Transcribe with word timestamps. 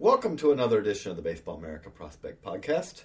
Welcome 0.00 0.38
to 0.38 0.50
another 0.50 0.78
edition 0.78 1.10
of 1.10 1.18
the 1.18 1.22
Baseball 1.22 1.58
America 1.58 1.90
Prospect 1.90 2.42
Podcast. 2.42 3.02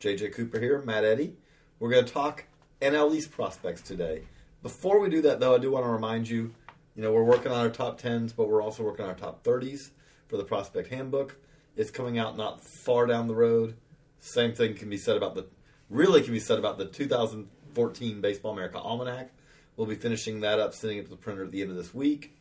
JJ 0.00 0.34
Cooper 0.34 0.58
here, 0.58 0.82
Matt 0.82 1.04
Eddy. 1.04 1.36
We're 1.78 1.90
going 1.90 2.04
to 2.04 2.12
talk 2.12 2.46
NL 2.80 3.14
East 3.14 3.30
prospects 3.30 3.80
today. 3.80 4.22
Before 4.60 4.98
we 4.98 5.08
do 5.08 5.22
that, 5.22 5.38
though, 5.38 5.54
I 5.54 5.58
do 5.58 5.70
want 5.70 5.86
to 5.86 5.88
remind 5.88 6.28
you, 6.28 6.52
you 6.96 7.02
know, 7.04 7.12
we're 7.12 7.22
working 7.22 7.52
on 7.52 7.60
our 7.60 7.70
top 7.70 8.00
10s, 8.00 8.34
but 8.34 8.48
we're 8.48 8.60
also 8.60 8.82
working 8.82 9.04
on 9.04 9.12
our 9.12 9.16
top 9.16 9.44
30s 9.44 9.90
for 10.26 10.36
the 10.36 10.42
Prospect 10.42 10.88
Handbook. 10.88 11.36
It's 11.76 11.92
coming 11.92 12.18
out 12.18 12.36
not 12.36 12.60
far 12.60 13.06
down 13.06 13.28
the 13.28 13.36
road. 13.36 13.76
Same 14.18 14.52
thing 14.52 14.74
can 14.74 14.90
be 14.90 14.98
said 14.98 15.16
about 15.16 15.36
the, 15.36 15.46
really 15.90 16.22
can 16.22 16.32
be 16.32 16.40
said 16.40 16.58
about 16.58 16.76
the 16.76 16.86
2014 16.86 18.20
Baseball 18.20 18.52
America 18.52 18.80
Almanac. 18.80 19.30
We'll 19.76 19.86
be 19.86 19.94
finishing 19.94 20.40
that 20.40 20.58
up, 20.58 20.74
sending 20.74 20.98
it 20.98 21.04
to 21.04 21.10
the 21.10 21.16
printer 21.16 21.44
at 21.44 21.52
the 21.52 21.62
end 21.62 21.70
of 21.70 21.76
this 21.76 21.94
week. 21.94 22.36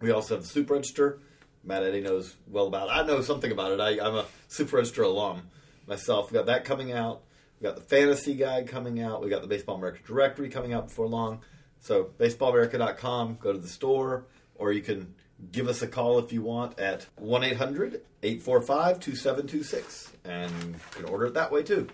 We 0.00 0.10
also 0.10 0.34
have 0.34 0.42
the 0.42 0.50
Super 0.50 0.74
Register. 0.74 1.20
Matt 1.64 1.82
Eddy 1.82 2.00
knows 2.00 2.34
well 2.48 2.66
about 2.66 2.88
it. 2.88 2.92
I 2.92 3.06
know 3.06 3.20
something 3.20 3.52
about 3.52 3.72
it. 3.72 3.80
I, 3.80 4.04
I'm 4.04 4.16
a 4.16 4.26
Super 4.48 4.76
Register 4.76 5.02
alum 5.02 5.42
myself. 5.86 6.30
We 6.30 6.36
got 6.36 6.46
that 6.46 6.64
coming 6.64 6.92
out. 6.92 7.22
We 7.60 7.64
got 7.64 7.76
the 7.76 7.82
Fantasy 7.82 8.34
Guide 8.34 8.66
coming 8.68 9.00
out. 9.00 9.22
We 9.22 9.30
got 9.30 9.42
the 9.42 9.48
Baseball 9.48 9.76
America 9.76 10.00
Directory 10.06 10.48
coming 10.48 10.72
out 10.72 10.88
before 10.88 11.06
long. 11.06 11.40
So 11.80 12.10
baseballamerica.com, 12.18 13.38
go 13.40 13.52
to 13.52 13.58
the 13.58 13.68
store, 13.68 14.24
or 14.56 14.72
you 14.72 14.82
can 14.82 15.14
give 15.50 15.68
us 15.68 15.82
a 15.82 15.88
call 15.88 16.18
if 16.18 16.32
you 16.32 16.42
want 16.42 16.78
at 16.78 17.06
1 17.16 17.44
800 17.44 18.02
845 18.22 19.00
2726 19.00 20.12
and 20.24 20.52
you 20.52 20.74
can 20.92 21.04
order 21.06 21.26
it 21.26 21.34
that 21.34 21.50
way 21.50 21.62
too. 21.62 21.88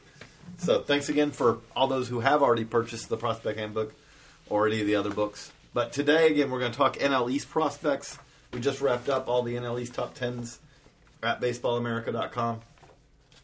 So 0.59 0.83
thanks 0.83 1.09
again 1.09 1.31
for 1.31 1.59
all 1.75 1.87
those 1.87 2.09
who 2.09 2.21
have 2.21 2.43
already 2.43 2.65
purchased 2.65 3.09
the 3.09 3.17
Prospect 3.17 3.59
Handbook 3.59 3.95
or 4.49 4.67
any 4.67 4.81
of 4.81 4.87
the 4.87 4.97
other 4.97 5.11
books. 5.11 5.53
But 5.73 5.93
today, 5.93 6.29
again, 6.31 6.51
we're 6.51 6.61
going 6.61 6.73
to 6.73 6.79
talk 6.79 6.97
NL 6.97 7.31
East 7.31 7.49
prospects. 7.51 8.19
We 8.53 8.61
just 8.61 8.81
wrapped 8.81 9.09
up 9.09 9.29
all 9.29 9.43
the 9.43 9.57
NL 9.57 9.81
East 9.81 9.95
top 9.95 10.15
tens 10.15 10.59
at 11.23 11.41
baseballamerica.com. 11.41 12.61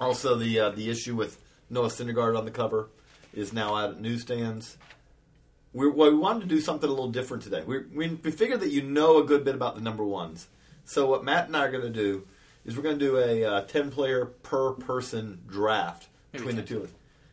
Also, 0.01 0.37
the 0.37 0.61
uh, 0.61 0.71
the 0.71 0.91
issue 0.91 1.15
with 1.15 1.41
Noah 1.71 1.89
Syndergaard 1.89 2.37
on 2.39 2.45
the 2.45 2.51
cover 2.51 2.89
is 3.35 3.53
now 3.53 3.75
out 3.75 3.91
at 3.91 4.01
newsstands. 4.01 4.77
We, 5.73 5.89
well, 5.89 6.11
we 6.11 6.17
wanted 6.17 6.41
to 6.41 6.47
do 6.47 6.61
something 6.61 6.89
a 6.89 6.93
little 6.93 7.11
different 7.11 7.43
today. 7.43 7.63
We, 7.67 7.81
we, 7.81 8.09
we 8.23 8.31
figured 8.31 8.61
that 8.61 8.71
you 8.71 8.83
know 8.83 9.19
a 9.19 9.25
good 9.25 9.45
bit 9.45 9.55
about 9.55 9.75
the 9.75 9.81
number 9.81 10.05
ones. 10.05 10.47
So 10.85 11.07
what 11.07 11.25
Matt 11.25 11.49
and 11.49 11.57
I 11.57 11.65
are 11.65 11.71
going 11.71 11.83
to 11.83 11.91
do 11.91 12.27
is 12.65 12.77
we're 12.77 12.83
going 12.83 12.99
to 12.99 13.05
do 13.05 13.19
a 13.19 13.45
uh, 13.45 13.61
10 13.63 13.91
player 13.91 14.27
per 14.27 14.73
person 14.73 15.41
draft 15.49 16.09
Maybe 16.33 16.45
between 16.45 16.57
the 16.57 16.63
two 16.63 16.79
of 16.79 16.85
us. 16.85 16.91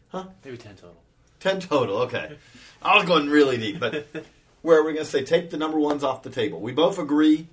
Huh? 0.10 0.26
Maybe 0.44 0.58
10 0.58 0.76
total. 0.76 0.98
10 1.40 1.60
total, 1.62 1.98
okay. 1.98 2.38
I 2.82 2.98
was 2.98 3.06
going 3.06 3.30
really 3.30 3.58
deep, 3.58 3.80
but 3.80 4.08
where 4.62 4.80
are 4.80 4.84
we're 4.84 4.94
going 4.94 5.06
to 5.06 5.12
say 5.12 5.24
take 5.24 5.50
the 5.50 5.58
number 5.58 5.80
ones 5.80 6.04
off 6.04 6.24
the 6.24 6.30
table. 6.30 6.60
We 6.60 6.72
both 6.72 6.98
agree 6.98 7.48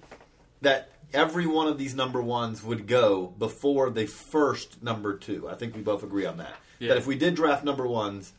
that 0.60 0.91
every 1.12 1.46
one 1.46 1.69
of 1.69 1.78
these 1.78 1.94
number 1.94 2.20
ones 2.20 2.62
would 2.62 2.86
go 2.86 3.26
before 3.38 3.91
the 3.91 4.06
first 4.06 4.82
number 4.82 5.16
two. 5.16 5.48
I 5.48 5.54
think 5.54 5.74
we 5.74 5.82
both 5.82 6.02
agree 6.02 6.26
on 6.26 6.38
that. 6.38 6.54
Yeah. 6.78 6.88
That 6.88 6.98
if 6.98 7.06
we 7.06 7.16
did 7.16 7.34
draft 7.34 7.64
number 7.64 7.86
ones, 7.86 8.32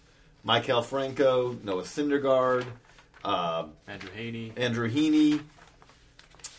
Maikel 0.46 0.84
Franco, 0.84 1.58
Noah 1.64 1.84
Syndergaard, 1.84 2.66
uh, 3.24 3.66
Andrew 3.88 4.12
Haney, 4.16 4.54
Andrew 4.56 4.90
Heaney, 4.90 5.42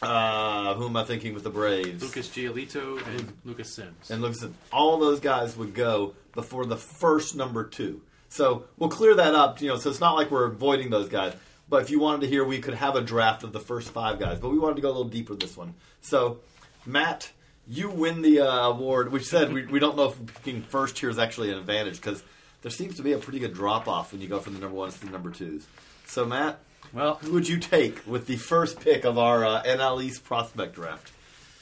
uh, 0.03 0.75
who 0.75 0.87
am 0.87 0.97
I 0.97 1.05
thinking 1.05 1.35
with 1.35 1.45
the 1.45 1.51
Braves? 1.51 2.03
Lucas 2.03 2.29
Giolito, 2.29 3.07
and 3.07 3.33
Lucas 3.45 3.71
Sims. 3.71 4.11
And 4.11 4.23
Lucas 4.23 4.43
at 4.43 4.51
all 4.73 4.99
those 4.99 5.21
guys 5.21 5.57
would 5.57 5.75
go 5.75 6.15
before 6.35 6.67
the 6.67 6.77
first 6.77 7.37
number 7.37 7.65
two. 7.65 8.03
So 8.29 8.65
we'll 8.79 8.91
clear 8.91 9.15
that 9.17 9.35
up, 9.35 9.61
you 9.61 9.69
know, 9.69 9.77
so 9.77 9.91
it's 9.91 10.01
not 10.01 10.15
like 10.15 10.31
we're 10.31 10.47
avoiding 10.47 10.91
those 10.91 11.09
guys. 11.09 11.35
But 11.71 11.83
if 11.83 11.91
you 11.91 12.01
wanted 12.01 12.23
to 12.23 12.27
hear, 12.27 12.45
we 12.45 12.59
could 12.59 12.75
have 12.75 12.97
a 12.97 13.01
draft 13.01 13.45
of 13.45 13.53
the 13.53 13.61
first 13.61 13.91
five 13.91 14.19
guys. 14.19 14.41
But 14.41 14.51
we 14.51 14.59
wanted 14.59 14.77
to 14.77 14.83
go 14.83 14.89
a 14.89 14.91
little 14.91 15.05
deeper 15.05 15.35
this 15.37 15.57
one. 15.57 15.75
So, 16.03 16.41
Matt, 16.85 17.31
you 17.67 17.89
win 17.89 18.23
the 18.23 18.41
uh, 18.41 18.69
award. 18.69 19.13
We 19.13 19.21
said 19.21 19.53
we, 19.53 19.65
we 19.67 19.79
don't 19.79 19.97
know 19.97 20.09
if 20.09 20.35
picking 20.43 20.63
first 20.63 20.99
here 20.99 21.09
is 21.09 21.19
actually 21.19 21.53
an 21.53 21.59
advantage 21.59 21.97
because 21.97 22.25
there 22.63 22.73
seems 22.73 22.97
to 22.97 23.03
be 23.03 23.13
a 23.13 23.19
pretty 23.19 23.39
good 23.39 23.55
drop 23.55 23.87
off 23.87 24.13
when 24.13 24.21
you 24.21 24.27
go 24.27 24.41
from 24.41 24.55
the 24.55 24.61
number 24.61 24.77
ones 24.77 24.99
to 24.99 25.07
the 25.07 25.13
number 25.13 25.31
twos. 25.31 25.67
So, 26.07 26.27
Matt, 26.27 26.59
well, 26.93 27.15
who 27.23 27.33
would 27.33 27.49
you 27.49 27.59
take 27.59 28.05
with 28.05 28.27
the 28.27 28.37
first 28.37 28.81
pick 28.81 29.05
of 29.05 29.17
our 29.17 29.45
uh, 29.47 29.63
NL 29.63 30.03
East 30.03 30.25
prospect 30.25 30.75
draft? 30.75 31.13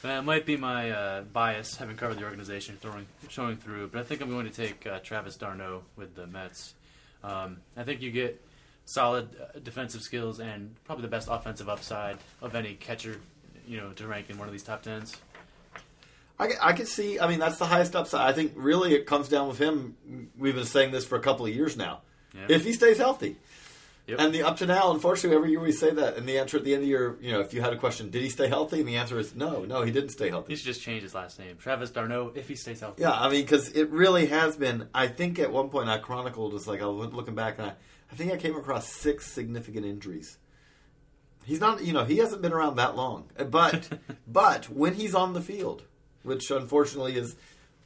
that 0.03 0.25
might 0.25 0.47
be 0.47 0.57
my 0.57 0.91
uh, 0.91 1.23
bias, 1.23 1.77
having 1.77 1.97
covered 1.97 2.19
the 2.19 2.25
organization, 2.25 2.79
throwing, 2.81 3.07
showing 3.29 3.57
through. 3.57 3.89
But 3.89 4.01
I 4.01 4.05
think 4.05 4.21
I'm 4.21 4.31
going 4.31 4.49
to 4.49 4.53
take 4.53 4.87
uh, 4.87 5.01
Travis 5.01 5.37
d'Arnaud 5.37 5.83
with 5.97 6.15
the 6.15 6.27
Mets. 6.27 6.75
Um, 7.23 7.59
I 7.77 7.83
think 7.83 8.01
you 8.01 8.11
get 8.11 8.41
solid 8.89 9.29
uh, 9.39 9.59
defensive 9.63 10.01
skills 10.01 10.41
and 10.41 10.75
probably 10.85 11.03
the 11.03 11.09
best 11.09 11.29
offensive 11.31 11.69
upside 11.69 12.17
of 12.41 12.55
any 12.55 12.73
catcher, 12.73 13.21
you 13.67 13.77
know, 13.77 13.93
to 13.93 14.07
rank 14.07 14.31
in 14.31 14.39
one 14.39 14.49
of 14.49 14.53
these 14.53 14.63
top 14.63 14.83
tens. 14.83 15.15
I, 16.39 16.53
I 16.61 16.73
could 16.73 16.89
see. 16.89 17.21
I 17.21 17.29
mean, 17.29 17.39
that's 17.39 17.59
the 17.59 17.67
highest 17.67 17.95
upside. 17.95 18.23
I 18.23 18.33
think 18.33 18.53
really 18.57 18.95
it 18.95 19.05
comes 19.05 19.29
down 19.29 19.49
with 19.49 19.59
him. 19.59 20.31
We've 20.39 20.55
been 20.55 20.65
saying 20.65 20.93
this 20.93 21.05
for 21.05 21.17
a 21.17 21.21
couple 21.21 21.45
of 21.45 21.55
years 21.55 21.77
now. 21.77 22.01
Yeah. 22.35 22.47
If 22.49 22.65
he 22.65 22.73
stays 22.73 22.97
healthy, 22.97 23.37
Yep. 24.09 24.21
and 24.21 24.35
the 24.35 24.43
up 24.43 24.57
to 24.57 24.67
now, 24.67 24.91
unfortunately, 24.91 25.37
every 25.37 25.51
year 25.51 25.61
we 25.61 25.71
say 25.71 25.91
that, 25.91 26.17
and 26.17 26.27
the 26.27 26.39
answer 26.39 26.57
at 26.57 26.65
the 26.65 26.73
end 26.73 26.83
of 26.83 26.89
your, 26.89 27.19
you 27.21 27.31
know, 27.31 27.41
if 27.41 27.53
you 27.53 27.61
had 27.61 27.75
a 27.75 27.77
question, 27.77 28.09
did 28.09 28.23
he 28.23 28.31
stay 28.31 28.49
healthy? 28.49 28.81
And 28.81 28.89
the 28.89 28.97
answer 28.97 29.19
is 29.19 29.35
no, 29.35 29.67
no, 29.67 29.83
he 29.83 29.91
didn't 29.93 30.09
stay 30.09 30.25
he 30.25 30.31
healthy. 30.31 30.57
should 30.57 30.65
just 30.65 30.81
change 30.81 31.03
his 31.03 31.15
last 31.15 31.39
name, 31.39 31.57
Travis 31.59 31.91
d'Arnaud, 31.91 32.33
if 32.35 32.49
he 32.49 32.55
stays 32.55 32.81
healthy. 32.81 33.03
Yeah, 33.03 33.13
I 33.13 33.29
mean, 33.29 33.43
because 33.43 33.69
it 33.73 33.91
really 33.91 34.27
has 34.27 34.57
been. 34.57 34.89
I 34.95 35.09
think 35.09 35.39
at 35.39 35.53
one 35.53 35.69
point 35.69 35.91
I 35.91 35.99
chronicled, 35.99 36.53
just 36.53 36.67
like 36.67 36.81
I 36.81 36.87
was 36.87 37.13
looking 37.13 37.35
back, 37.35 37.59
and 37.59 37.67
I, 37.67 37.75
I 38.11 38.15
think 38.15 38.33
I 38.33 38.39
came 38.39 38.57
across 38.57 38.89
six 38.89 39.27
significant 39.27 39.85
injuries. 39.85 40.39
He's 41.45 41.61
not, 41.61 41.85
you 41.85 41.93
know, 41.93 42.05
he 42.07 42.17
hasn't 42.17 42.41
been 42.41 42.53
around 42.55 42.77
that 42.77 42.97
long, 42.97 43.29
uh, 43.39 43.45
but 43.45 43.91
but 44.27 44.71
when 44.71 44.95
he's 44.95 45.15
on 45.15 45.35
the 45.35 45.43
field, 45.43 45.83
which 46.23 46.51
unfortunately 46.51 47.13
has 47.13 47.37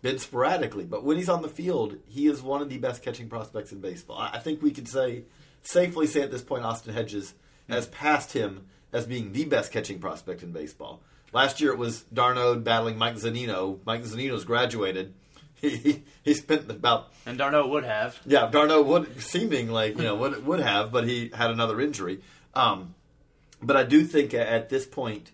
been 0.02 0.18
sporadically, 0.20 0.84
but 0.84 1.02
when 1.02 1.16
he's 1.16 1.28
on 1.28 1.42
the 1.42 1.48
field, 1.48 1.96
he 2.06 2.28
is 2.28 2.42
one 2.42 2.62
of 2.62 2.68
the 2.68 2.78
best 2.78 3.02
catching 3.02 3.28
prospects 3.28 3.72
in 3.72 3.80
baseball. 3.80 4.18
I 4.18 4.34
I 4.34 4.38
think 4.38 4.62
we 4.62 4.70
could 4.70 4.86
say 4.86 5.24
safely 5.62 6.06
say 6.06 6.20
at 6.22 6.30
this 6.30 6.42
point, 6.42 6.64
Austin 6.64 6.94
Hedges 6.94 7.34
has 7.68 7.86
passed 7.86 8.32
him 8.32 8.66
as 8.92 9.06
being 9.06 9.32
the 9.32 9.44
best 9.44 9.72
catching 9.72 9.98
prospect 9.98 10.42
in 10.42 10.52
baseball. 10.52 11.02
Last 11.32 11.60
year 11.60 11.72
it 11.72 11.78
was 11.78 12.02
d'Arnaud 12.12 12.56
battling 12.60 12.98
Mike 12.98 13.14
Zunino. 13.16 13.78
Mike 13.86 14.02
Zunino's 14.02 14.44
graduated. 14.44 15.14
He, 15.62 15.76
he, 15.76 16.02
he 16.24 16.34
spent 16.34 16.68
about 16.68 17.12
And 17.24 17.38
d'Arnaud 17.38 17.68
would 17.68 17.84
have. 17.84 18.18
yeah, 18.26 18.50
d'Arnaud 18.50 18.82
would 18.82 19.22
seeming 19.22 19.70
like 19.70 19.96
you 19.96 20.02
know 20.02 20.16
would 20.16 20.44
would 20.44 20.58
have, 20.58 20.90
but 20.90 21.06
he 21.06 21.30
had 21.32 21.52
another 21.52 21.80
injury. 21.80 22.20
Um, 22.52 22.96
but 23.62 23.76
I 23.76 23.84
do 23.84 24.02
think 24.02 24.34
at 24.34 24.70
this 24.70 24.86
point, 24.86 25.30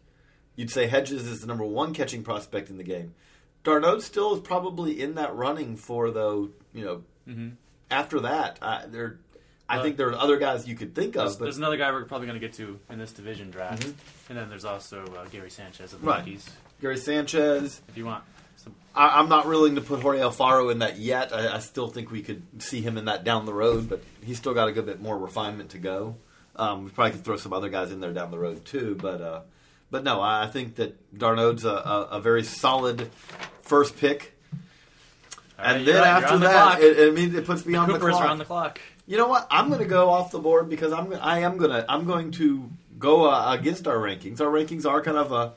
you'd 0.55 0.71
say 0.71 0.87
Hedges 0.87 1.27
is 1.27 1.41
the 1.41 1.47
number 1.47 1.65
one 1.65 1.95
catching 1.95 2.23
prospect 2.23 2.69
in 2.69 2.77
the 2.77 2.85
game. 2.85 3.15
d'Arnaud 3.65 4.01
still 4.01 4.35
is 4.35 4.41
probably 4.41 5.01
in 5.01 5.15
that 5.15 5.35
running 5.35 5.77
for 5.77 6.11
though. 6.11 6.51
You 6.75 6.85
know, 6.85 7.03
after 7.91 8.21
that, 8.21 8.59
I, 8.61 8.85
there, 8.87 9.21
I 9.69 9.79
Uh, 9.79 9.83
think 9.83 9.97
there 9.99 10.09
are 10.09 10.15
other 10.17 10.39
guys 10.39 10.67
you 10.67 10.75
could 10.75 10.95
think 10.95 11.15
There's, 11.15 11.33
of. 11.35 11.39
But 11.39 11.45
there's 11.47 11.59
another 11.59 11.77
guy 11.77 11.91
we're 11.93 12.05
probably 12.05 12.27
going 12.27 12.41
to 12.41 12.47
get 12.47 12.57
to 12.57 12.79
in 12.91 12.99
this 12.99 13.13
division 13.13 13.51
draft, 13.51 13.85
and 13.85 14.39
then 14.39 14.49
there's 14.49 14.65
also 14.65 15.05
uh, 15.17 15.25
Gary 15.27 15.51
Sanchez 15.51 15.93
of 15.93 16.01
the 16.01 16.07
Right. 16.07 16.19
Yankees. 16.27 16.49
Gary 16.81 16.97
Sanchez, 16.97 17.83
If 17.89 17.97
you 17.99 18.07
want, 18.07 18.25
some, 18.57 18.75
I, 18.95 19.19
I'm 19.21 19.29
not 19.29 19.47
willing 19.47 19.75
to 19.75 19.81
put 19.81 20.01
Jorge 20.01 20.21
Alfaro 20.21 20.71
in 20.73 20.79
that 20.79 20.97
yet. 20.99 21.33
I, 21.35 21.57
I 21.57 21.59
still 21.59 21.89
think 21.89 22.11
we 22.11 22.23
could 22.23 22.43
see 22.63 22.81
him 22.81 22.97
in 22.97 23.05
that 23.07 23.25
down 23.25 23.45
the 23.47 23.53
road, 23.53 23.89
but 23.89 24.03
he's 24.25 24.39
still 24.39 24.55
got 24.55 24.69
a 24.69 24.73
good 24.73 24.87
bit 24.87 25.01
more 25.03 25.19
refinement 25.19 25.71
to 25.71 25.79
go. 25.79 26.17
Um, 26.57 26.85
we 26.85 26.91
probably 26.91 27.13
could 27.13 27.25
throw 27.25 27.37
some 27.37 27.53
other 27.53 27.69
guys 27.69 27.93
in 27.93 28.01
there 28.01 28.13
down 28.13 28.31
the 28.31 28.39
road 28.39 28.65
too, 28.65 28.97
but 29.01 29.21
uh, 29.21 29.41
but 29.91 30.03
no, 30.03 30.21
I 30.21 30.47
think 30.47 30.77
that 30.77 31.17
d'Arnaud's 31.17 31.65
a, 31.65 31.69
a, 31.71 32.03
a 32.13 32.21
very 32.21 32.43
solid 32.45 33.11
first 33.63 33.97
pick. 33.99 34.35
Right, 35.59 35.77
and 35.77 35.87
then 35.87 35.97
right, 35.97 36.07
after 36.07 36.39
the 36.39 36.47
that, 36.47 36.81
it, 36.81 36.99
it 36.99 37.15
means 37.15 37.35
it 37.35 37.45
puts 37.45 37.67
me 37.67 37.75
on 37.75 37.89
the 37.93 37.99
clock. 37.99 38.23
on 38.25 38.39
the 38.39 38.45
clock. 38.45 38.81
You 39.09 39.17
know 39.17 39.27
what? 39.27 39.47
I'm 39.51 39.69
going 39.69 39.81
to 39.81 39.89
go 39.89 40.11
off 40.11 40.33
the 40.33 40.39
board 40.39 40.69
because 40.69 40.93
I'm 40.93 41.15
I 41.15 41.39
am 41.39 41.57
going 41.57 41.71
to 41.71 41.91
I'm 41.91 42.05
going 42.05 42.31
to 42.33 42.69
go 42.99 43.31
uh, 43.31 43.57
against 43.59 43.89
our 43.89 43.97
rankings. 43.97 44.39
Our 44.43 44.49
rankings 44.49 44.85
are 44.85 45.01
kind 45.01 45.17
of 45.17 45.33
a, 45.33 45.55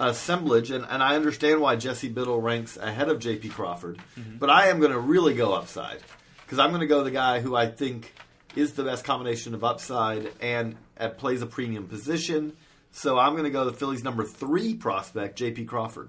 a 0.00 0.08
assemblage, 0.08 0.70
and, 0.70 0.86
and 0.88 1.02
I 1.02 1.14
understand 1.14 1.60
why 1.60 1.76
Jesse 1.76 2.08
Biddle 2.08 2.40
ranks 2.40 2.78
ahead 2.78 3.10
of 3.10 3.18
J.P. 3.18 3.50
Crawford, 3.50 4.00
but 4.38 4.48
I 4.48 4.68
am 4.68 4.80
going 4.80 4.92
to 4.92 4.98
really 4.98 5.34
go 5.34 5.52
upside 5.52 6.00
because 6.46 6.58
I'm 6.58 6.70
going 6.70 6.80
to 6.80 6.86
go 6.86 7.04
the 7.04 7.10
guy 7.10 7.40
who 7.40 7.54
I 7.54 7.66
think 7.66 8.14
is 8.56 8.72
the 8.72 8.84
best 8.84 9.04
combination 9.04 9.52
of 9.54 9.64
upside 9.64 10.32
and 10.40 10.74
uh, 10.98 11.10
plays 11.10 11.42
a 11.42 11.46
premium 11.46 11.88
position. 11.88 12.56
So 12.90 13.18
I'm 13.18 13.32
going 13.32 13.44
to 13.44 13.50
go 13.50 13.66
the 13.66 13.72
Phillies' 13.74 14.02
number 14.02 14.24
three 14.24 14.76
prospect, 14.76 15.36
J.P. 15.36 15.66
Crawford, 15.66 16.08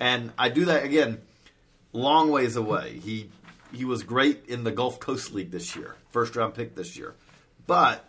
and 0.00 0.32
I 0.36 0.48
do 0.48 0.64
that 0.64 0.82
again 0.82 1.20
long 1.92 2.32
ways 2.32 2.56
away. 2.56 2.98
He 2.98 3.30
he 3.72 3.84
was 3.84 4.02
great 4.02 4.46
in 4.48 4.64
the 4.64 4.72
Gulf 4.72 4.98
Coast 4.98 5.32
League 5.32 5.52
this 5.52 5.76
year, 5.76 5.94
first 6.14 6.36
round 6.36 6.54
pick 6.54 6.76
this 6.76 6.96
year. 6.96 7.14
But 7.66 8.08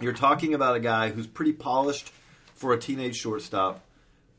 you're 0.00 0.14
talking 0.14 0.54
about 0.54 0.76
a 0.76 0.80
guy 0.80 1.10
who's 1.10 1.26
pretty 1.26 1.52
polished 1.52 2.10
for 2.54 2.72
a 2.72 2.78
teenage 2.78 3.16
shortstop. 3.16 3.84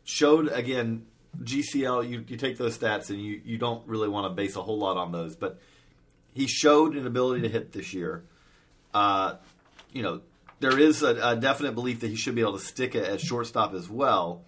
Showed 0.03 0.47
again 0.49 1.05
GCL. 1.41 2.09
You, 2.09 2.25
you 2.27 2.35
take 2.35 2.57
those 2.57 2.77
stats 2.77 3.09
and 3.09 3.21
you, 3.21 3.39
you 3.45 3.57
don't 3.57 3.87
really 3.87 4.09
want 4.09 4.25
to 4.25 4.35
base 4.35 4.55
a 4.55 4.61
whole 4.61 4.79
lot 4.79 4.97
on 4.97 5.11
those, 5.11 5.35
but 5.35 5.61
he 6.33 6.47
showed 6.47 6.95
an 6.95 7.05
ability 7.05 7.43
to 7.43 7.49
hit 7.49 7.71
this 7.71 7.93
year. 7.93 8.23
Uh, 8.93 9.35
you 9.91 10.01
know, 10.01 10.21
there 10.59 10.77
is 10.77 11.03
a, 11.03 11.15
a 11.31 11.35
definite 11.35 11.73
belief 11.73 11.99
that 11.99 12.07
he 12.07 12.15
should 12.15 12.35
be 12.35 12.41
able 12.41 12.57
to 12.57 12.65
stick 12.65 12.95
it 12.95 13.03
at 13.03 13.21
shortstop 13.21 13.73
as 13.73 13.87
well. 13.87 14.41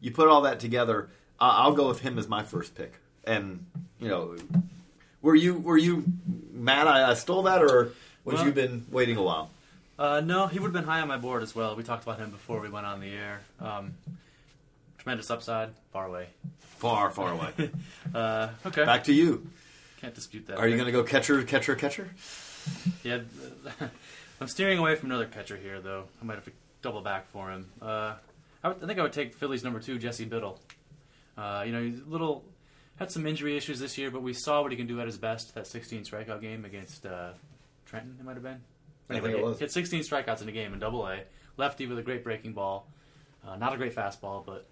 You 0.00 0.10
put 0.10 0.28
all 0.28 0.42
that 0.42 0.58
together, 0.58 1.08
I'll 1.38 1.72
go 1.72 1.88
with 1.88 2.00
him 2.00 2.18
as 2.18 2.28
my 2.28 2.42
first 2.42 2.74
pick. 2.74 2.94
And 3.24 3.66
you 4.00 4.08
know, 4.08 4.36
were 5.22 5.34
you 5.34 5.54
were 5.58 5.76
you 5.78 6.04
mad 6.52 6.86
I, 6.86 7.10
I 7.10 7.14
stole 7.14 7.42
that, 7.44 7.62
or 7.62 7.92
would 8.24 8.34
Well- 8.36 8.44
you 8.46 8.52
been 8.52 8.86
waiting 8.90 9.16
a 9.16 9.22
while? 9.22 9.50
Uh, 9.98 10.20
no, 10.20 10.46
he 10.46 10.58
would 10.58 10.68
have 10.68 10.72
been 10.72 10.84
high 10.90 11.02
on 11.02 11.08
my 11.08 11.18
board 11.18 11.42
as 11.42 11.54
well. 11.54 11.76
We 11.76 11.82
talked 11.82 12.04
about 12.04 12.18
him 12.18 12.30
before 12.30 12.58
we 12.60 12.70
went 12.70 12.86
on 12.86 13.00
the 13.00 13.12
air. 13.12 13.42
Um, 13.60 13.92
tremendous 14.96 15.30
upside, 15.30 15.68
far 15.92 16.06
away. 16.06 16.28
Far, 16.78 17.10
far 17.10 17.32
away. 17.32 17.50
Uh, 18.14 18.48
okay, 18.66 18.84
Back 18.86 19.04
to 19.04 19.12
you. 19.12 19.46
can't 20.00 20.14
dispute 20.14 20.46
that. 20.46 20.56
Are 20.58 20.66
you 20.66 20.76
going 20.76 20.86
to 20.86 20.92
go 20.92 21.04
catcher, 21.04 21.42
catcher, 21.44 21.74
catcher? 21.76 22.08
Yeah, 23.04 23.18
I'm 24.40 24.48
steering 24.48 24.78
away 24.78 24.94
from 24.96 25.10
another 25.10 25.26
catcher 25.26 25.56
here, 25.56 25.80
though. 25.80 26.04
I 26.20 26.24
might 26.24 26.34
have 26.36 26.44
to 26.46 26.52
double 26.82 27.02
back 27.02 27.28
for 27.28 27.50
him. 27.50 27.66
Uh, 27.80 28.14
I, 28.64 28.68
would, 28.68 28.82
I 28.82 28.86
think 28.86 28.98
I 28.98 29.02
would 29.02 29.12
take 29.12 29.34
Phillies 29.34 29.62
number 29.62 29.80
two, 29.80 29.98
Jesse 29.98 30.24
Biddle. 30.24 30.58
Uh, 31.36 31.62
you 31.66 31.72
know, 31.72 31.82
he's 31.82 32.00
a 32.00 32.04
little 32.10 32.42
had 33.00 33.10
some 33.10 33.26
injury 33.26 33.56
issues 33.56 33.80
this 33.80 33.98
year, 33.98 34.10
but 34.12 34.22
we 34.22 34.32
saw 34.32 34.62
what 34.62 34.70
he 34.70 34.76
can 34.76 34.86
do 34.86 35.00
at 35.00 35.06
his 35.06 35.18
best. 35.18 35.54
That 35.54 35.66
16 35.66 36.04
strikeout 36.04 36.40
game 36.40 36.64
against 36.64 37.04
uh, 37.06 37.30
Trenton, 37.86 38.16
it 38.20 38.24
might 38.24 38.34
have 38.34 38.42
been. 38.42 38.60
I 39.08 39.14
think 39.14 39.24
Anyway, 39.24 39.40
it 39.40 39.44
was. 39.44 39.58
He 39.58 39.64
had 39.64 39.72
16 39.72 40.02
strikeouts 40.02 40.42
in 40.42 40.48
a 40.48 40.52
game 40.52 40.72
in 40.72 40.78
Double 40.78 41.06
A. 41.06 41.20
Lefty 41.56 41.86
with 41.86 41.98
a 41.98 42.02
great 42.02 42.22
breaking 42.22 42.52
ball. 42.52 42.86
Uh, 43.46 43.56
not 43.56 43.72
a 43.74 43.76
great 43.76 43.94
fastball, 43.94 44.44
but 44.46 44.66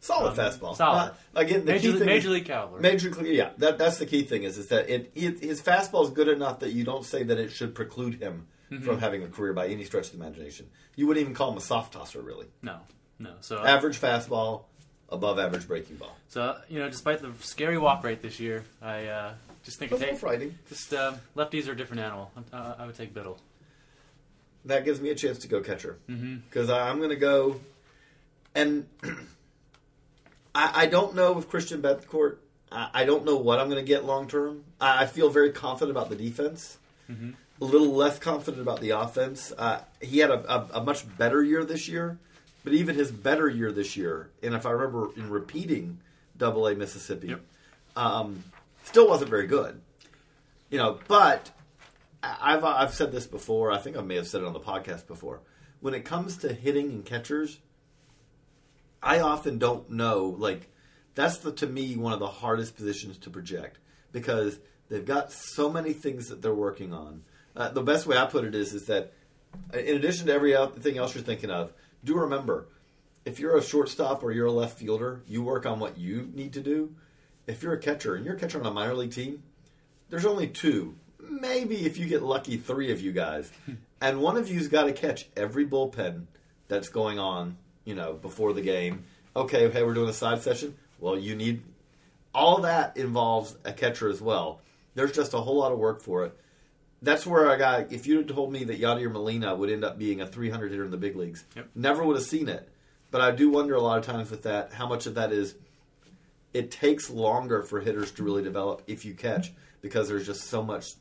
Solid 0.00 0.30
Um, 0.30 0.36
fastball. 0.36 0.76
solid. 0.76 1.10
Uh, 1.12 1.14
again, 1.34 1.60
the 1.64 1.72
major, 1.72 1.92
key 1.92 1.98
thing 1.98 2.06
major 2.06 2.28
league 2.30 2.44
caliber. 2.44 2.78
Major 2.80 3.10
league, 3.10 3.34
yeah. 3.36 3.50
That, 3.58 3.78
that's 3.78 3.98
the 3.98 4.06
key 4.06 4.22
thing 4.24 4.42
is 4.42 4.58
is 4.58 4.66
that 4.68 4.90
it, 4.90 5.10
it 5.14 5.40
his 5.40 5.62
fastball 5.62 6.02
is 6.04 6.10
good 6.10 6.26
enough 6.28 6.58
that 6.60 6.72
you 6.72 6.82
don't 6.84 7.04
say 7.04 7.22
that 7.22 7.38
it 7.38 7.50
should 7.52 7.74
preclude 7.74 8.14
him 8.20 8.46
Mm-hmm. 8.70 8.84
from 8.86 9.00
having 9.00 9.22
a 9.22 9.28
career 9.28 9.52
by 9.52 9.66
any 9.66 9.84
stretch 9.84 10.06
of 10.06 10.18
the 10.18 10.24
imagination. 10.24 10.66
You 10.96 11.06
wouldn't 11.06 11.20
even 11.22 11.34
call 11.34 11.52
him 11.52 11.58
a 11.58 11.60
soft 11.60 11.92
tosser, 11.92 12.22
really. 12.22 12.46
no, 12.62 12.78
no. 13.18 13.32
So 13.42 13.62
Average 13.62 14.00
fastball, 14.00 14.62
above 15.12 15.38
average 15.38 15.68
breaking 15.68 15.96
ball. 15.96 16.16
So 16.28 16.56
you 16.68 16.78
know, 16.80 16.88
despite 16.88 17.20
the 17.20 17.30
scary 17.40 17.78
walk 17.78 18.02
rate 18.02 18.22
this 18.22 18.40
year, 18.40 18.64
I 18.80 19.06
uh, 19.06 19.32
just 19.64 19.78
think 19.78 19.96
take, 19.96 20.16
frightening. 20.16 20.58
just 20.68 20.92
uh, 20.92 21.14
lefties 21.36 21.68
are 21.68 21.72
a 21.72 21.76
different 21.76 22.02
animal. 22.02 22.32
Uh, 22.52 22.74
I 22.78 22.86
would 22.86 22.96
take 22.96 23.14
Biddle. 23.14 23.38
That 24.64 24.84
gives 24.84 25.00
me 25.00 25.10
a 25.10 25.14
chance 25.14 25.38
to 25.40 25.48
go 25.48 25.60
catcher 25.60 25.98
Mm-hmm. 26.08 26.36
because 26.48 26.70
I'm 26.70 26.98
going 26.98 27.10
to 27.10 27.16
go, 27.16 27.60
and 28.54 28.86
I, 30.54 30.82
I 30.82 30.86
don't 30.86 31.14
know 31.14 31.38
if 31.38 31.48
Christian 31.48 31.82
Bethancourt. 31.82 32.36
I, 32.70 32.88
I 32.94 33.04
don't 33.04 33.24
know 33.24 33.36
what 33.36 33.58
I'm 33.58 33.68
going 33.68 33.82
to 33.84 33.86
get 33.86 34.04
long 34.04 34.28
term. 34.28 34.64
I, 34.80 35.02
I 35.02 35.06
feel 35.06 35.30
very 35.30 35.50
confident 35.52 35.90
about 35.96 36.08
the 36.10 36.16
defense. 36.16 36.78
Mm-hmm. 37.10 37.30
A 37.60 37.64
little 37.64 37.88
less 37.94 38.18
confident 38.18 38.60
about 38.62 38.80
the 38.80 38.90
offense. 38.90 39.52
Uh, 39.56 39.80
he 40.00 40.18
had 40.18 40.30
a, 40.30 40.52
a, 40.52 40.80
a 40.80 40.84
much 40.84 41.04
better 41.18 41.42
year 41.42 41.64
this 41.64 41.86
year, 41.88 42.18
but 42.64 42.72
even 42.72 42.94
his 42.94 43.10
better 43.10 43.48
year 43.48 43.72
this 43.72 43.96
year, 43.96 44.30
and 44.42 44.54
if 44.54 44.66
I 44.66 44.70
remember 44.70 45.10
in 45.16 45.30
repeating 45.30 45.98
Double 46.36 46.66
A 46.68 46.74
Mississippi, 46.74 47.28
Yep. 47.28 47.40
um, 47.96 48.44
still 48.84 49.08
wasn't 49.08 49.30
very 49.30 49.46
good. 49.46 49.80
You 50.70 50.78
know, 50.78 50.98
but 51.08 51.50
I've 52.22 52.64
I've 52.64 52.94
said 52.94 53.12
this 53.12 53.26
before. 53.26 53.70
I 53.72 53.78
think 53.78 53.96
I 53.96 54.00
may 54.00 54.16
have 54.16 54.26
said 54.28 54.40
it 54.42 54.46
on 54.46 54.52
the 54.52 54.60
podcast 54.60 55.06
before. 55.06 55.40
When 55.80 55.92
it 55.94 56.04
comes 56.04 56.36
to 56.38 56.52
hitting 56.52 56.90
and 56.90 57.04
catchers, 57.04 57.58
I 59.02 59.20
often 59.20 59.58
don't 59.58 59.90
know. 59.90 60.34
Like 60.38 60.70
that's 61.14 61.38
the 61.38 61.52
to 61.52 61.66
me 61.66 61.96
one 61.96 62.12
of 62.12 62.20
the 62.20 62.26
hardest 62.28 62.76
positions 62.76 63.18
to 63.18 63.30
project 63.30 63.78
because 64.12 64.58
they've 64.88 65.04
got 65.04 65.32
so 65.32 65.70
many 65.70 65.92
things 65.92 66.28
that 66.28 66.40
they're 66.42 66.54
working 66.54 66.92
on. 66.92 67.22
Uh, 67.54 67.68
the 67.70 67.82
best 67.82 68.06
way 68.06 68.16
I 68.16 68.26
put 68.26 68.44
it 68.44 68.54
is 68.54 68.72
is 68.72 68.86
that 68.86 69.12
uh, 69.74 69.78
in 69.78 69.96
addition 69.96 70.26
to 70.28 70.32
everything 70.32 70.96
else 70.98 71.14
you're 71.14 71.24
thinking 71.24 71.50
of, 71.50 71.72
do 72.04 72.14
remember 72.16 72.66
if 73.24 73.38
you're 73.38 73.56
a 73.56 73.62
shortstop 73.62 74.22
or 74.22 74.32
you're 74.32 74.46
a 74.46 74.52
left 74.52 74.78
fielder, 74.78 75.22
you 75.26 75.42
work 75.42 75.66
on 75.66 75.78
what 75.78 75.98
you 75.98 76.30
need 76.34 76.52
to 76.54 76.60
do. 76.60 76.94
If 77.46 77.62
you're 77.62 77.72
a 77.72 77.78
catcher 77.78 78.14
and 78.14 78.24
you're 78.24 78.36
a 78.36 78.38
catcher 78.38 78.60
on 78.60 78.66
a 78.66 78.70
minor 78.70 78.94
league 78.94 79.12
team, 79.12 79.42
there's 80.10 80.26
only 80.26 80.48
two, 80.48 80.96
maybe 81.20 81.86
if 81.86 81.98
you 81.98 82.06
get 82.06 82.22
lucky, 82.22 82.56
three 82.56 82.90
of 82.92 83.00
you 83.00 83.12
guys, 83.12 83.50
and 84.00 84.20
one 84.20 84.36
of 84.36 84.48
you's 84.48 84.68
got 84.68 84.84
to 84.84 84.92
catch 84.92 85.26
every 85.36 85.66
bullpen 85.66 86.26
that's 86.68 86.88
going 86.88 87.18
on, 87.18 87.56
you 87.84 87.94
know, 87.94 88.14
before 88.14 88.52
the 88.52 88.62
game. 88.62 89.04
Okay, 89.34 89.70
hey, 89.70 89.82
we're 89.82 89.94
doing 89.94 90.10
a 90.10 90.14
side 90.14 90.42
session. 90.42 90.76
Well, 91.00 91.18
you 91.18 91.34
need 91.34 91.62
all 92.34 92.60
that 92.62 92.96
involves 92.96 93.56
a 93.64 93.72
catcher 93.72 94.08
as 94.08 94.20
well. 94.20 94.60
There's 94.94 95.12
just 95.12 95.34
a 95.34 95.38
whole 95.38 95.56
lot 95.56 95.72
of 95.72 95.78
work 95.78 96.02
for 96.02 96.24
it. 96.24 96.38
That's 97.02 97.26
where 97.26 97.50
I 97.50 97.56
got. 97.56 97.90
If 97.92 98.06
you 98.06 98.18
had 98.18 98.28
told 98.28 98.52
me 98.52 98.64
that 98.64 98.80
Yadier 98.80 99.10
Molina 99.10 99.54
would 99.56 99.70
end 99.70 99.84
up 99.84 99.98
being 99.98 100.20
a 100.20 100.26
300 100.26 100.70
hitter 100.70 100.84
in 100.84 100.90
the 100.92 100.96
big 100.96 101.16
leagues, 101.16 101.44
Yep. 101.56 101.68
never 101.74 102.04
would 102.04 102.16
have 102.16 102.24
seen 102.24 102.48
it. 102.48 102.68
But 103.10 103.20
I 103.20 103.32
do 103.32 103.50
wonder 103.50 103.74
a 103.74 103.80
lot 103.80 103.98
of 103.98 104.04
times 104.06 104.30
with 104.30 104.42
that 104.44 104.72
how 104.72 104.86
much 104.88 105.06
of 105.06 105.14
that 105.16 105.32
is 105.32 105.54
it 106.54 106.70
takes 106.70 107.10
longer 107.10 107.62
for 107.62 107.80
hitters 107.80 108.10
to 108.12 108.22
really 108.22 108.42
develop 108.42 108.82
if 108.86 109.04
you 109.04 109.14
catch 109.14 109.52
because 109.80 110.08
there's 110.08 110.26
just 110.26 110.44
so 110.44 110.62
much 110.62 110.92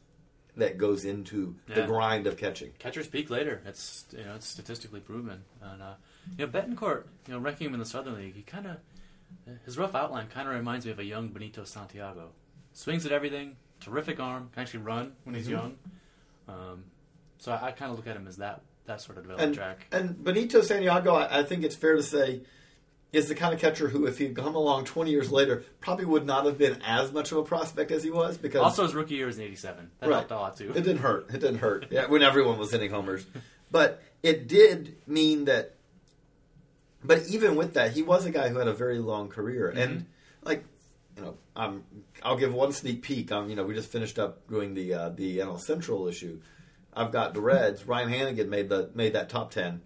that 0.58 0.78
goes 0.78 1.06
into 1.06 1.56
the 1.68 1.84
grind 1.86 2.28
of 2.28 2.36
catching. 2.38 2.72
Catchers 2.80 3.08
peak 3.08 3.30
later. 3.30 3.62
It's 3.66 4.06
you 4.12 4.24
know 4.26 4.36
it's 4.36 4.48
statistically 4.48 5.00
proven. 5.00 5.44
And 5.62 5.82
uh, 5.82 5.94
you 6.38 6.46
know 6.46 6.52
Bethancourt, 6.52 7.04
you 7.28 7.34
know 7.34 7.40
ranking 7.40 7.68
him 7.68 7.74
in 7.74 7.80
the 7.80 7.86
Southern 7.86 8.16
League, 8.16 8.36
he 8.36 8.42
kind 8.42 8.66
of 8.68 8.78
his 9.66 9.78
rough 9.78 9.96
outline 9.96 10.28
kind 10.28 10.48
of 10.50 10.54
reminds 10.56 10.86
me 10.86 10.92
of 10.92 11.00
a 11.00 11.06
young 11.06 11.30
Benito 11.30 11.64
Santiago. 11.64 12.30
Swings 12.74 13.06
at 13.06 13.12
everything, 13.14 13.56
terrific 13.82 14.20
arm, 14.20 14.50
can 14.54 14.62
actually 14.62 14.82
run 14.84 15.14
when 15.24 15.36
he's 15.36 15.48
Mhm. 15.48 15.52
young. 15.52 15.78
Um, 16.48 16.84
so 17.38 17.52
I, 17.52 17.68
I 17.68 17.72
kind 17.72 17.92
of 17.92 17.98
look 17.98 18.08
at 18.08 18.16
him 18.16 18.28
as 18.28 18.38
that 18.38 18.62
that 18.86 19.00
sort 19.00 19.18
of 19.18 19.24
development 19.24 19.50
And, 19.50 19.56
track. 19.56 19.88
and 19.92 20.24
Benito 20.24 20.62
Santiago, 20.62 21.14
I, 21.14 21.40
I 21.40 21.44
think 21.44 21.64
it's 21.64 21.76
fair 21.76 21.96
to 21.96 22.02
say, 22.04 22.42
is 23.14 23.28
the 23.28 23.36
kind 23.36 23.54
of 23.54 23.60
catcher 23.60 23.88
who, 23.90 24.06
if 24.08 24.18
he'd 24.18 24.36
come 24.36 24.56
along 24.56 24.86
20 24.86 25.12
years 25.12 25.32
later, 25.32 25.64
probably 25.82 26.06
would 26.06 26.26
not 26.26 26.46
have 26.46 26.58
been 26.58 26.82
as 26.82 27.12
much 27.12 27.32
of 27.32 27.38
a 27.38 27.44
prospect 27.44 27.92
as 27.92 28.04
he 28.04 28.10
was 28.10 28.38
because 28.38 28.62
Also, 28.62 28.84
his 28.84 28.96
rookie 28.96 29.16
year 29.16 29.28
was 29.28 29.38
in 29.38 29.44
'87. 29.46 29.92
That 30.00 30.10
Right. 30.10 30.16
helped 30.16 30.32
a 30.32 30.36
lot 30.36 30.58
too. 30.58 30.70
It 30.72 30.82
didn't 30.84 30.98
hurt. 31.00 31.28
It 31.30 31.40
didn't 31.40 31.60
hurt. 31.60 31.88
Yeah, 31.92 32.08
when 32.08 32.24
everyone 32.24 32.58
was 32.58 32.72
hitting 32.72 32.90
homers, 32.90 33.26
but 33.70 34.02
it 34.24 34.48
did 34.48 34.96
mean 35.08 35.46
that. 35.46 35.76
But 37.04 37.28
even 37.28 37.56
with 37.56 37.74
that, 37.76 37.92
he 37.92 38.02
was 38.04 38.26
a 38.26 38.32
guy 38.32 38.50
who 38.50 38.58
had 38.58 38.68
a 38.68 38.74
very 38.74 39.00
long 39.00 39.28
career, 39.30 39.70
and 39.70 40.06
like 40.44 40.64
you 41.16 41.24
know, 41.24 41.38
um, 41.56 41.84
I'll 42.24 42.38
give 42.38 42.54
one 42.54 42.72
sneak 42.72 43.02
peek. 43.02 43.32
Um, 43.32 43.50
you 43.50 43.56
know, 43.56 43.64
we 43.64 43.74
just 43.74 43.92
finished 43.92 44.20
up 44.20 44.48
doing 44.48 44.74
the 44.74 44.94
uh, 44.94 45.10
the 45.10 45.40
NL 45.40 45.60
Central 45.60 46.08
issue. 46.08 46.40
I've 46.94 47.12
got 47.12 47.34
the 47.34 47.42
Reds. 47.42 47.86
Ryan 47.86 48.10
Hanigan 48.10 48.50
made 48.50 48.70
the 48.70 48.90
made 48.94 49.14
that 49.14 49.30
top 49.30 49.52
ten, 49.52 49.82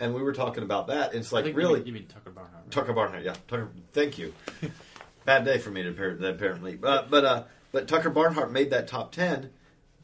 and 0.00 0.14
we 0.14 0.22
were 0.22 0.32
talking 0.32 0.62
about 0.62 0.88
that. 0.88 1.14
It's 1.14 1.32
I 1.32 1.40
like 1.40 1.56
really 1.56 1.80
you 1.80 1.84
mean, 1.84 1.86
you 1.86 1.92
mean 1.92 2.06
Tucker 2.06 2.30
Barnhart. 2.30 2.62
Right? 2.64 2.70
Tucker 2.70 2.92
Barnhart, 2.92 3.24
yeah. 3.24 3.34
Tucker, 3.48 3.70
thank 3.92 4.18
you. 4.18 4.32
Bad 5.24 5.44
day 5.44 5.58
for 5.58 5.70
me, 5.70 5.82
to 5.82 5.92
appar- 5.92 6.22
apparently. 6.22 6.76
But 6.76 7.10
but 7.10 7.24
uh, 7.24 7.44
but 7.72 7.88
Tucker 7.88 8.10
Barnhart 8.10 8.52
made 8.52 8.70
that 8.70 8.88
top 8.88 9.12
ten, 9.12 9.50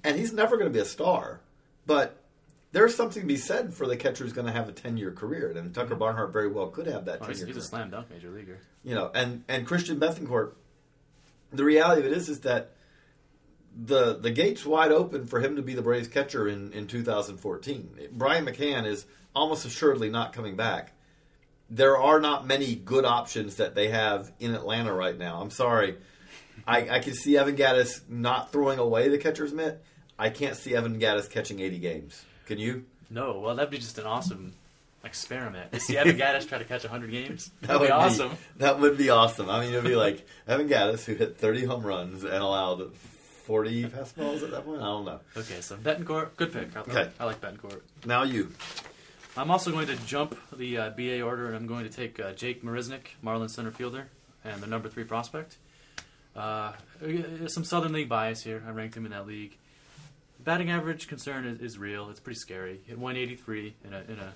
and 0.04 0.18
he's 0.18 0.32
never 0.32 0.56
going 0.56 0.70
to 0.70 0.74
be 0.74 0.80
a 0.80 0.84
star. 0.84 1.40
But 1.86 2.21
there's 2.72 2.94
something 2.94 3.22
to 3.22 3.28
be 3.28 3.36
said 3.36 3.72
for 3.72 3.86
the 3.86 3.96
catcher 3.96 4.24
who's 4.24 4.32
going 4.32 4.46
to 4.46 4.52
have 4.52 4.68
a 4.68 4.72
ten 4.72 4.96
year 4.96 5.12
career, 5.12 5.52
and 5.56 5.74
Tucker 5.74 5.94
Barnhart 5.94 6.32
very 6.32 6.48
well 6.48 6.68
could 6.68 6.86
have 6.86 7.04
that 7.04 7.18
Oh, 7.20 7.26
ten 7.26 7.28
he's, 7.30 7.38
year. 7.40 7.46
he's 7.48 7.56
a 7.56 7.62
slam 7.62 7.90
dunk 7.90 8.10
major 8.10 8.30
leaguer. 8.30 8.58
You 8.82 8.94
know, 8.94 9.10
and 9.14 9.44
and 9.48 9.66
Christian 9.66 10.00
Bethancourt. 10.00 10.52
The 11.52 11.64
reality 11.64 12.00
of 12.00 12.06
it 12.06 12.16
is, 12.16 12.28
is 12.28 12.40
that 12.40 12.70
the 13.76 14.18
the 14.18 14.30
gate's 14.30 14.64
wide 14.66 14.90
open 14.92 15.26
for 15.26 15.40
him 15.40 15.56
to 15.56 15.62
be 15.62 15.74
the 15.74 15.82
Braves 15.82 16.08
catcher 16.08 16.48
in 16.48 16.72
in 16.72 16.86
2014. 16.86 18.08
Brian 18.12 18.46
McCann 18.46 18.86
is 18.86 19.06
almost 19.34 19.64
assuredly 19.64 20.10
not 20.10 20.32
coming 20.32 20.56
back 20.56 20.92
there 21.70 21.96
are 21.96 22.20
not 22.20 22.46
many 22.46 22.74
good 22.74 23.06
options 23.06 23.56
that 23.56 23.74
they 23.74 23.88
have 23.88 24.30
in 24.38 24.54
Atlanta 24.54 24.92
right 24.92 25.16
now. 25.16 25.40
I'm 25.40 25.48
sorry. 25.48 25.96
I, 26.66 26.86
I 26.96 26.98
can 26.98 27.14
see 27.14 27.38
Evan 27.38 27.56
Gattis 27.56 28.06
not 28.10 28.52
throwing 28.52 28.78
away 28.78 29.08
the 29.08 29.16
catcher's 29.16 29.54
mitt. 29.54 29.82
I 30.18 30.28
can't 30.28 30.54
see 30.54 30.76
Evan 30.76 31.00
Gattis 31.00 31.30
catching 31.30 31.60
80 31.60 31.78
games. 31.78 32.22
Can 32.46 32.58
you? 32.58 32.84
No, 33.10 33.38
well, 33.40 33.54
that'd 33.54 33.70
be 33.70 33.78
just 33.78 33.98
an 33.98 34.06
awesome 34.06 34.52
experiment. 35.04 35.74
See 35.82 35.96
Evan 35.96 36.16
Gattis 36.16 36.48
try 36.48 36.58
to 36.58 36.64
catch 36.64 36.82
100 36.84 37.10
games. 37.10 37.50
That 37.62 37.66
That'd 37.68 37.80
would 37.80 37.86
be 37.88 37.92
awesome. 37.92 38.30
that 38.56 38.80
would 38.80 38.96
be 38.98 39.10
awesome. 39.10 39.50
I 39.50 39.60
mean, 39.60 39.70
it'd 39.70 39.84
be 39.84 39.96
like 39.96 40.26
Evan 40.48 40.68
Gattis 40.68 41.04
who 41.04 41.14
hit 41.14 41.36
30 41.38 41.64
home 41.64 41.82
runs 41.84 42.24
and 42.24 42.34
allowed 42.34 42.92
40 42.94 43.84
fastballs 43.86 44.42
at 44.42 44.50
that 44.52 44.64
point. 44.64 44.80
I 44.80 44.84
don't 44.84 45.04
know. 45.04 45.20
Okay, 45.36 45.60
so 45.60 45.76
Bethancourt, 45.76 46.36
good 46.36 46.52
pick. 46.52 46.76
I, 46.76 46.80
Okay. 46.80 47.08
I 47.18 47.24
like 47.24 47.40
Bethancourt. 47.40 47.80
Now 48.06 48.22
you. 48.22 48.52
I'm 49.36 49.50
also 49.50 49.72
going 49.72 49.86
to 49.86 49.96
jump 50.06 50.36
the 50.56 50.76
uh, 50.78 50.90
BA 50.90 51.22
order, 51.22 51.46
and 51.48 51.56
I'm 51.56 51.66
going 51.66 51.84
to 51.84 51.90
take 51.90 52.20
uh, 52.20 52.32
Jake 52.32 52.62
Marisnick, 52.62 53.16
Marlins 53.24 53.50
center 53.50 53.70
fielder, 53.70 54.08
and 54.44 54.60
the 54.62 54.66
number 54.66 54.88
three 54.88 55.04
prospect. 55.04 55.56
Uh, 56.36 56.72
some 57.46 57.64
Southern 57.64 57.92
League 57.92 58.08
bias 58.08 58.42
here. 58.42 58.62
I 58.66 58.70
ranked 58.70 58.96
him 58.96 59.04
in 59.06 59.12
that 59.12 59.26
league. 59.26 59.56
Batting 60.44 60.70
average 60.70 61.08
concern 61.08 61.44
is, 61.46 61.60
is 61.60 61.78
real. 61.78 62.08
It's 62.10 62.20
pretty 62.20 62.38
scary. 62.38 62.80
Hit 62.86 62.98
183 62.98 63.74
in 63.84 63.92
a 63.94 63.98
in 63.98 64.18
a 64.18 64.32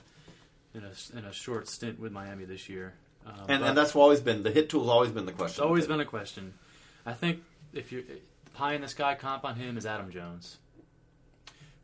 in 0.75 0.85
a 0.85 1.19
in 1.19 1.25
a 1.25 1.33
short 1.33 1.69
stint 1.69 1.99
with 1.99 2.13
Miami 2.13 2.45
this 2.45 2.69
year. 2.69 2.95
Um, 3.27 3.33
And, 3.49 3.65
and 3.65 3.77
that's 3.77 3.95
always 3.97 4.21
been 4.21 4.43
the 4.43 4.51
hit 4.51 4.69
tool's 4.69 4.89
always 4.89 5.11
been 5.11 5.27
the 5.27 5.33
question. 5.33 5.53
it's 5.63 5.67
always 5.67 5.87
been 5.87 6.01
a 6.01 6.05
question. 6.05 6.55
I 7.05 7.13
think 7.13 7.43
if 7.73 7.91
you 7.93 8.05
pie 8.55 8.75
in 8.75 8.81
the 8.83 8.89
sky 8.89 9.15
comp 9.15 9.45
on 9.45 9.57
him 9.57 9.77
is 9.77 9.85
Adam 9.87 10.11
Jones. 10.11 10.59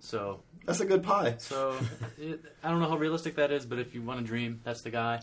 So 0.01 0.41
That's 0.67 0.81
a 0.81 0.85
good 0.85 1.03
pie. 1.03 1.37
so 1.39 1.77
it, 2.19 2.41
I 2.63 2.71
don't 2.71 2.81
know 2.81 2.89
how 2.89 2.97
realistic 2.97 3.37
that 3.37 3.51
is, 3.53 3.67
but 3.67 3.79
if 3.79 3.95
you 3.95 4.03
want 4.03 4.21
to 4.21 4.27
dream, 4.27 4.61
that's 4.65 4.83
the 4.83 4.91
guy. 4.91 5.23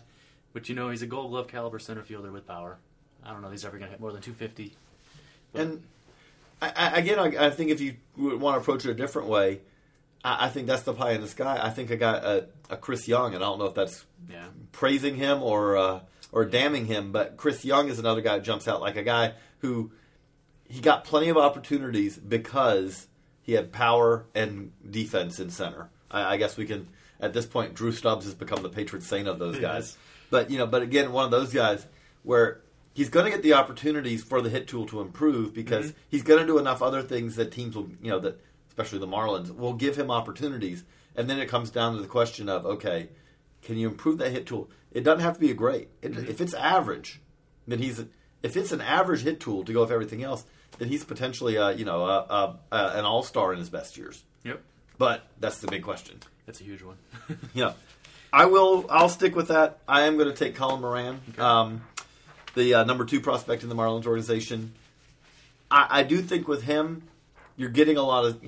But 0.53 0.69
you 0.69 0.75
know, 0.75 0.89
he's 0.89 1.01
a 1.01 1.07
Gold 1.07 1.31
Glove 1.31 1.47
caliber 1.47 1.79
center 1.79 2.01
fielder 2.03 2.31
with 2.31 2.47
power. 2.47 2.77
I 3.23 3.31
don't 3.31 3.41
know 3.41 3.47
if 3.47 3.53
he's 3.53 3.65
ever 3.65 3.77
going 3.77 3.87
to 3.87 3.91
hit 3.91 3.99
more 3.99 4.11
than 4.11 4.21
250. 4.21 4.75
But- 5.51 5.61
And 5.61 5.83
I, 6.61 6.71
I, 6.75 6.97
again, 6.97 7.19
I, 7.19 7.47
I 7.47 7.49
think 7.49 7.71
if 7.71 7.81
you 7.81 7.95
want 8.17 8.55
to 8.55 8.61
approach 8.61 8.85
it 8.85 8.91
a 8.91 8.93
different 8.93 9.27
way, 9.27 9.61
I, 10.23 10.45
I 10.45 10.49
think 10.49 10.67
that's 10.67 10.83
the 10.83 10.93
pie 10.93 11.11
in 11.11 11.21
the 11.21 11.27
sky. 11.27 11.59
I 11.61 11.69
think 11.69 11.91
I 11.91 11.95
got 11.95 12.23
a, 12.23 12.47
a 12.69 12.77
Chris 12.77 13.07
Young, 13.07 13.33
and 13.33 13.43
I 13.43 13.47
don't 13.47 13.59
know 13.59 13.65
if 13.65 13.75
that's 13.75 14.05
yeah, 14.29 14.45
praising 14.71 15.15
him 15.15 15.41
or 15.41 15.77
uh, 15.77 15.99
or 16.31 16.45
damning 16.45 16.85
him, 16.85 17.11
but 17.11 17.37
Chris 17.37 17.63
Young 17.65 17.89
is 17.89 17.99
another 17.99 18.21
guy 18.21 18.37
that 18.37 18.43
jumps 18.43 18.67
out 18.67 18.81
like 18.81 18.95
a 18.95 19.03
guy 19.03 19.33
who 19.59 19.91
he 20.67 20.81
got 20.81 21.03
plenty 21.03 21.29
of 21.29 21.37
opportunities 21.37 22.17
because 22.17 23.07
he 23.41 23.53
had 23.53 23.71
power 23.71 24.25
and 24.35 24.71
defense 24.89 25.39
in 25.39 25.49
center. 25.49 25.89
I, 26.11 26.33
I 26.33 26.37
guess 26.37 26.57
we 26.57 26.65
can 26.65 26.87
at 27.19 27.33
this 27.33 27.45
point. 27.45 27.73
Drew 27.73 27.91
Stubbs 27.91 28.25
has 28.25 28.33
become 28.33 28.61
the 28.61 28.69
patron 28.69 29.01
saint 29.01 29.27
of 29.27 29.39
those 29.39 29.59
guys. 29.59 29.97
But 30.29 30.51
you 30.51 30.57
know, 30.57 30.67
but 30.67 30.81
again, 30.81 31.11
one 31.11 31.25
of 31.25 31.31
those 31.31 31.51
guys 31.51 31.85
where 32.23 32.61
he's 32.99 33.09
going 33.09 33.25
to 33.25 33.31
get 33.31 33.43
the 33.43 33.53
opportunities 33.53 34.23
for 34.23 34.41
the 34.41 34.49
hit 34.49 34.67
tool 34.67 34.85
to 34.87 34.99
improve 35.01 35.53
because 35.53 35.87
Mm-hmm. 35.87 35.97
he's 36.09 36.23
going 36.23 36.39
to 36.41 36.45
do 36.45 36.57
enough 36.59 36.81
other 36.81 37.01
things 37.01 37.35
that 37.37 37.51
teams 37.51 37.75
will, 37.75 37.89
you 38.01 38.09
know, 38.11 38.19
that 38.19 38.39
especially 38.69 38.99
the 38.99 39.07
Marlins 39.07 39.55
will 39.55 39.73
give 39.73 39.95
him 39.95 40.09
opportunities, 40.11 40.83
and 41.15 41.29
then 41.29 41.39
it 41.39 41.47
comes 41.47 41.69
down 41.69 41.95
to 41.95 42.01
the 42.01 42.07
question 42.07 42.49
of 42.49 42.65
okay, 42.65 43.09
can 43.61 43.77
you 43.77 43.87
improve 43.89 44.17
that 44.19 44.31
hit 44.31 44.45
tool? 44.45 44.69
It 44.91 45.03
doesn't 45.03 45.21
have 45.23 45.35
to 45.35 45.39
be 45.39 45.51
a 45.51 45.53
great. 45.65 45.87
It, 46.01 46.11
Mm-hmm. 46.11 46.29
If 46.31 46.41
it's 46.41 46.53
average, 46.53 47.21
then 47.67 47.79
he's 47.79 48.03
if 48.43 48.55
it's 48.57 48.71
an 48.71 48.81
average 48.81 49.21
hit 49.23 49.39
tool 49.39 49.63
to 49.65 49.73
go 49.73 49.81
with 49.81 49.91
everything 49.91 50.23
else, 50.23 50.43
then 50.77 50.87
he's 50.89 51.03
potentially 51.05 51.57
uh, 51.57 51.69
you 51.69 51.85
know 51.85 52.05
uh, 52.05 52.25
uh, 52.29 52.53
uh, 52.75 52.91
an 52.95 53.05
all 53.05 53.23
star 53.23 53.53
in 53.53 53.59
his 53.59 53.69
best 53.69 53.97
years. 53.97 54.23
yep, 54.43 54.61
But 54.97 55.27
that's 55.39 55.59
the 55.59 55.67
big 55.67 55.83
question. 55.83 56.15
that's 56.45 56.61
a 56.61 56.63
huge 56.63 56.81
one. 56.83 56.97
yeah. 57.53 57.73
I 58.31 58.45
will. 58.45 58.85
I'll 58.91 59.09
stick 59.09 59.35
with 59.35 59.47
that. 59.47 59.79
I 59.87 60.01
am 60.01 60.15
going 60.17 60.29
to 60.29 60.35
take 60.35 60.53
Colin 60.55 60.81
Moran, 60.81 61.19
um, 61.39 61.81
the 62.59 62.75
uh, 62.75 62.83
number 62.83 63.05
two 63.05 63.21
prospect 63.21 63.63
in 63.63 63.69
the 63.69 63.75
Marlins 63.75 64.05
organization. 64.05 64.73
I, 65.71 65.87
I 65.89 66.03
do 66.03 66.21
think 66.21 66.47
with 66.47 66.63
him, 66.63 67.03
you're 67.57 67.69
getting 67.69 67.97
a 67.97 68.03
lot 68.03 68.25
of. 68.25 68.41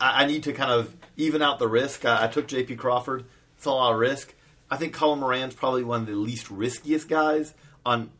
I, 0.00 0.24
I 0.24 0.26
need 0.26 0.44
to 0.44 0.52
kind 0.52 0.72
of 0.72 0.94
even 1.16 1.42
out 1.42 1.58
the 1.58 1.68
risk. 1.68 2.04
I, 2.04 2.24
I 2.24 2.26
took 2.28 2.48
J.P. 2.48 2.76
Crawford. 2.76 3.24
It's 3.56 3.66
a 3.66 3.70
lot 3.70 3.92
of 3.92 3.98
risk. 3.98 4.34
I 4.70 4.76
think 4.76 4.92
Colin 4.92 5.20
Moran's 5.20 5.54
probably 5.54 5.84
one 5.84 6.02
of 6.02 6.06
the 6.06 6.14
least 6.14 6.50
riskiest 6.50 7.08
guys 7.08 7.54
on 7.86 8.10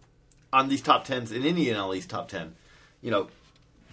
on 0.53 0.69
these 0.69 0.81
top 0.81 1.05
tens 1.05 1.33
in 1.33 1.45
any 1.45 1.67
NL 1.67 1.97
East 1.97 2.11
top 2.11 2.29
ten. 2.29 2.55
You 3.03 3.11
know, 3.11 3.29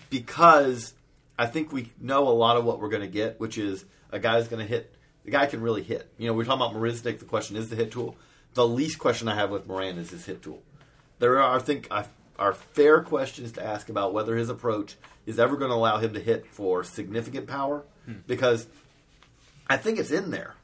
because 0.10 0.94
I 1.38 1.46
think 1.48 1.72
we 1.72 1.92
know 2.00 2.28
a 2.28 2.30
lot 2.30 2.58
of 2.58 2.66
what 2.66 2.80
we're 2.80 2.90
going 2.90 3.02
to 3.02 3.08
get, 3.08 3.40
which 3.40 3.58
is 3.58 3.86
a 4.12 4.20
guy's 4.20 4.48
going 4.48 4.62
to 4.62 4.68
hit. 4.68 4.94
The 5.26 5.32
guy 5.32 5.48
can 5.48 5.62
really 5.62 5.84
hit. 5.84 6.10
You 6.18 6.28
know, 6.28 6.34
we're 6.34 6.46
talking 6.46 6.66
about 6.66 6.76
Marisnick. 6.80 7.20
The 7.20 7.26
question 7.26 7.56
is 7.56 7.70
the 7.70 7.76
hit 7.76 7.92
tool. 7.92 8.16
The 8.54 8.68
least 8.68 9.00
question 9.00 9.28
I 9.28 9.36
have 9.36 9.50
with 9.50 9.68
Moran 9.68 9.98
is 9.98 10.12
his 10.12 10.26
hit 10.26 10.42
tool. 10.42 10.62
There 11.20 11.42
are, 11.42 11.58
I 11.58 11.60
think, 11.60 11.88
are 12.38 12.54
fair 12.54 13.02
questions 13.02 13.54
to 13.54 13.64
ask 13.66 13.90
about 13.90 14.14
whether 14.14 14.36
his 14.36 14.50
approach 14.50 14.96
is 15.26 15.40
ever 15.40 15.56
going 15.58 15.72
to 15.72 15.76
allow 15.76 15.98
him 15.98 16.14
to 16.14 16.20
hit 16.20 16.46
for 16.48 16.84
significant 16.84 17.48
power, 17.48 17.84
because 18.28 18.68
I 19.70 19.78
think 19.78 19.98
it's 20.00 20.12
in 20.12 20.30
there, 20.32 20.56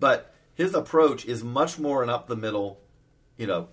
but 0.00 0.34
his 0.54 0.74
approach 0.74 1.24
is 1.24 1.44
much 1.44 1.78
more 1.78 2.02
an 2.02 2.10
up 2.10 2.26
the 2.26 2.36
middle. 2.36 2.80
You 3.36 3.46
know, 3.46 3.68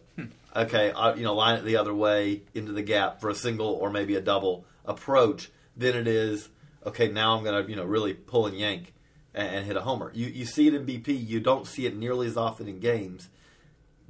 okay, 0.56 0.92
uh, 0.92 1.16
you 1.16 1.24
know, 1.24 1.34
line 1.34 1.58
it 1.58 1.66
the 1.66 1.78
other 1.78 1.94
way 1.94 2.44
into 2.54 2.72
the 2.72 2.82
gap 2.84 3.20
for 3.20 3.30
a 3.30 3.36
single 3.36 3.68
or 3.68 3.90
maybe 3.90 4.16
a 4.16 4.22
double 4.22 4.66
approach 4.86 5.50
than 5.76 5.96
it 5.96 6.08
is. 6.08 6.48
Okay, 6.86 7.10
now 7.10 7.36
I'm 7.36 7.44
going 7.44 7.64
to 7.64 7.70
you 7.70 7.76
know 7.76 7.84
really 7.84 8.14
pull 8.14 8.46
and 8.48 8.58
yank 8.58 8.94
and, 9.34 9.48
and 9.48 9.66
hit 9.66 9.76
a 9.76 9.82
homer. 9.82 10.12
You 10.14 10.28
you 10.28 10.46
see 10.46 10.68
it 10.68 10.74
in 10.74 10.86
BP. 10.86 11.28
You 11.28 11.40
don't 11.40 11.66
see 11.66 11.86
it 11.86 11.96
nearly 11.98 12.28
as 12.28 12.38
often 12.38 12.68
in 12.68 12.80
games. 12.80 13.30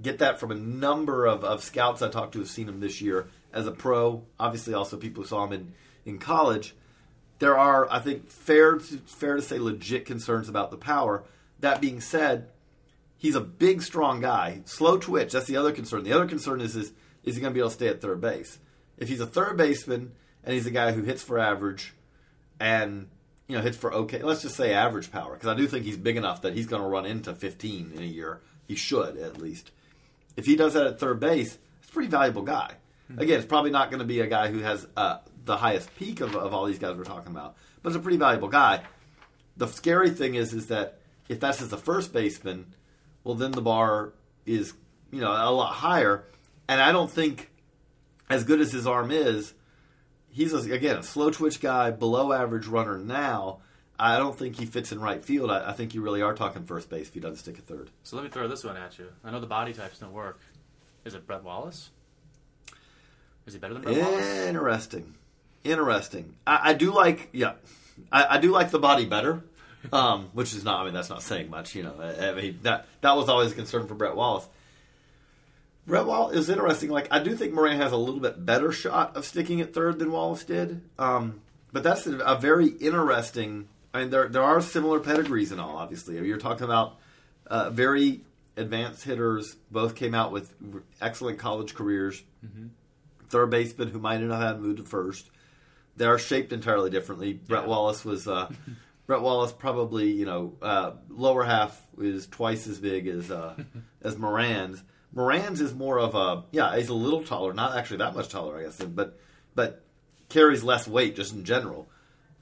Get 0.01 0.19
that 0.19 0.39
from 0.39 0.51
a 0.51 0.55
number 0.55 1.25
of, 1.25 1.43
of 1.43 1.63
scouts 1.63 2.01
I 2.01 2.09
talked 2.09 2.33
to 2.33 2.39
have 2.39 2.49
seen 2.49 2.69
him 2.69 2.79
this 2.79 3.01
year 3.01 3.27
as 3.51 3.65
a 3.65 3.71
pro. 3.71 4.23
Obviously, 4.39 4.73
also 4.73 4.97
people 4.97 5.23
who 5.23 5.29
saw 5.29 5.45
him 5.45 5.53
in, 5.53 5.73
in 6.05 6.19
college. 6.19 6.75
There 7.39 7.57
are, 7.57 7.91
I 7.91 7.99
think, 7.99 8.27
fair 8.27 8.75
to, 8.75 8.97
fair 8.99 9.35
to 9.35 9.41
say, 9.41 9.59
legit 9.59 10.05
concerns 10.05 10.49
about 10.49 10.71
the 10.71 10.77
power. 10.77 11.23
That 11.59 11.81
being 11.81 12.01
said, 12.01 12.49
he's 13.17 13.35
a 13.35 13.41
big, 13.41 13.81
strong 13.81 14.21
guy. 14.21 14.61
Slow 14.65 14.97
twitch. 14.97 15.33
That's 15.33 15.47
the 15.47 15.57
other 15.57 15.71
concern. 15.71 16.03
The 16.03 16.13
other 16.13 16.27
concern 16.27 16.61
is 16.61 16.75
is, 16.75 16.93
is 17.23 17.35
he 17.35 17.41
going 17.41 17.51
to 17.51 17.55
be 17.55 17.59
able 17.59 17.69
to 17.69 17.75
stay 17.75 17.87
at 17.87 18.01
third 18.01 18.21
base? 18.21 18.59
If 18.97 19.09
he's 19.09 19.19
a 19.19 19.27
third 19.27 19.57
baseman 19.57 20.13
and 20.43 20.53
he's 20.53 20.65
a 20.65 20.71
guy 20.71 20.91
who 20.91 21.03
hits 21.03 21.21
for 21.21 21.37
average 21.37 21.93
and 22.59 23.09
you 23.47 23.55
know 23.55 23.61
hits 23.61 23.77
for 23.77 23.93
okay, 23.93 24.21
let's 24.23 24.41
just 24.41 24.55
say 24.55 24.73
average 24.73 25.11
power, 25.11 25.33
because 25.33 25.49
I 25.49 25.55
do 25.55 25.67
think 25.67 25.85
he's 25.85 25.97
big 25.97 26.17
enough 26.17 26.41
that 26.41 26.53
he's 26.53 26.67
going 26.67 26.81
to 26.81 26.87
run 26.87 27.05
into 27.05 27.33
15 27.33 27.91
in 27.95 28.01
a 28.01 28.05
year. 28.05 28.41
He 28.67 28.75
should 28.75 29.17
at 29.17 29.37
least. 29.37 29.71
If 30.37 30.45
he 30.45 30.55
does 30.55 30.75
that 30.75 30.87
at 30.87 30.99
third 30.99 31.19
base, 31.19 31.57
it's 31.79 31.89
a 31.89 31.91
pretty 31.91 32.09
valuable 32.09 32.43
guy. 32.43 32.75
Again, 33.17 33.39
it's 33.39 33.47
probably 33.47 33.71
not 33.71 33.89
going 33.89 33.99
to 33.99 34.05
be 34.05 34.19
a 34.19 34.27
guy 34.27 34.49
who 34.49 34.59
has 34.59 34.85
uh, 34.97 35.19
the 35.45 35.57
highest 35.57 35.95
peak 35.95 36.19
of, 36.19 36.35
of 36.35 36.53
all 36.53 36.65
these 36.65 36.79
guys 36.79 36.95
we're 36.97 37.05
talking 37.05 37.31
about, 37.31 37.55
but 37.81 37.89
it's 37.89 37.97
a 37.97 38.01
pretty 38.01 38.17
valuable 38.17 38.49
guy. 38.49 38.81
The 39.55 39.67
scary 39.67 40.09
thing 40.09 40.35
is, 40.35 40.53
is 40.53 40.67
that 40.67 40.99
if 41.29 41.39
that's 41.39 41.61
as 41.61 41.69
the 41.69 41.77
first 41.77 42.13
baseman, 42.13 42.73
well, 43.23 43.35
then 43.35 43.51
the 43.51 43.61
bar 43.61 44.13
is 44.45 44.73
you 45.11 45.21
know 45.21 45.31
a 45.31 45.51
lot 45.51 45.73
higher, 45.73 46.25
and 46.67 46.81
I 46.81 46.91
don't 46.91 47.09
think 47.09 47.49
as 48.29 48.43
good 48.43 48.59
as 48.59 48.71
his 48.73 48.85
arm 48.85 49.09
is, 49.09 49.53
he's 50.29 50.53
a, 50.53 50.71
again 50.71 50.97
a 50.97 51.03
slow 51.03 51.29
twitch 51.29 51.61
guy, 51.61 51.91
below 51.91 52.33
average 52.33 52.67
runner 52.67 52.97
now. 52.97 53.59
I 53.99 54.17
don't 54.17 54.37
think 54.37 54.57
he 54.57 54.65
fits 54.65 54.91
in 54.91 54.99
right 54.99 55.23
field. 55.23 55.49
I, 55.49 55.69
I 55.69 55.73
think 55.73 55.95
you 55.95 56.01
really 56.01 56.21
are 56.21 56.33
talking 56.33 56.63
first 56.63 56.89
base 56.89 57.07
if 57.07 57.13
he 57.13 57.19
doesn't 57.19 57.37
stick 57.37 57.57
at 57.57 57.65
third. 57.65 57.89
So 58.03 58.15
let 58.15 58.23
me 58.23 58.29
throw 58.29 58.47
this 58.47 58.63
one 58.63 58.77
at 58.77 58.97
you. 58.99 59.07
I 59.23 59.31
know 59.31 59.39
the 59.39 59.47
body 59.47 59.73
types 59.73 59.99
don't 59.99 60.13
work. 60.13 60.39
Is 61.05 61.13
it 61.13 61.25
Brett 61.25 61.43
Wallace? 61.43 61.89
Is 63.45 63.53
he 63.53 63.59
better 63.59 63.73
than 63.73 63.83
Brett 63.83 63.97
Wallace? 63.97 64.25
Interesting, 64.25 65.15
interesting. 65.63 66.35
I, 66.45 66.71
I 66.71 66.73
do 66.73 66.93
like, 66.93 67.29
yeah, 67.31 67.53
I, 68.11 68.35
I 68.35 68.37
do 68.39 68.51
like 68.51 68.71
the 68.71 68.79
body 68.79 69.05
better, 69.05 69.43
um, 69.91 70.29
which 70.33 70.53
is 70.53 70.63
not. 70.63 70.81
I 70.81 70.85
mean, 70.85 70.93
that's 70.93 71.09
not 71.09 71.23
saying 71.23 71.49
much. 71.49 71.73
You 71.73 71.83
know, 71.83 71.95
I, 71.99 72.29
I 72.29 72.33
mean 72.33 72.59
that 72.63 72.87
that 73.01 73.15
was 73.15 73.29
always 73.29 73.53
a 73.53 73.55
concern 73.55 73.87
for 73.87 73.95
Brett 73.95 74.15
Wallace. 74.15 74.47
Brett 75.87 76.05
Wallace 76.05 76.35
is 76.35 76.49
interesting. 76.49 76.89
Like 76.89 77.07
I 77.09 77.19
do 77.19 77.35
think 77.35 77.53
Moran 77.53 77.77
has 77.77 77.93
a 77.93 77.97
little 77.97 78.19
bit 78.19 78.45
better 78.45 78.71
shot 78.71 79.15
of 79.15 79.25
sticking 79.25 79.61
at 79.61 79.73
third 79.73 79.99
than 79.99 80.11
Wallace 80.11 80.43
did, 80.43 80.81
um, 80.99 81.39
but 81.71 81.83
that's 81.83 82.05
a, 82.05 82.17
a 82.19 82.37
very 82.37 82.67
interesting. 82.67 83.69
I 83.97 84.01
mean, 84.01 84.09
there 84.11 84.27
there 84.27 84.43
are 84.43 84.61
similar 84.61 84.99
pedigrees 84.99 85.51
and 85.51 85.59
all. 85.59 85.75
Obviously, 85.75 86.15
you're 86.25 86.37
talking 86.37 86.65
about 86.65 86.97
uh, 87.47 87.71
very 87.71 88.21
advanced 88.55 89.03
hitters. 89.03 89.55
Both 89.71 89.95
came 89.95 90.13
out 90.13 90.31
with 90.31 90.53
excellent 91.01 91.39
college 91.39 91.73
careers. 91.73 92.23
Third 93.29 93.49
baseman 93.49 93.89
who 93.89 93.99
might 93.99 94.21
not 94.21 94.39
have 94.39 94.59
moved 94.59 94.77
to 94.77 94.83
first. 94.83 95.29
They 95.95 96.05
are 96.05 96.19
shaped 96.19 96.53
entirely 96.53 96.91
differently. 96.91 97.33
Brett 97.33 97.67
Wallace 97.67 98.05
was. 98.05 98.27
Uh, 98.27 98.51
Brett 99.07 99.21
Wallace 99.21 99.53
probably, 99.53 100.11
you 100.11 100.25
know, 100.25 100.53
uh, 100.61 100.91
lower 101.09 101.43
half 101.43 101.81
is 101.97 102.27
twice 102.27 102.67
as 102.67 102.77
big 102.77 103.07
as 103.07 103.31
uh, 103.31 103.55
as 104.03 104.15
Moran's. 104.17 104.83
Moran's 105.11 105.59
is 105.59 105.73
more 105.73 105.97
of 105.97 106.13
a 106.13 106.43
yeah, 106.51 106.75
he's 106.75 106.89
a 106.89 106.93
little 106.93 107.23
taller, 107.23 107.53
not 107.53 107.75
actually 107.75 107.97
that 107.97 108.15
much 108.15 108.29
taller, 108.29 108.59
I 108.59 108.63
guess, 108.63 108.77
but 108.77 109.19
but 109.55 109.83
carries 110.29 110.63
less 110.63 110.87
weight 110.87 111.15
just 111.15 111.33
in 111.33 111.45
general. 111.45 111.89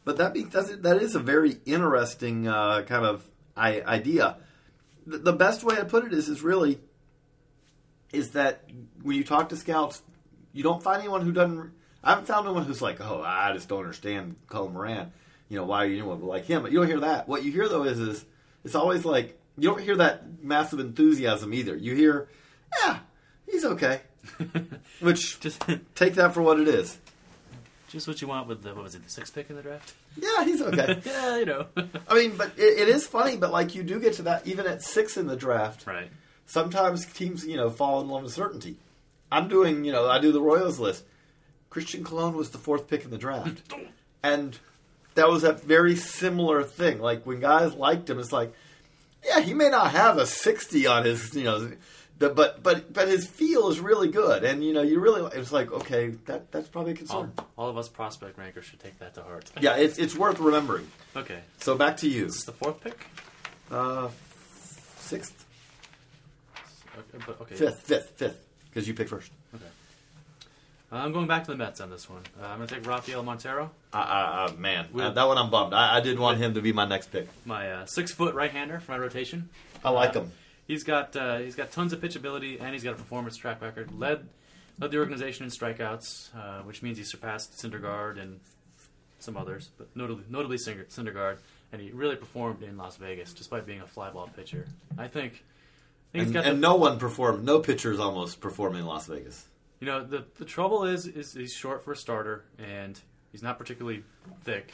But 0.06 0.18
that 0.18 0.36
that's, 0.52 0.70
that 0.78 1.02
is 1.02 1.16
a 1.16 1.20
very 1.20 1.58
interesting 1.66 2.48
uh, 2.48 2.84
kind 2.84 3.06
of 3.06 3.28
I, 3.58 3.82
idea. 3.82 4.38
The, 5.06 5.18
the 5.18 5.34
best 5.34 5.64
way 5.64 5.76
I 5.78 5.84
put 5.84 6.06
it 6.06 6.14
is 6.14 6.30
is 6.30 6.42
really 6.42 6.80
is 8.14 8.32
that 8.32 8.64
when 9.02 9.18
you 9.18 9.24
talk 9.24 9.50
to 9.50 9.58
scouts, 9.58 10.02
you 10.54 10.64
don't 10.64 10.82
find 10.82 11.00
anyone 11.00 11.22
who 11.22 11.32
doesn't. 11.32 11.72
I 12.04 12.12
haven't 12.12 12.28
found 12.28 12.46
anyone 12.46 12.66
who's 12.66 12.82
like, 12.82 13.02
"Oh, 13.02 13.22
I 13.22 13.52
just 13.54 13.68
don't 13.68 13.80
understand 13.80 14.36
Colin 14.48 14.74
Moran." 14.74 15.12
You 15.50 15.58
know, 15.58 15.66
why 15.66 15.84
are 15.84 15.88
you 15.88 16.06
like 16.06 16.46
him? 16.46 16.62
But 16.62 16.72
you 16.72 16.80
don't 16.80 16.88
hear 16.88 17.00
that. 17.02 17.28
What 17.28 17.44
you 17.44 17.52
hear 17.52 17.68
though 17.68 17.84
is, 17.84 18.00
is 18.00 18.26
it's 18.64 18.76
always 18.76 19.06
like 19.06 19.40
you 19.58 19.70
don't 19.70 19.82
hear 19.82 19.98
that 19.98 20.44
massive 20.44 20.80
enthusiasm 20.80 21.54
either. 21.54 21.76
You 21.76 21.96
hear, 21.96 22.30
"Yeah, 22.84 23.00
he's 23.50 23.66
okay," 23.66 24.02
which 25.00 25.40
Just, 25.40 25.64
take 25.96 26.14
that 26.16 26.34
for 26.34 26.44
what 26.44 26.60
it 26.60 26.68
is. 26.68 26.98
Just 27.90 28.08
what 28.08 28.22
you 28.22 28.28
want 28.28 28.48
with 28.48 28.64
the 28.64 28.74
what 28.74 28.84
was 28.84 28.96
it, 28.96 29.04
the 29.04 29.10
sixth 29.10 29.34
pick 29.34 29.50
in 29.50 29.56
the 29.56 29.62
draft? 29.62 29.94
Yeah, 30.18 30.44
he's 30.44 30.62
okay. 30.62 31.02
yeah, 31.06 31.38
you 31.38 31.46
know. 31.46 31.68
I 32.08 32.16
mean, 32.16 32.36
but 32.36 32.52
it, 32.58 32.80
it 32.80 32.90
is 32.90 33.06
funny. 33.06 33.38
But 33.38 33.52
like 33.52 33.76
you 33.76 33.84
do 33.84 34.00
get 34.00 34.14
to 34.14 34.24
that 34.24 34.48
even 34.48 34.66
at 34.66 34.82
six 34.82 35.18
in 35.18 35.28
the 35.28 35.36
draft. 35.36 35.86
right. 35.86 36.10
sometimes 36.46 37.06
teams, 37.06 37.46
you 37.46 37.58
know, 37.58 37.70
fall 37.70 38.02
in 38.02 38.10
love 38.10 38.24
with 38.24 38.34
certainty. 38.34 38.78
I'm 39.32 39.48
doing, 39.48 39.86
you 39.86 39.92
know, 39.92 40.10
I 40.10 40.20
do 40.20 40.32
the 40.32 40.42
Royals 40.42 40.80
list. 40.80 41.04
Christian 41.70 42.04
Colón 42.04 42.36
was 42.36 42.52
the 42.52 42.58
fourth 42.58 42.88
pick 42.88 43.04
in 43.04 43.12
the 43.12 43.18
draft. 43.18 43.62
and 44.24 44.58
that 45.16 45.30
was 45.30 45.44
a 45.44 45.54
very 45.54 45.96
similar 45.96 46.64
thing. 46.64 47.00
Like 47.00 47.26
when 47.26 47.40
guys 47.40 47.74
liked 47.74 48.10
him, 48.10 48.20
it's 48.20 48.32
like, 48.32 48.54
yeah, 49.26 49.40
he 49.42 49.54
may 49.54 49.70
not 49.70 49.92
have 49.92 50.18
a 50.18 50.26
60 50.26 50.88
on 50.88 51.06
his, 51.06 51.34
you 51.34 51.44
know, 51.44 51.72
the, 52.18 52.30
but 52.30 52.64
but 52.64 52.94
but 52.94 53.08
his 53.08 53.28
feel 53.28 53.68
is 53.70 53.80
really 53.80 54.08
good, 54.10 54.44
and 54.44 54.64
you 54.64 54.72
know, 54.74 54.82
you 54.82 55.00
really 55.00 55.30
it's 55.38 55.52
like 55.52 55.72
okay, 55.72 56.10
that 56.26 56.52
that's 56.52 56.68
probably 56.70 56.94
a 56.94 56.96
concern. 56.96 57.34
all 57.58 57.70
of 57.70 57.78
us 57.78 57.90
prospect 57.90 58.38
rankers 58.38 58.66
should 58.66 58.80
take 58.80 58.98
that 59.00 59.14
to 59.16 59.24
heart. 59.24 59.52
Yeah, 59.60 59.76
it's 59.76 59.98
it's 59.98 60.16
worth 60.16 60.40
remembering. 60.40 60.88
Okay. 61.16 61.40
So 61.60 61.76
back 61.76 61.98
to 61.98 62.08
you, 62.10 62.26
Is 62.26 62.36
this 62.36 62.44
the 62.46 62.52
fourth 62.54 62.80
pick? 62.82 63.06
uh, 63.72 64.10
sixth, 64.98 65.46
Okay, 66.98 67.24
but, 67.28 67.42
okay. 67.42 67.56
fifth, 67.56 67.82
fifth, 67.82 68.10
fifth, 68.16 68.40
because 68.70 68.88
you 68.88 68.94
pick 68.94 69.10
first. 69.10 69.32
Okay. 69.54 69.66
Uh, 70.92 70.96
I'm 70.98 71.12
going 71.12 71.28
back 71.28 71.44
to 71.46 71.52
the 71.52 71.58
Mets 71.58 71.82
on 71.82 71.90
this 71.90 72.10
one. 72.10 72.22
Uh, 72.42 72.46
I'm 72.46 72.58
going 72.58 72.68
to 72.70 72.76
take 72.76 72.88
Rafael 72.88 73.24
Montero, 73.24 73.72
Uh, 73.92 73.98
uh, 73.98 74.00
uh, 74.00 74.54
man, 74.58 74.88
uh, 74.98 75.10
that 75.10 75.28
one 75.28 75.38
I'm 75.38 75.50
bummed. 75.50 75.74
I, 75.74 75.98
I 75.98 76.00
did 76.00 76.18
want 76.20 76.38
him 76.38 76.54
to 76.54 76.62
be 76.62 76.72
my 76.72 76.86
next 76.86 77.12
pick. 77.12 77.28
my 77.44 77.70
uh, 77.72 77.86
six 77.86 78.12
foot 78.12 78.36
right 78.36 78.52
hander 78.52 78.80
for 78.80 78.92
my 78.94 78.98
rotation. 79.00 79.50
I 79.84 79.90
like 79.90 80.14
him. 80.14 80.32
He's 80.68 80.84
got 80.84 81.16
uh, 81.16 81.38
he's 81.38 81.56
got 81.56 81.72
tons 81.72 81.94
of 81.94 82.02
pitchability 82.02 82.60
and 82.60 82.74
he's 82.74 82.84
got 82.84 82.94
a 82.94 82.98
performance 82.98 83.38
track 83.38 83.62
record. 83.62 83.98
Led 83.98 84.28
led 84.80 84.92
the 84.92 84.98
organization 84.98 85.46
in 85.46 85.52
strikeouts, 85.52 86.36
uh, 86.36 86.64
which 86.64 86.82
means 86.82 86.98
he 86.98 87.04
surpassed 87.04 87.54
Syndergaard 87.54 88.20
and 88.20 88.40
some 89.20 89.38
others, 89.38 89.70
but 89.78 89.88
notably 89.96 90.24
notably 90.30 90.58
Syndergaard. 90.58 91.38
And 91.72 91.82
he 91.82 91.92
really 91.92 92.16
performed 92.16 92.64
in 92.64 92.78
Las 92.78 92.98
Vegas, 92.98 93.34
despite 93.34 93.66
being 93.66 93.82
a 93.82 93.86
flyball 93.86 94.34
pitcher. 94.36 94.66
I 94.98 95.08
think. 95.08 95.44
I 96.14 96.18
think 96.18 96.28
And, 96.28 96.34
got 96.34 96.46
and 96.46 96.58
the, 96.58 96.62
no 96.62 96.76
one 96.76 97.00
performed. 97.00 97.44
No 97.44 97.60
pitchers 97.60 98.00
almost 98.00 98.40
performed 98.40 98.78
in 98.78 98.86
Las 98.86 99.08
Vegas. 99.08 99.46
You 99.80 99.88
know, 99.88 100.04
the 100.04 100.26
the 100.38 100.46
trouble 100.46 100.86
is 100.86 101.06
is 101.06 101.34
he's 101.34 101.54
short 101.54 101.84
for 101.84 101.92
a 101.92 101.98
starter, 101.98 102.46
and 102.58 103.00
he's 103.32 103.44
not 103.44 103.60
particularly 103.60 104.04
thick, 104.44 104.72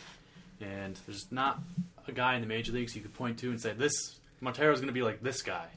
and 0.61 0.97
there's 1.05 1.31
not 1.31 1.59
a 2.07 2.11
guy 2.11 2.35
in 2.35 2.41
the 2.41 2.47
major 2.47 2.71
leagues 2.71 2.95
you 2.95 3.01
could 3.01 3.13
point 3.13 3.39
to 3.39 3.49
and 3.49 3.59
say 3.59 3.73
this 3.73 4.19
Montero's 4.41 4.79
going 4.79 4.87
to 4.87 4.93
be 4.93 5.03
like 5.03 5.21
this 5.21 5.41
guy. 5.41 5.67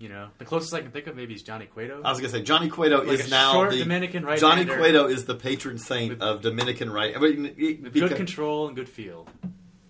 You 0.00 0.08
know, 0.08 0.30
the 0.38 0.46
closest 0.46 0.72
I 0.72 0.80
can 0.80 0.92
think 0.92 1.06
of 1.08 1.14
maybe 1.14 1.34
is 1.34 1.42
Johnny 1.42 1.66
Cueto. 1.66 2.00
I 2.02 2.08
was 2.10 2.20
gonna 2.20 2.30
say 2.32 2.42
Johnny 2.42 2.70
Cueto 2.70 3.04
Like 3.04 3.20
is 3.20 3.30
now 3.30 3.68
the 3.68 3.76
Dominican 3.76 4.24
right 4.24 4.38
Johnny 4.40 4.64
Cueto 4.64 5.06
is 5.08 5.26
the 5.26 5.34
patron 5.34 5.78
saint 5.78 6.14
With- 6.14 6.22
of 6.22 6.40
Dominican 6.40 6.90
right. 6.90 7.14
I 7.14 7.20
mean, 7.20 7.52
because- 7.82 8.08
good 8.08 8.16
control 8.16 8.66
and 8.66 8.74
good 8.74 8.88
feel. 8.88 9.28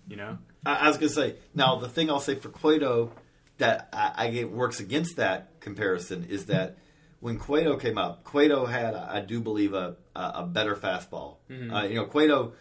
You 0.09 0.17
know, 0.17 0.37
I, 0.65 0.75
I 0.75 0.87
was 0.89 0.97
gonna 0.97 1.09
say 1.09 1.35
now 1.55 1.77
the 1.77 1.87
thing 1.87 2.09
I'll 2.09 2.19
say 2.19 2.35
for 2.35 2.49
Cueto 2.49 3.13
that 3.59 3.87
I, 3.93 4.25
I 4.25 4.29
get 4.31 4.51
works 4.51 4.81
against 4.81 5.15
that 5.15 5.61
comparison 5.61 6.25
is 6.29 6.47
that 6.47 6.77
when 7.21 7.39
Cueto 7.39 7.77
came 7.77 7.97
up, 7.97 8.25
Cueto 8.25 8.65
had 8.65 8.93
I 8.95 9.21
do 9.21 9.39
believe 9.39 9.73
a 9.73 9.95
a, 10.13 10.31
a 10.35 10.45
better 10.45 10.75
fastball. 10.75 11.37
Mm-hmm. 11.49 11.73
Uh, 11.73 11.83
you 11.85 11.95
know, 11.95 12.05
Cueto. 12.05 12.51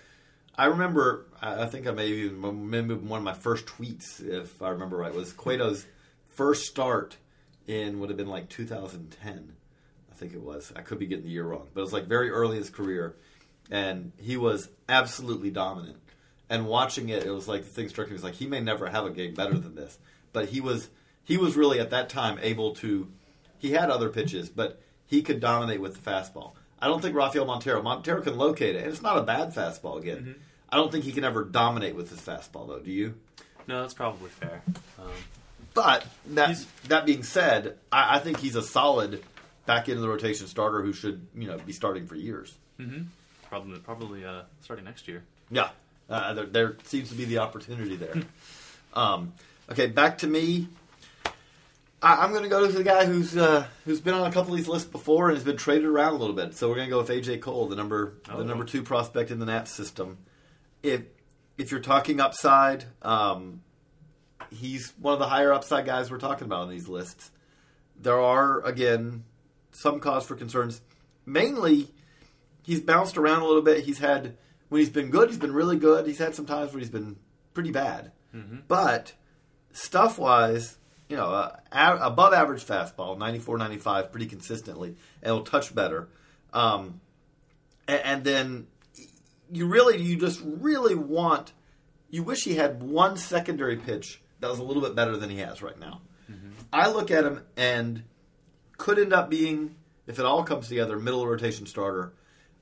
I 0.55 0.67
remember. 0.67 1.27
I 1.43 1.65
I 1.65 1.67
think 1.67 1.89
I 1.89 1.91
maybe 1.91 2.29
remember 2.29 2.95
one 2.95 3.19
of 3.19 3.25
my 3.25 3.35
first 3.35 3.67
tweets, 3.67 4.21
if 4.25 4.63
I 4.63 4.69
remember 4.69 4.97
right, 4.99 5.13
was 5.13 5.33
Cueto's 5.33 5.85
first 6.37 6.67
start 6.67 7.17
in 7.71 8.01
would 8.01 8.11
have 8.11 8.17
been 8.17 8.29
like 8.29 8.49
2010. 8.49 9.53
I 10.11 10.15
think 10.15 10.35
it 10.35 10.41
was. 10.41 10.73
I 10.77 10.83
could 10.83 10.99
be 10.99 11.07
getting 11.07 11.25
the 11.25 11.31
year 11.31 11.45
wrong, 11.45 11.69
but 11.73 11.81
it 11.81 11.85
was 11.85 11.93
like 11.93 12.07
very 12.07 12.31
early 12.31 12.57
in 12.57 12.63
his 12.63 12.71
career, 12.71 13.17
and 13.71 14.13
he 14.19 14.37
was 14.37 14.69
absolutely 14.89 15.51
dominant. 15.51 15.99
And 16.51 16.67
watching 16.67 17.09
it, 17.09 17.25
it 17.25 17.31
was 17.31 17.47
like 17.49 17.63
the 17.63 17.71
thing 17.71 17.89
struck 17.89 18.09
me 18.09 18.15
was 18.15 18.25
like 18.25 18.35
he 18.35 18.47
may 18.47 18.61
never 18.61 18.89
have 18.89 19.07
a 19.07 19.11
game 19.11 19.35
better 19.35 19.57
than 19.57 19.75
this, 19.75 19.99
but 20.33 20.49
he 20.49 20.61
was 20.61 20.91
he 21.25 21.37
was 21.37 21.57
really 21.57 21.81
at 21.81 21.91
that 21.91 22.09
time 22.09 22.39
able 22.43 22.75
to. 22.77 23.09
He 23.59 23.73
had 23.73 23.91
other 23.91 24.09
pitches, 24.09 24.49
but 24.49 24.81
he 25.07 25.23
could 25.23 25.39
dominate 25.39 25.81
with 25.81 26.03
the 26.03 26.11
fastball. 26.11 26.53
I 26.81 26.87
don't 26.87 27.03
think 27.03 27.15
Rafael 27.15 27.45
Montero 27.45 27.83
Montero 27.83 28.23
can 28.23 28.37
locate 28.37 28.75
it, 28.75 28.85
and 28.85 28.93
it's 28.93 29.03
not 29.03 29.19
a 29.19 29.23
bad 29.23 29.55
fastball 29.55 29.99
again. 29.99 30.37
I 30.71 30.77
don't 30.77 30.91
think 30.91 31.05
he 31.05 31.13
can 31.13 31.25
ever 31.25 31.45
dominate 31.45 31.95
with 31.95 32.11
his 32.11 32.21
fastball, 32.21 32.69
though. 32.69 32.79
Do 32.79 32.91
you? 32.91 33.15
no, 33.67 33.83
that's 33.83 33.95
probably 33.95 34.31
fair. 34.31 34.63
Um, 34.99 35.11
But 35.75 36.05
that 36.29 36.49
He's- 36.49 36.67
that 36.89 37.07
being 37.07 37.23
said, 37.23 37.77
I, 37.93 38.17
I 38.17 38.19
think 38.19 38.39
he's 38.39 38.57
a 38.57 38.63
solid 38.63 39.23
back 39.67 39.89
into 39.89 40.01
the 40.01 40.09
rotation 40.09 40.47
starter 40.49 40.83
who 40.83 40.93
should 40.93 41.27
you 41.35 41.47
know 41.47 41.59
be 41.59 41.73
starting 41.73 42.07
for 42.07 42.17
years. 42.17 42.55
probably 43.49 43.79
probably 43.81 44.25
uh, 44.25 44.43
starting 44.63 44.85
next 44.85 45.07
year. 45.09 45.23
Yeah, 45.51 45.71
uh, 46.09 46.35
there, 46.35 46.47
there 46.47 46.77
seems 46.85 47.09
to 47.11 47.15
be 47.15 47.25
the 47.25 47.39
opportunity 47.39 47.97
there. 47.97 48.15
um, 48.95 49.33
okay, 49.71 49.87
back 49.87 50.19
to 50.19 50.27
me. 50.27 50.69
I, 52.03 52.25
I'm 52.25 52.31
going 52.31 52.45
to 52.45 52.49
go 52.49 52.67
to 52.67 52.73
the 52.73 52.83
guy 52.85 53.05
who's 53.05 53.37
uh, 53.37 53.67
who's 53.85 54.01
been 54.01 54.15
on 54.15 54.27
a 54.27 54.33
couple 54.33 54.53
of 54.53 54.57
these 54.57 54.69
lists 54.69 54.89
before 54.89 55.29
and 55.29 55.37
has 55.37 55.45
been 55.45 55.57
traded 55.59 55.85
around 55.85 56.15
a 56.15 56.17
little 56.17 56.35
bit. 56.35 56.55
So 56.57 56.69
we're 56.69 56.77
going 56.77 56.89
to 56.89 56.91
go 56.91 56.99
with 56.99 57.09
AJ 57.11 57.41
Cole, 57.43 57.69
the 57.69 57.77
number 57.77 58.15
Oh. 58.31 58.39
the 58.39 58.45
number 58.45 58.65
two 58.65 58.83
prospect 58.83 59.31
in 59.31 59.39
the 59.39 59.47
Nats 59.47 59.71
system. 59.71 60.19
If 60.83 61.03
if 61.59 61.71
you're 61.71 61.81
talking 61.81 62.21
upside, 62.21 62.87
um, 63.03 63.61
he's 64.51 64.93
one 65.01 65.13
of 65.15 65.19
the 65.19 65.29
higher 65.29 65.53
upside 65.53 65.87
guys 65.87 66.11
we're 66.11 66.19
talking 66.19 66.45
about 66.47 66.63
on 66.63 66.71
these 66.71 66.89
lists. 66.89 67.31
There 68.01 68.21
are 68.21 68.61
again 68.65 69.25
some 69.73 70.01
cause 70.01 70.25
for 70.27 70.35
concerns. 70.35 70.81
Mainly, 71.27 71.89
he's 72.63 72.81
bounced 72.81 73.17
around 73.17 73.43
a 73.43 73.47
little 73.47 73.63
bit. 73.63 73.85
He's 73.85 73.99
had 73.99 74.37
when 74.69 74.81
he's 74.81 74.91
been 74.91 75.11
good, 75.11 75.29
he's 75.29 75.39
been 75.39 75.53
really 75.53 75.77
good. 75.77 76.07
He's 76.07 76.19
had 76.19 76.35
some 76.35 76.47
times 76.47 76.73
where 76.73 76.81
he's 76.81 76.91
been 76.91 77.17
pretty 77.55 77.71
bad. 77.73 78.13
But 78.69 79.13
stuff 79.73 80.19
wise, 80.19 80.79
you 81.09 81.17
know, 81.17 81.31
uh, 81.33 81.57
a- 81.73 82.07
above 82.07 82.33
average 82.33 82.65
fastball, 82.65 83.19
94, 83.19 83.59
95, 83.59 84.11
pretty 84.13 84.27
consistently, 84.27 84.95
and 85.23 85.35
will 85.35 85.43
touch 85.43 85.75
better. 85.75 86.09
Um, 86.53 87.01
and, 87.89 88.01
and 88.05 88.25
then 88.25 88.67
you 89.53 89.67
really, 89.67 90.01
you 90.01 90.17
just 90.17 90.41
really 90.45 90.95
want, 90.95 91.53
you 92.09 92.23
wish 92.23 92.45
he 92.45 92.55
had 92.55 92.81
one 92.83 93.17
secondary 93.17 93.77
pitch 93.77 94.21
that 94.41 94.51
was 94.51 94.59
a 94.59 94.63
little 94.63 94.83
bit 94.83 94.95
better 94.95 95.17
than 95.17 95.31
he 95.31 95.39
has 95.39 95.63
right 95.63 95.79
now. 95.79 96.01
I 96.73 96.89
look 96.91 97.11
at 97.11 97.25
him 97.25 97.43
and 97.57 98.05
could 98.77 98.99
end 98.99 99.13
up 99.13 99.29
being, 99.29 99.75
if 100.07 100.19
it 100.19 100.25
all 100.25 100.45
comes 100.45 100.69
together, 100.69 100.99
middle 100.99 101.27
rotation 101.27 101.67
starter. 101.67 102.13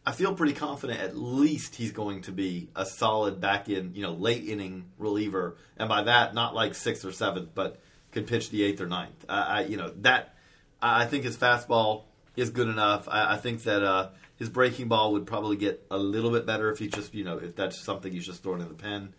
I 0.07 0.12
feel 0.12 0.35
pretty 0.35 0.55
confident 0.55 1.01
at 1.01 1.17
least 1.17 1.75
he's 1.75 1.93
going 1.93 2.23
to 2.23 2.33
be 2.33 2.71
a 2.75 2.87
solid 2.87 3.41
back 3.41 3.69
in, 3.69 3.95
you 3.95 4.03
know, 4.03 4.12
late 4.12 4.49
inning 4.49 4.87
reliever, 4.97 5.59
and 5.77 5.88
by 5.88 6.05
that, 6.05 6.33
not 6.35 6.55
like 6.55 6.75
sixth 6.75 7.05
or 7.05 7.12
seventh, 7.12 7.51
but 7.55 7.79
could 8.12 8.27
pitch 8.27 8.49
the 8.49 8.62
eighth 8.62 8.81
or 8.81 8.87
ninth. 8.87 9.27
I, 9.29 9.41
I 9.41 9.61
you 9.64 9.77
know, 9.77 9.93
that 10.01 10.35
I 10.81 11.03
I 11.03 11.07
think 11.07 11.25
his 11.25 11.37
fastball 11.37 12.05
is 12.37 12.49
good 12.49 12.69
enough. 12.69 13.07
I, 13.07 13.35
I 13.35 13.37
think 13.37 13.64
that 13.64 13.83
uh, 13.83 14.11
his 14.37 14.49
breaking 14.49 14.88
ball 14.88 15.12
would 15.12 15.27
probably 15.27 15.57
get 15.57 15.85
a 15.91 15.99
little 15.99 16.31
bit 16.31 16.47
better 16.47 16.71
if 16.71 16.79
he 16.79 16.88
just, 16.88 17.12
you 17.12 17.25
know, 17.25 17.37
if 17.37 17.55
that's 17.55 17.79
something 17.79 18.11
he's 18.11 18.25
just 18.25 18.43
throwing 18.43 18.62
in 18.62 18.69
the 18.69 18.75
pen. 18.75 19.12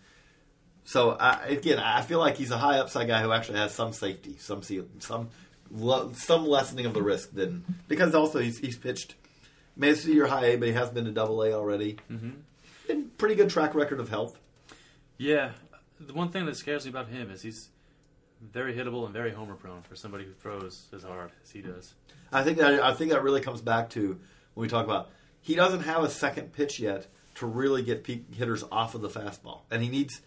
So 0.83 1.11
I, 1.11 1.45
again, 1.47 1.79
I 1.79 2.01
feel 2.01 2.19
like 2.19 2.37
he's 2.37 2.51
a 2.51 2.57
high 2.57 2.79
upside 2.79 3.07
guy 3.07 3.21
who 3.21 3.31
actually 3.31 3.59
has 3.59 3.73
some 3.73 3.93
safety, 3.93 4.37
some 4.39 4.61
some 4.99 5.29
some 6.13 6.47
lessening 6.47 6.85
of 6.85 6.93
the 6.93 7.01
risk 7.01 7.33
than 7.33 7.63
because 7.87 8.15
also 8.15 8.39
he's 8.39 8.57
he's 8.57 8.77
pitched 8.77 9.15
to 9.79 10.13
your 10.13 10.27
high 10.27 10.45
A, 10.45 10.55
but 10.57 10.67
he 10.67 10.73
has 10.73 10.89
been 10.89 11.05
to 11.05 11.11
double 11.11 11.41
A 11.43 11.53
already. 11.53 11.97
Mm-hmm. 12.11 12.31
And 12.89 13.17
pretty 13.17 13.35
good 13.35 13.49
track 13.49 13.75
record 13.75 13.99
of 13.99 14.09
health. 14.09 14.37
Yeah, 15.17 15.51
the 15.99 16.13
one 16.13 16.29
thing 16.29 16.45
that 16.45 16.57
scares 16.57 16.85
me 16.85 16.89
about 16.89 17.07
him 17.07 17.29
is 17.29 17.41
he's 17.41 17.69
very 18.41 18.73
hittable 18.73 19.05
and 19.05 19.13
very 19.13 19.31
homer 19.31 19.55
prone 19.55 19.81
for 19.81 19.95
somebody 19.95 20.23
who 20.23 20.31
throws 20.33 20.87
as 20.93 21.03
hard 21.03 21.31
as 21.43 21.51
he 21.51 21.61
does. 21.61 21.93
I 22.31 22.43
think 22.43 22.57
that 22.57 22.81
I 22.81 22.93
think 22.93 23.11
that 23.11 23.23
really 23.23 23.41
comes 23.41 23.61
back 23.61 23.89
to 23.91 24.19
when 24.53 24.63
we 24.63 24.67
talk 24.67 24.85
about 24.85 25.09
he 25.41 25.55
doesn't 25.55 25.81
have 25.81 26.03
a 26.03 26.09
second 26.09 26.53
pitch 26.53 26.79
yet 26.79 27.07
to 27.35 27.45
really 27.45 27.83
get 27.83 28.05
hitters 28.05 28.63
off 28.71 28.95
of 28.95 29.01
the 29.01 29.09
fastball, 29.09 29.61
and 29.69 29.83
he 29.83 29.89
needs. 29.89 30.21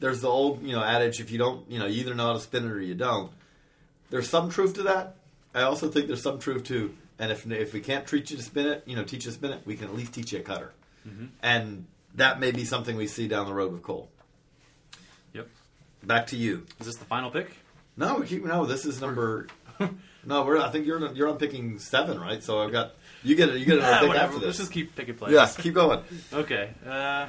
There's 0.00 0.20
the 0.22 0.28
old 0.28 0.62
you 0.62 0.72
know 0.72 0.82
adage: 0.82 1.20
if 1.20 1.30
you 1.30 1.38
don't, 1.38 1.70
you 1.70 1.78
know, 1.78 1.86
you 1.86 2.00
either 2.00 2.14
know 2.14 2.26
how 2.26 2.32
to 2.32 2.40
spin 2.40 2.64
it 2.64 2.70
or 2.72 2.80
you 2.80 2.94
don't. 2.94 3.30
There's 4.10 4.28
some 4.28 4.50
truth 4.50 4.74
to 4.74 4.82
that. 4.84 5.16
I 5.54 5.62
also 5.62 5.88
think 5.88 6.06
there's 6.08 6.22
some 6.22 6.38
truth 6.38 6.64
to, 6.64 6.94
and 7.18 7.30
if 7.30 7.50
if 7.50 7.72
we 7.72 7.80
can't 7.80 8.06
teach 8.06 8.30
you 8.30 8.36
to 8.36 8.42
spin 8.42 8.66
it, 8.66 8.82
you 8.86 8.96
know, 8.96 9.04
teach 9.04 9.24
you 9.26 9.30
to 9.30 9.36
spin 9.36 9.52
it, 9.52 9.60
we 9.66 9.76
can 9.76 9.86
at 9.88 9.94
least 9.94 10.12
teach 10.14 10.32
you 10.32 10.38
a 10.40 10.42
cutter, 10.42 10.72
and 11.42 11.86
that 12.14 12.40
may 12.40 12.50
be 12.50 12.64
something 12.64 12.96
we 12.96 13.06
see 13.06 13.28
down 13.28 13.46
the 13.46 13.54
road 13.54 13.72
with 13.72 13.82
Cole. 13.82 14.08
Yep. 15.34 15.48
Back 16.02 16.26
to 16.28 16.36
you. 16.36 16.66
Is 16.80 16.86
this 16.86 16.96
the 16.96 17.04
final 17.04 17.30
pick? 17.30 17.50
No, 17.96 18.16
we 18.16 18.26
keep 18.26 18.44
no. 18.44 18.64
This 18.66 18.84
is 18.86 19.00
number. 19.00 19.46
No, 20.22 20.44
we're. 20.44 20.58
I 20.58 20.68
think 20.68 20.86
you're 20.86 21.14
you're 21.14 21.28
on 21.30 21.38
picking 21.38 21.78
seven, 21.78 22.20
right? 22.20 22.42
So 22.42 22.60
I've 22.60 22.70
got 22.70 22.92
you 23.22 23.34
get 23.34 23.48
it. 23.48 23.56
You 23.56 23.64
get 23.64 23.78
Ah, 23.80 23.84
another 23.84 23.98
pick 24.00 24.08
whatever. 24.08 24.34
after 24.34 24.44
Let's 24.46 24.58
just 24.58 24.70
keep 24.70 24.94
picking 24.94 25.14
players. 25.14 25.32
yeah, 25.34 25.62
keep 25.62 25.72
going. 25.72 26.02
Okay. 26.30 26.68
Uh, 26.86 27.26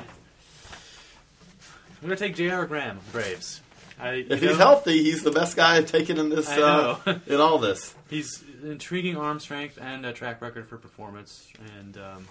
I'm 2.01 2.07
gonna 2.07 2.15
take 2.15 2.35
J.R. 2.35 2.65
Graham, 2.65 2.99
Braves. 3.11 3.61
I, 3.99 4.13
If 4.13 4.29
know, 4.29 4.35
he's 4.37 4.57
healthy, 4.57 5.03
he's 5.03 5.21
the 5.23 5.31
best 5.31 5.55
guy 5.55 5.81
taken 5.83 6.17
in 6.17 6.29
this. 6.29 6.49
Uh, 6.49 6.97
in 7.27 7.39
all 7.39 7.59
this. 7.59 7.93
He's 8.09 8.43
intriguing 8.63 9.15
arm 9.15 9.39
strength 9.39 9.77
and 9.79 10.05
a 10.05 10.11
track 10.11 10.41
record 10.41 10.67
for 10.67 10.77
performance, 10.77 11.47
and 11.77 11.97
um, 11.97 12.27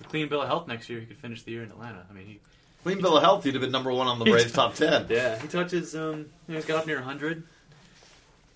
a 0.00 0.04
clean 0.04 0.28
bill 0.28 0.42
of 0.42 0.48
health 0.48 0.66
next 0.66 0.90
year. 0.90 0.98
He 0.98 1.06
could 1.06 1.16
finish 1.18 1.42
the 1.44 1.52
year 1.52 1.62
in 1.62 1.70
Atlanta. 1.70 2.04
I 2.10 2.12
mean, 2.12 2.26
he 2.26 2.40
Clean 2.82 3.00
bill 3.00 3.16
of 3.16 3.22
health, 3.22 3.44
he'd 3.44 3.54
have 3.54 3.60
been 3.62 3.70
number 3.70 3.92
one 3.92 4.08
on 4.08 4.18
the 4.18 4.24
Braves 4.30 4.50
top 4.52 4.74
ten. 4.74 5.06
yeah 5.08 5.40
he 5.40 5.46
touches. 5.46 5.94
Um, 5.94 6.18
you 6.48 6.54
know, 6.54 6.54
he's 6.56 6.64
got 6.64 6.78
up 6.78 6.86
near 6.86 6.96
100. 6.96 7.44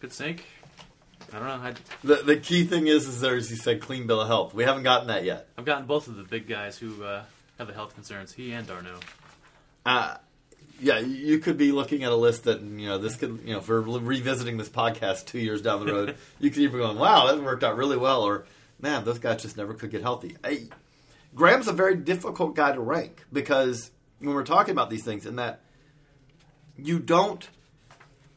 Good 0.01 0.13
sink. 0.13 0.45
I 1.33 1.39
don't 1.39 1.47
know. 1.47 1.69
I, 1.69 1.75
The, 2.03 2.17
the 2.17 2.37
key 2.37 2.65
thing 2.65 2.89
is, 2.89 3.07
is 3.07 3.21
there, 3.21 3.37
as 3.37 3.51
you 3.51 3.57
said, 3.57 3.81
clean 3.81 4.07
bill 4.09 4.21
of 4.21 4.27
health. 4.29 4.53
We 4.55 4.65
haven't 4.65 4.83
gotten 4.83 5.07
that 5.09 5.25
yet. 5.25 5.47
I've 5.57 5.65
gotten 5.65 5.87
both 5.87 6.09
of 6.09 6.17
the 6.17 6.25
big 6.25 6.49
guys 6.49 6.77
who 6.77 7.03
uh, 7.05 7.23
have 7.59 7.69
the 7.69 7.75
health 7.75 7.95
concerns. 7.95 8.33
He 8.33 8.51
and 8.53 8.67
d'Arnaud. 8.67 8.99
Uh, 9.85 10.17
yeah, 10.81 10.99
you 10.99 11.39
could 11.39 11.57
be 11.57 11.73
looking 11.73 12.05
at 12.05 12.13
a 12.13 12.17
list 12.17 12.45
that 12.45 12.61
you 12.61 12.87
know 12.89 12.99
this 12.99 13.17
could 13.17 13.41
you 13.45 13.53
know 13.55 13.61
for 13.61 13.81
revisiting 13.81 14.57
this 14.57 14.69
podcast 14.69 15.27
two 15.27 15.39
years 15.39 15.63
down 15.63 15.85
the 15.85 15.93
road, 15.93 16.17
you 16.41 16.51
could 16.51 16.61
be 16.61 16.69
going, 16.69 16.99
"Wow, 16.99 17.27
that 17.27 17.43
worked 17.43 17.65
out 17.65 17.77
really 17.77 17.97
well," 17.97 18.23
or 18.23 18.47
"Man, 18.81 19.05
those 19.05 19.19
guys 19.19 19.43
just 19.43 19.57
never 19.57 19.75
could 19.75 19.91
get 19.91 20.03
healthy." 20.03 20.37
I, 20.45 20.69
Graham's 21.35 21.69
a 21.69 21.73
very 21.73 21.97
difficult 21.97 22.55
guy 22.57 22.73
to 22.73 22.81
rank 22.81 23.25
because 23.33 23.91
when 24.21 24.35
we're 24.35 24.45
talking 24.45 24.73
about 24.73 24.91
these 24.91 25.05
things, 25.05 25.27
in 25.27 25.37
that 25.37 25.61
you 26.79 26.99
don't, 26.99 27.47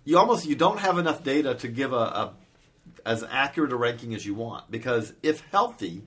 you 0.06 0.17
almost 0.17 0.45
you 0.45 0.56
don't 0.56 0.80
have 0.80 0.97
enough 0.97 1.23
data 1.23 1.56
to 1.56 1.67
give 1.67 1.93
a, 1.93 1.95
a 1.95 2.34
as 3.06 3.23
accurate 3.30 3.71
a 3.71 3.75
ranking 3.75 4.13
as 4.13 4.25
you 4.25 4.34
want 4.34 4.69
because 4.71 5.13
if 5.23 5.41
healthy. 5.52 6.04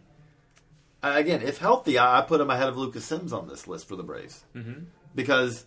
Again, 1.05 1.43
if 1.43 1.59
healthy, 1.59 1.99
I 1.99 2.21
I 2.21 2.23
put 2.23 2.41
him 2.41 2.49
ahead 2.49 2.69
of 2.69 2.77
Lucas 2.77 3.05
Sims 3.05 3.33
on 3.33 3.49
this 3.49 3.67
list 3.67 3.89
for 3.89 3.97
the 3.97 4.05
Braves 4.05 4.45
Mm-hmm. 4.55 4.85
because 5.17 5.65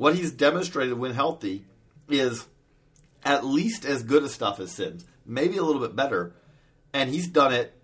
what 0.00 0.14
he's 0.14 0.30
demonstrated 0.30 0.96
when 0.96 1.12
healthy 1.12 1.62
is 2.08 2.46
at 3.22 3.44
least 3.44 3.84
as 3.84 4.02
good 4.02 4.22
a 4.22 4.30
stuff 4.30 4.58
as 4.58 4.72
Sims, 4.72 5.04
maybe 5.26 5.58
a 5.58 5.62
little 5.62 5.82
bit 5.82 5.94
better, 5.94 6.32
and 6.94 7.10
he's 7.10 7.28
done 7.28 7.52
it 7.52 7.74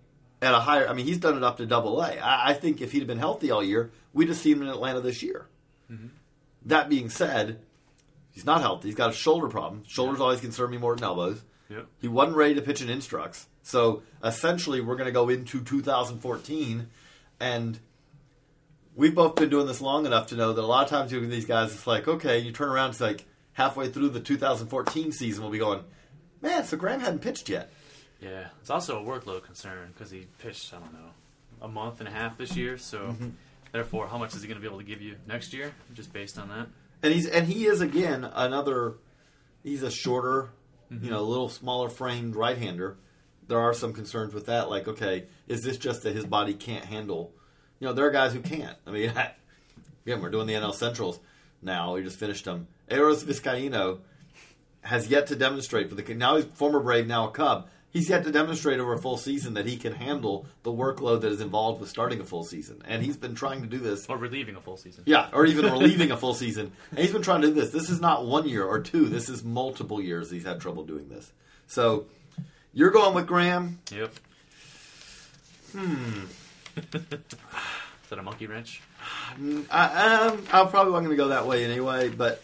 at 0.41 0.51
a 0.51 0.57
higher. 0.57 0.89
I 0.89 0.93
mean, 0.93 1.05
he's 1.05 1.19
done 1.19 1.37
it 1.37 1.43
up 1.43 1.57
to 1.57 1.67
Double 1.67 2.01
A. 2.01 2.17
I, 2.17 2.49
I 2.49 2.53
think 2.53 2.81
if 2.81 2.91
he'd 2.91 3.01
have 3.01 3.07
been 3.07 3.19
healthy 3.19 3.51
all 3.51 3.63
year, 3.63 3.91
we'd 4.13 4.29
have 4.29 4.37
seen 4.37 4.53
him 4.53 4.63
in 4.63 4.69
Atlanta 4.69 4.99
this 4.99 5.21
year. 5.21 5.45
Mm-hmm. 5.91 6.07
That 6.65 6.89
being 6.89 7.11
said, 7.11 7.59
he's 8.31 8.45
not 8.45 8.61
healthy. 8.61 8.87
He's 8.87 8.97
got 8.97 9.11
a 9.11 9.13
shoulder 9.13 9.47
problem. 9.47 9.83
Shoulders 9.87 10.19
always 10.19 10.41
concern 10.41 10.71
me 10.71 10.79
more 10.79 10.95
than 10.95 11.03
elbows. 11.03 11.43
Yep. 11.69 11.85
He 12.01 12.07
wasn't 12.07 12.37
ready 12.37 12.55
to 12.55 12.63
pitch 12.63 12.81
in 12.81 12.89
instructs. 12.89 13.45
So 13.61 14.01
essentially, 14.23 14.81
we're 14.81 14.95
going 14.95 15.05
to 15.05 15.11
go 15.11 15.29
into 15.29 15.61
2014, 15.61 16.87
and 17.39 17.79
we've 18.97 19.15
both 19.15 19.35
been 19.35 19.49
doing 19.49 19.67
this 19.67 19.79
long 19.79 20.05
enough 20.05 20.27
to 20.27 20.35
know 20.35 20.51
that 20.51 20.61
a 20.61 20.65
lot 20.67 20.83
of 20.83 20.89
times 20.89 21.13
with 21.13 21.29
these 21.29 21.45
guys, 21.45 21.71
it's 21.73 21.87
like, 21.87 22.07
okay, 22.07 22.39
you 22.39 22.51
turn 22.51 22.67
around, 22.69 22.89
it's 22.89 22.99
like 22.99 23.25
halfway 23.53 23.87
through 23.87 24.09
the 24.09 24.19
2014 24.19 25.11
season, 25.13 25.43
we'll 25.43 25.51
be 25.51 25.59
going, 25.59 25.83
man, 26.41 26.65
so 26.65 26.75
Graham 26.75 26.99
hadn't 26.99 27.19
pitched 27.19 27.47
yet. 27.47 27.71
Yeah, 28.19 28.47
it's 28.59 28.69
also 28.69 28.99
a 28.99 29.05
workload 29.05 29.43
concern 29.43 29.91
because 29.93 30.11
he 30.11 30.25
pitched, 30.39 30.73
I 30.73 30.79
don't 30.79 30.91
know, 30.93 31.11
a 31.61 31.67
month 31.67 31.99
and 31.99 32.07
a 32.09 32.11
half 32.11 32.37
this 32.37 32.55
year. 32.57 32.77
So, 32.77 32.97
Mm-hmm. 32.99 33.29
therefore, 33.71 34.07
how 34.07 34.17
much 34.17 34.33
is 34.35 34.41
he 34.41 34.47
going 34.47 34.55
to 34.57 34.61
be 34.61 34.67
able 34.67 34.79
to 34.79 34.85
give 34.85 35.01
you 35.01 35.15
next 35.27 35.53
year? 35.53 35.71
Just 35.93 36.11
based 36.11 36.37
on 36.39 36.49
that. 36.49 36.67
And 37.03 37.13
he's 37.13 37.27
and 37.27 37.47
he 37.47 37.65
is 37.67 37.79
again 37.81 38.23
another. 38.23 38.95
He's 39.63 39.83
a 39.83 39.91
shorter, 39.91 40.49
you 40.89 41.11
know, 41.11 41.19
a 41.19 41.21
little 41.21 41.49
smaller 41.49 41.89
framed 41.89 42.35
right-hander. 42.35 42.97
There 43.47 43.59
are 43.59 43.73
some 43.73 43.93
concerns 43.93 44.33
with 44.33 44.47
that. 44.47 44.69
Like, 44.69 44.87
okay, 44.87 45.25
is 45.47 45.61
this 45.61 45.77
just 45.77 46.01
that 46.03 46.15
his 46.15 46.25
body 46.25 46.53
can't 46.55 46.85
handle? 46.85 47.33
You 47.79 47.87
know, 47.87 47.93
there 47.93 48.05
are 48.07 48.11
guys 48.11 48.33
who 48.33 48.39
can't. 48.41 48.77
I 48.85 48.91
mean, 48.91 49.09
again, 50.05 50.21
we're 50.21 50.29
doing 50.29 50.47
the 50.47 50.53
NL 50.53 50.73
Centrals 50.73 51.19
now. 51.61 51.93
We 51.95 52.03
just 52.03 52.19
finished 52.19 52.45
them. 52.45 52.67
Arodys 52.89 53.23
Vizcaino 53.23 53.99
has 54.81 55.07
yet 55.09 55.27
to 55.27 55.35
demonstrate 55.35 55.89
for 55.89 55.95
the 55.95 56.13
now 56.13 56.37
he's 56.37 56.45
former 56.45 56.79
Brave, 56.79 57.07
now 57.07 57.27
a 57.27 57.31
Cub. 57.31 57.67
He's 57.89 58.09
yet 58.09 58.25
to 58.25 58.31
demonstrate 58.31 58.79
over 58.79 58.93
a 58.93 58.97
full 58.97 59.17
season 59.17 59.53
that 59.55 59.65
he 59.65 59.77
can 59.77 59.93
handle 59.93 60.45
the 60.63 60.71
workload 60.71 61.21
that 61.21 61.31
is 61.31 61.41
involved 61.41 61.79
with 61.79 61.89
starting 61.89 62.19
a 62.19 62.25
full 62.25 62.43
season, 62.43 62.81
and 62.85 63.01
he's 63.01 63.17
been 63.17 63.33
trying 63.33 63.61
to 63.61 63.67
do 63.67 63.79
this 63.79 64.05
Or 64.07 64.17
relieving 64.17 64.55
a 64.55 64.61
full 64.61 64.77
season. 64.77 65.03
yeah, 65.07 65.29
or 65.33 65.45
even 65.45 65.65
relieving 65.71 66.11
a 66.11 66.17
full 66.17 66.33
season. 66.33 66.73
And 66.91 66.99
he's 66.99 67.11
been 67.11 67.21
trying 67.21 67.41
to 67.41 67.47
do 67.47 67.53
this. 67.53 67.71
This 67.71 67.89
is 67.89 67.99
not 68.01 68.25
one 68.25 68.47
year 68.47 68.63
or 68.63 68.81
two. 68.81 69.07
This 69.07 69.29
is 69.29 69.43
multiple 69.43 70.01
years 70.01 70.29
he's 70.29 70.43
had 70.43 70.59
trouble 70.61 70.83
doing 70.83 71.07
this. 71.09 71.31
So 71.67 72.05
you're 72.73 72.91
going 72.91 73.15
with 73.15 73.25
Graham. 73.25 73.79
Yep. 73.91 74.13
Hmm. 75.71 76.25
is 76.93 78.09
that 78.09 78.19
a 78.19 78.23
monkey 78.23 78.47
wrench? 78.47 78.81
I, 79.71 80.29
um, 80.29 80.43
I 80.51 80.65
probably 80.65 80.91
wasn't 80.91 81.07
going 81.07 81.09
to 81.09 81.15
go 81.15 81.27
that 81.29 81.47
way 81.47 81.65
anyway, 81.65 82.09
but 82.09 82.43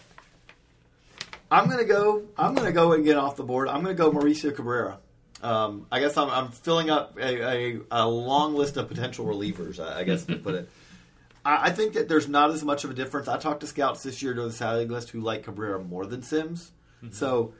I'm 1.51 1.67
going 1.67 1.79
to 1.79 1.85
go. 1.85 2.23
I'm 2.37 2.53
going 2.53 2.67
to 2.67 2.73
go 2.73 2.93
and 2.93 3.03
get 3.03 3.17
off 3.17 3.35
the 3.35 3.43
board. 3.43 3.67
I'm 3.67 3.83
going 3.83 3.95
to 3.95 4.01
go 4.01 4.11
Mauricio 4.11 4.55
Cabrera. 4.55 4.99
Um, 5.41 5.87
I 5.91 5.99
guess 5.99 6.15
I'm, 6.17 6.29
I'm 6.29 6.51
filling 6.51 6.89
up 6.89 7.17
a, 7.17 7.75
a, 7.75 7.79
a 7.91 8.07
long 8.07 8.55
list 8.55 8.77
of 8.77 8.87
potential 8.87 9.25
relievers. 9.25 9.79
I, 9.79 9.99
I 9.99 10.03
guess 10.03 10.25
to 10.25 10.37
put 10.37 10.55
it. 10.55 10.69
I, 11.45 11.67
I 11.67 11.69
think 11.71 11.93
that 11.93 12.07
there's 12.07 12.27
not 12.27 12.51
as 12.51 12.63
much 12.63 12.83
of 12.83 12.91
a 12.91 12.93
difference. 12.93 13.27
I 13.27 13.37
talked 13.37 13.61
to 13.61 13.67
scouts 13.67 14.03
this 14.03 14.21
year 14.21 14.33
during 14.33 14.49
the 14.49 14.55
Saturday 14.55 14.89
list 14.89 15.09
who 15.09 15.19
like 15.19 15.43
Cabrera 15.43 15.83
more 15.83 16.05
than 16.05 16.23
Sims. 16.23 16.71
So 17.11 17.53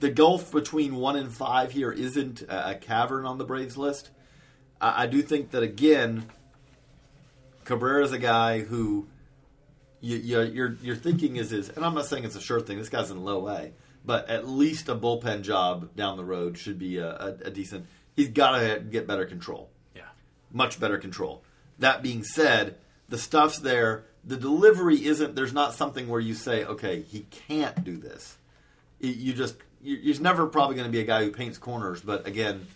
the 0.00 0.10
gulf 0.10 0.50
between 0.50 0.96
one 0.96 1.14
and 1.14 1.30
five 1.32 1.70
here 1.70 1.92
isn't 1.92 2.42
a, 2.42 2.70
a 2.70 2.74
cavern 2.74 3.24
on 3.24 3.38
the 3.38 3.44
Braves 3.44 3.76
list. 3.76 4.10
I, 4.80 5.04
I 5.04 5.06
do 5.06 5.22
think 5.22 5.50
that 5.52 5.62
again, 5.62 6.28
Cabrera 7.64 8.04
is 8.04 8.12
a 8.12 8.18
guy 8.18 8.60
who 8.60 9.06
you, 10.00 10.16
you, 10.16 10.40
your 10.42 10.72
your 10.82 10.96
thinking 10.96 11.36
is 11.36 11.52
is, 11.52 11.68
and 11.68 11.84
I'm 11.84 11.94
not 11.94 12.06
saying 12.06 12.24
it's 12.24 12.36
a 12.36 12.40
sure 12.40 12.60
thing. 12.60 12.78
This 12.78 12.88
guy's 12.88 13.10
in 13.10 13.22
low 13.22 13.48
A, 13.48 13.72
but 14.04 14.28
at 14.30 14.48
least 14.48 14.88
a 14.88 14.94
bullpen 14.96 15.42
job 15.42 15.94
down 15.94 16.16
the 16.16 16.24
road 16.24 16.56
should 16.58 16.78
be 16.78 16.96
a, 16.98 17.08
a, 17.10 17.26
a 17.46 17.50
decent. 17.50 17.86
He's 18.16 18.28
got 18.28 18.58
to 18.58 18.80
get 18.80 19.06
better 19.06 19.24
control 19.24 19.70
Yeah. 19.94 20.02
much 20.52 20.80
better 20.80 20.98
control. 20.98 21.42
That 21.78 22.02
being 22.02 22.24
said, 22.24 22.76
the 23.08 23.18
stuff's 23.18 23.58
there. 23.58 24.04
The 24.24 24.36
delivery 24.36 25.04
isn't. 25.06 25.34
There's 25.34 25.52
not 25.54 25.72
something 25.74 26.08
where 26.08 26.20
you 26.20 26.34
say, 26.34 26.64
okay, 26.64 27.02
he 27.02 27.20
can't 27.48 27.84
do 27.84 27.96
this. 27.96 28.36
You- 29.00 29.12
You 29.12 29.32
just 29.34 29.54
you- 29.82 29.96
you're 29.96 30.20
never 30.20 30.46
probably 30.46 30.76
going 30.76 30.86
to 30.88 30.92
be 30.92 31.00
a 31.00 31.04
guy 31.04 31.24
who 31.24 31.30
paints 31.30 31.56
corners. 31.56 32.00
But 32.02 32.26
again, 32.26 32.66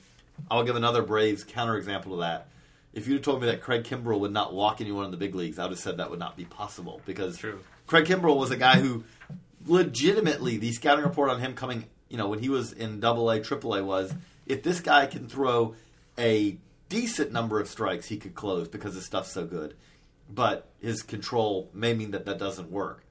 I'll 0.51 0.64
give 0.64 0.77
another 0.77 1.03
Braves 1.03 1.44
counterexample 1.44 2.05
to 2.05 2.16
that. 2.20 2.49
If 2.92 3.09
you'd 3.09 3.25
told 3.25 3.40
me 3.40 3.49
that 3.49 3.61
Craig 3.61 3.85
Kimbrel 3.85 4.20
would 4.20 4.33
not 4.33 4.55
walk 4.55 4.81
anyone 4.81 5.05
in 5.05 5.11
the 5.11 5.16
big 5.16 5.35
leagues, 5.35 5.59
I 5.59 5.64
would 5.64 5.73
have 5.73 5.79
said 5.81 5.97
that 5.97 6.11
would 6.11 6.20
not 6.20 6.37
be 6.37 6.44
possible 6.44 7.01
because 7.05 7.38
True. 7.38 7.61
Craig 7.87 8.07
Kimbrel 8.07 8.37
was 8.37 8.51
a 8.51 8.57
guy 8.57 8.79
who 8.79 9.05
legitimately 9.66 10.59
the 10.59 10.73
scouting 10.73 11.05
report 11.05 11.31
on 11.31 11.40
him 11.40 11.55
coming, 11.55 11.87
you 12.09 12.16
know, 12.16 12.29
when 12.29 12.38
he 12.38 12.49
was 12.49 12.73
in 12.73 13.01
Double 13.01 13.31
A, 13.31 13.40
Triple 13.40 13.75
A 13.75 13.85
was 13.85 14.14
if 14.47 14.62
this 14.62 14.81
guy 14.81 15.07
can 15.07 15.29
throw 15.29 15.75
a 16.18 16.57
decent 16.88 17.33
number 17.33 17.61
of 17.61 17.68
strikes, 17.68 18.07
he 18.07 18.16
could 18.16 18.35
close 18.35 18.68
because 18.68 18.94
his 18.94 19.05
stuff's 19.05 19.33
so 19.33 19.44
good. 19.44 19.75
But 20.31 20.68
his 20.81 21.03
control 21.03 21.70
may 21.75 21.94
mean 21.94 22.12
that 22.12 22.27
that 22.27 22.38
doesn't 22.38 22.70
work. 22.70 23.05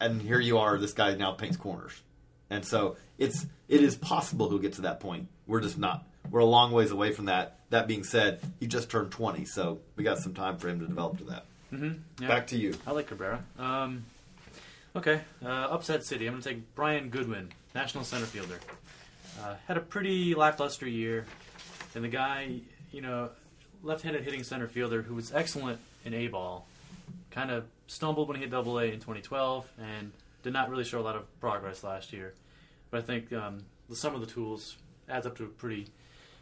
And 0.00 0.20
here 0.20 0.40
you 0.40 0.58
are, 0.58 0.78
this 0.78 0.92
guy 0.92 1.14
now 1.14 1.32
paints 1.32 1.56
corners, 1.56 2.02
and 2.50 2.64
so 2.64 2.96
it's 3.18 3.46
it 3.68 3.82
is 3.82 3.96
possible 3.96 4.48
he'll 4.48 4.58
get 4.58 4.74
to 4.74 4.82
that 4.82 5.00
point. 5.00 5.28
We're 5.46 5.60
just 5.60 5.78
not. 5.78 6.06
We're 6.30 6.40
a 6.40 6.44
long 6.44 6.72
ways 6.72 6.90
away 6.90 7.12
from 7.12 7.26
that. 7.26 7.58
That 7.70 7.86
being 7.86 8.04
said, 8.04 8.40
he 8.60 8.66
just 8.66 8.90
turned 8.90 9.10
twenty, 9.10 9.44
so 9.44 9.80
we 9.96 10.04
got 10.04 10.18
some 10.18 10.34
time 10.34 10.58
for 10.58 10.68
him 10.68 10.80
to 10.80 10.86
develop 10.86 11.18
to 11.18 11.24
that. 11.24 11.44
Mm-hmm. 11.72 12.22
Yeah. 12.22 12.28
Back 12.28 12.46
to 12.48 12.56
you. 12.56 12.74
I 12.86 12.92
like 12.92 13.08
Cabrera. 13.08 13.44
Um, 13.58 14.04
okay, 14.96 15.20
uh, 15.44 15.48
upset 15.48 16.04
city. 16.04 16.26
I'm 16.26 16.34
going 16.34 16.42
to 16.42 16.48
take 16.48 16.74
Brian 16.74 17.10
Goodwin, 17.10 17.50
national 17.74 18.04
center 18.04 18.26
fielder. 18.26 18.58
Uh, 19.42 19.54
had 19.66 19.76
a 19.76 19.80
pretty 19.80 20.34
lackluster 20.34 20.88
year, 20.88 21.26
and 21.94 22.02
the 22.02 22.08
guy, 22.08 22.60
you 22.90 23.02
know, 23.02 23.30
left-handed 23.82 24.24
hitting 24.24 24.42
center 24.42 24.66
fielder 24.66 25.02
who 25.02 25.14
was 25.14 25.32
excellent 25.32 25.78
in 26.04 26.14
A 26.14 26.28
ball, 26.28 26.66
kind 27.30 27.50
of 27.50 27.64
stumbled 27.86 28.28
when 28.28 28.36
he 28.36 28.42
hit 28.42 28.50
Double 28.50 28.78
A 28.78 28.84
in 28.84 28.94
2012, 29.00 29.70
and 29.78 30.12
did 30.42 30.52
not 30.52 30.70
really 30.70 30.84
show 30.84 31.00
a 31.00 31.02
lot 31.02 31.16
of 31.16 31.40
progress 31.40 31.84
last 31.84 32.12
year. 32.12 32.34
But 32.90 32.98
I 32.98 33.02
think 33.02 33.32
um, 33.32 33.64
the 33.88 33.96
sum 33.96 34.14
of 34.14 34.20
the 34.20 34.26
tools 34.26 34.76
adds 35.08 35.26
up 35.26 35.36
to 35.36 35.44
a 35.44 35.48
pretty 35.48 35.88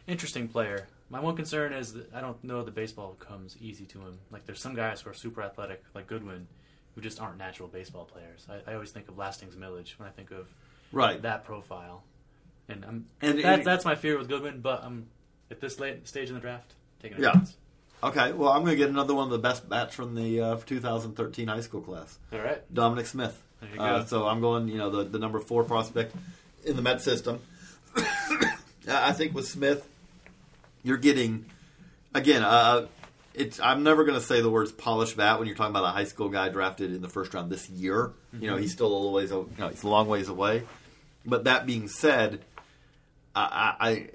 interesting 0.07 0.47
player. 0.47 0.87
My 1.09 1.19
one 1.19 1.35
concern 1.35 1.73
is 1.73 1.93
that 1.93 2.13
I 2.13 2.21
don't 2.21 2.41
know 2.43 2.63
the 2.63 2.71
baseball 2.71 3.15
comes 3.19 3.55
easy 3.61 3.85
to 3.87 3.99
him. 3.99 4.19
Like 4.31 4.45
there's 4.45 4.59
some 4.61 4.75
guys 4.75 5.01
who 5.01 5.09
are 5.09 5.13
super 5.13 5.41
athletic, 5.41 5.83
like 5.93 6.07
Goodwin, 6.07 6.47
who 6.95 7.01
just 7.01 7.21
aren't 7.21 7.37
natural 7.37 7.69
baseball 7.69 8.05
players. 8.05 8.45
I, 8.49 8.71
I 8.71 8.73
always 8.73 8.91
think 8.91 9.07
of 9.07 9.17
Lastings 9.17 9.55
Milledge 9.55 9.95
when 9.97 10.07
I 10.07 10.11
think 10.11 10.31
of 10.31 10.47
Right. 10.91 11.21
that 11.21 11.43
profile, 11.43 12.03
and 12.69 12.83
I'm 12.85 13.05
And- 13.21 13.39
that, 13.39 13.45
and- 13.59 13.65
that's 13.65 13.85
my 13.85 13.95
fear 13.95 14.17
with 14.17 14.27
Goodwin. 14.29 14.61
But 14.61 14.83
I'm 14.83 15.07
at 15.51 15.59
this 15.61 15.79
late 15.79 16.07
stage 16.07 16.29
in 16.29 16.35
the 16.35 16.41
draft 16.41 16.73
taking 17.01 17.17
a 17.19 17.21
Yeah. 17.21 17.31
chance. 17.33 17.55
Okay, 18.03 18.31
well, 18.33 18.51
I'm 18.51 18.61
going 18.63 18.73
to 18.73 18.77
get 18.77 18.89
another 18.89 19.15
one 19.15 19.23
of 19.25 19.31
the 19.31 19.39
best 19.39 19.67
bats 19.67 19.95
from 19.95 20.13
the 20.13 20.39
uh, 20.39 20.57
2013 20.65 21.47
high 21.47 21.61
school 21.61 21.81
class, 21.81 22.19
All 22.31 22.39
right, 22.39 22.61
Dominic 22.71 23.07
Smith. 23.07 23.41
There 23.59 23.69
you 23.73 23.81
Uh, 23.81 24.05
so 24.05 24.27
I'm 24.27 24.39
going, 24.39 24.67
you 24.67 24.77
know, 24.77 24.91
the, 24.91 25.03
the 25.03 25.17
number 25.17 25.39
four 25.39 25.63
prospect 25.63 26.15
in 26.63 26.75
the 26.75 26.81
Met 26.83 27.01
system. 27.01 27.39
I 28.87 29.11
think 29.13 29.33
with 29.33 29.47
Smith, 29.47 29.87
you're 30.87 30.97
getting 30.97 31.45
again. 32.13 32.43
Uh, 32.43 32.87
it's 33.33 33.59
I'm 33.59 33.83
never 33.83 34.03
going 34.03 34.19
to 34.19 34.25
say 34.25 34.41
the 34.41 34.49
words 34.49 34.71
polished 34.71 35.15
bat 35.15 35.37
when 35.37 35.47
you're 35.47 35.55
talking 35.55 35.75
about 35.75 35.83
a 35.83 35.91
high 35.91 36.05
school 36.05 36.29
guy 36.29 36.49
drafted 36.49 36.93
in 36.93 37.01
the 37.01 37.09
first 37.09 37.33
round 37.33 37.51
this 37.51 37.69
year. 37.69 38.13
You 38.33 38.49
know, 38.49 38.57
he's 38.57 38.71
still 38.71 38.87
a 38.87 38.95
little 38.95 39.13
ways. 39.13 39.29
You 39.29 39.49
know, 39.59 39.69
he's 39.69 39.83
a 39.83 39.87
long 39.87 40.07
ways 40.07 40.27
away. 40.27 40.63
But 41.25 41.43
that 41.43 41.65
being 41.65 41.87
said, 41.87 42.41
I, 43.35 43.75
I, 43.79 44.09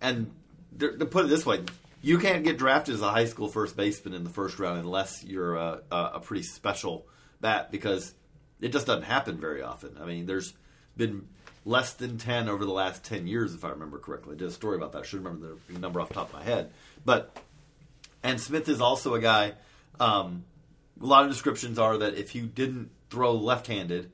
and 0.00 0.32
to 0.78 0.96
to 0.96 1.06
put 1.06 1.26
it 1.26 1.28
this 1.28 1.46
way, 1.46 1.60
you 2.02 2.18
can't 2.18 2.42
get 2.42 2.58
drafted 2.58 2.94
as 2.94 3.00
a 3.00 3.10
high 3.10 3.26
school 3.26 3.48
first 3.48 3.76
baseman 3.76 4.14
in 4.14 4.24
the 4.24 4.30
first 4.30 4.58
round 4.58 4.80
unless 4.80 5.22
you're 5.22 5.56
a, 5.56 5.82
a 5.90 6.20
pretty 6.20 6.42
special 6.42 7.06
bat 7.40 7.70
because 7.70 8.14
it 8.60 8.72
just 8.72 8.86
doesn't 8.86 9.04
happen 9.04 9.38
very 9.38 9.62
often. 9.62 9.98
I 10.00 10.06
mean, 10.06 10.26
there's 10.26 10.54
been 10.96 11.28
less 11.64 11.92
than 11.94 12.18
10 12.18 12.48
over 12.48 12.64
the 12.64 12.72
last 12.72 13.04
10 13.04 13.26
years, 13.26 13.54
if 13.54 13.64
I 13.64 13.70
remember 13.70 13.98
correctly. 13.98 14.34
I 14.34 14.38
did 14.38 14.48
a 14.48 14.52
story 14.52 14.76
about 14.76 14.92
that. 14.92 14.98
I 14.98 15.04
should 15.04 15.24
remember 15.24 15.56
the 15.68 15.78
number 15.78 16.00
off 16.00 16.08
the 16.08 16.14
top 16.14 16.28
of 16.28 16.34
my 16.34 16.42
head. 16.42 16.70
But, 17.04 17.36
and 18.22 18.40
Smith 18.40 18.68
is 18.68 18.80
also 18.80 19.14
a 19.14 19.20
guy, 19.20 19.54
um, 19.98 20.44
a 21.00 21.06
lot 21.06 21.24
of 21.24 21.30
descriptions 21.30 21.78
are 21.78 21.98
that 21.98 22.14
if 22.14 22.30
he 22.30 22.40
didn't 22.40 22.90
throw 23.10 23.32
left 23.32 23.66
handed, 23.66 24.10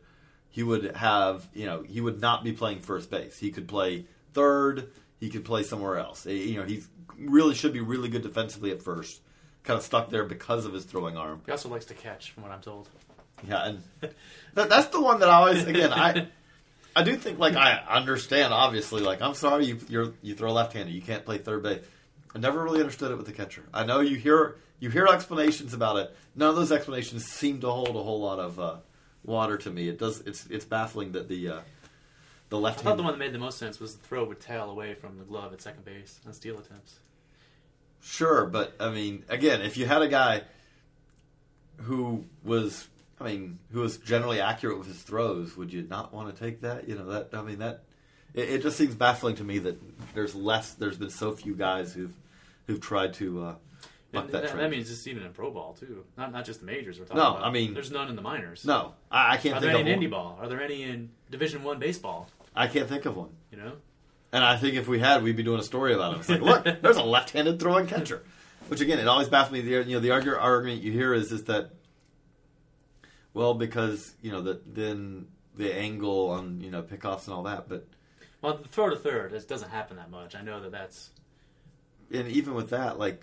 he 0.48 0.62
would 0.62 0.96
have, 0.96 1.48
you 1.54 1.66
know, 1.66 1.82
he 1.82 2.00
would 2.00 2.20
not 2.20 2.42
be 2.44 2.52
playing 2.52 2.80
first 2.80 3.10
base. 3.10 3.38
He 3.38 3.50
could 3.50 3.68
play 3.68 4.06
third, 4.32 4.90
he 5.18 5.28
could 5.28 5.44
play 5.44 5.62
somewhere 5.62 5.98
else. 5.98 6.26
Eh, 6.26 6.30
You 6.32 6.60
know, 6.60 6.64
he 6.66 6.82
really 7.18 7.54
should 7.54 7.72
be 7.72 7.80
really 7.80 8.08
good 8.08 8.22
defensively 8.22 8.70
at 8.70 8.82
first. 8.82 9.20
Kind 9.62 9.76
of 9.78 9.84
stuck 9.84 10.08
there 10.10 10.24
because 10.24 10.64
of 10.64 10.72
his 10.72 10.84
throwing 10.84 11.16
arm. 11.16 11.42
He 11.46 11.52
also 11.52 11.68
likes 11.68 11.84
to 11.86 11.94
catch, 11.94 12.30
from 12.30 12.44
what 12.44 12.52
I'm 12.52 12.62
told. 12.62 12.88
Yeah, 13.46 13.66
and 13.68 13.82
that, 14.54 14.68
that's 14.68 14.88
the 14.88 15.00
one 15.00 15.20
that 15.20 15.28
I 15.28 15.34
always 15.34 15.64
again 15.66 15.92
I 15.92 16.28
I 16.94 17.02
do 17.02 17.16
think 17.16 17.38
like 17.38 17.56
I 17.56 17.82
understand 17.88 18.52
obviously 18.52 19.02
like 19.02 19.22
I'm 19.22 19.34
sorry 19.34 19.66
you 19.66 19.78
you're, 19.88 20.12
you 20.22 20.34
throw 20.34 20.52
left 20.52 20.72
handed 20.72 20.94
you 20.94 21.02
can't 21.02 21.24
play 21.24 21.38
third 21.38 21.62
base. 21.62 21.80
I 22.34 22.38
never 22.38 22.62
really 22.62 22.80
understood 22.80 23.10
it 23.10 23.16
with 23.16 23.26
the 23.26 23.32
catcher. 23.32 23.64
I 23.72 23.84
know 23.84 24.00
you 24.00 24.16
hear 24.16 24.56
you 24.78 24.90
hear 24.90 25.06
explanations 25.06 25.74
about 25.74 25.96
it. 25.98 26.16
None 26.34 26.48
of 26.48 26.56
those 26.56 26.72
explanations 26.72 27.26
seem 27.26 27.60
to 27.60 27.70
hold 27.70 27.96
a 27.96 28.02
whole 28.02 28.20
lot 28.20 28.38
of 28.38 28.58
uh, 28.58 28.76
water 29.24 29.56
to 29.58 29.70
me. 29.70 29.88
It 29.88 29.98
does. 29.98 30.20
It's 30.20 30.46
it's 30.46 30.64
baffling 30.64 31.12
that 31.12 31.28
the 31.28 31.48
uh, 31.48 31.60
the 32.48 32.56
I 32.56 32.60
left 32.60 32.80
thought 32.80 32.96
the 32.96 33.02
one 33.02 33.12
that 33.12 33.18
made 33.18 33.32
the 33.32 33.38
most 33.38 33.58
sense 33.58 33.78
was 33.78 33.96
the 33.96 34.06
throw 34.06 34.24
would 34.24 34.40
tail 34.40 34.70
away 34.70 34.94
from 34.94 35.18
the 35.18 35.24
glove 35.24 35.52
at 35.52 35.60
second 35.60 35.84
base 35.84 36.20
on 36.26 36.32
steal 36.32 36.58
attempts. 36.58 36.98
Sure, 38.02 38.46
but 38.46 38.74
I 38.80 38.90
mean, 38.90 39.24
again, 39.28 39.60
if 39.60 39.76
you 39.76 39.86
had 39.86 40.02
a 40.02 40.08
guy 40.08 40.42
who 41.76 42.24
was, 42.42 42.88
I 43.20 43.24
mean, 43.24 43.58
who 43.72 43.80
was 43.80 43.98
generally 43.98 44.40
accurate 44.40 44.78
with 44.78 44.86
his 44.88 45.02
throws, 45.02 45.56
would 45.56 45.72
you 45.72 45.82
not 45.82 46.12
want 46.14 46.34
to 46.34 46.42
take 46.42 46.62
that? 46.62 46.88
You 46.88 46.96
know, 46.96 47.06
that 47.10 47.28
I 47.34 47.42
mean, 47.42 47.58
that 47.58 47.82
it, 48.34 48.48
it 48.50 48.62
just 48.62 48.76
seems 48.78 48.94
baffling 48.94 49.36
to 49.36 49.44
me 49.44 49.58
that 49.58 49.78
there's 50.14 50.34
less. 50.34 50.72
There's 50.74 50.96
been 50.96 51.10
so 51.10 51.32
few 51.32 51.54
guys 51.54 51.92
who've 51.92 52.14
who've 52.66 52.80
tried 52.80 53.14
to 53.14 53.44
uh, 53.44 53.54
that, 54.12 54.32
that, 54.32 54.56
that 54.56 54.70
means 54.70 54.88
just 54.88 55.06
even 55.06 55.22
in 55.24 55.32
pro 55.32 55.50
ball 55.50 55.74
too, 55.78 56.04
not 56.16 56.32
not 56.32 56.44
just 56.44 56.60
the 56.60 56.66
majors. 56.66 56.98
We're 56.98 57.04
talking 57.04 57.18
No, 57.22 57.30
about. 57.36 57.44
I 57.44 57.50
mean- 57.50 57.74
there's 57.74 57.90
none 57.90 58.08
in 58.08 58.16
the 58.16 58.22
minors. 58.22 58.64
no, 58.64 58.94
I, 59.10 59.34
I 59.34 59.36
can't 59.36 59.56
Are 59.56 59.60
think 59.60 59.72
there 59.72 59.80
any 59.80 59.92
in 59.92 60.00
indie 60.00 60.10
ball? 60.10 60.38
Are 60.40 60.48
there 60.48 60.62
any 60.62 60.82
in 60.82 61.10
Division 61.30 61.62
One 61.62 61.78
baseball? 61.78 62.28
I 62.56 62.66
can't 62.66 62.88
think 62.88 63.04
of 63.06 63.16
one. 63.16 63.30
You 63.52 63.58
know, 63.58 63.72
And 64.32 64.42
I 64.42 64.56
think 64.56 64.74
if 64.76 64.88
we 64.88 64.98
had, 64.98 65.22
we'd 65.22 65.36
be 65.36 65.42
doing 65.42 65.60
a 65.60 65.62
story 65.62 65.92
about 65.94 66.14
it. 66.14 66.20
It's 66.20 66.28
like, 66.28 66.40
look, 66.40 66.64
there's 66.82 66.96
a 66.96 67.02
left-handed 67.02 67.60
throwing 67.60 67.86
catcher. 67.86 68.22
Which 68.68 68.80
again, 68.80 68.98
it 68.98 69.06
always 69.08 69.28
baffles 69.28 69.52
me. 69.52 69.60
The 69.60 69.88
you 69.88 69.94
know 69.94 70.00
the 70.00 70.10
argument 70.12 70.82
you 70.82 70.90
hear 70.92 71.12
is 71.14 71.30
is 71.32 71.44
that, 71.44 71.70
well, 73.34 73.54
because 73.54 74.14
you 74.22 74.30
know 74.32 74.42
that 74.42 74.74
then 74.74 75.26
the 75.56 75.74
angle 75.74 76.30
on 76.30 76.60
you 76.60 76.70
know 76.70 76.82
pickoffs 76.82 77.26
and 77.26 77.34
all 77.34 77.42
that, 77.44 77.68
but 77.68 77.86
well, 78.42 78.56
the 78.56 78.68
throw 78.68 78.90
to 78.90 78.96
third 78.96 79.32
it 79.32 79.48
doesn't 79.48 79.70
happen 79.70 79.96
that 79.96 80.10
much. 80.10 80.34
I 80.34 80.42
know 80.42 80.60
that 80.60 80.72
that's 80.72 81.10
and 82.12 82.28
even 82.28 82.54
with 82.54 82.70
that, 82.70 82.98
like 82.98 83.22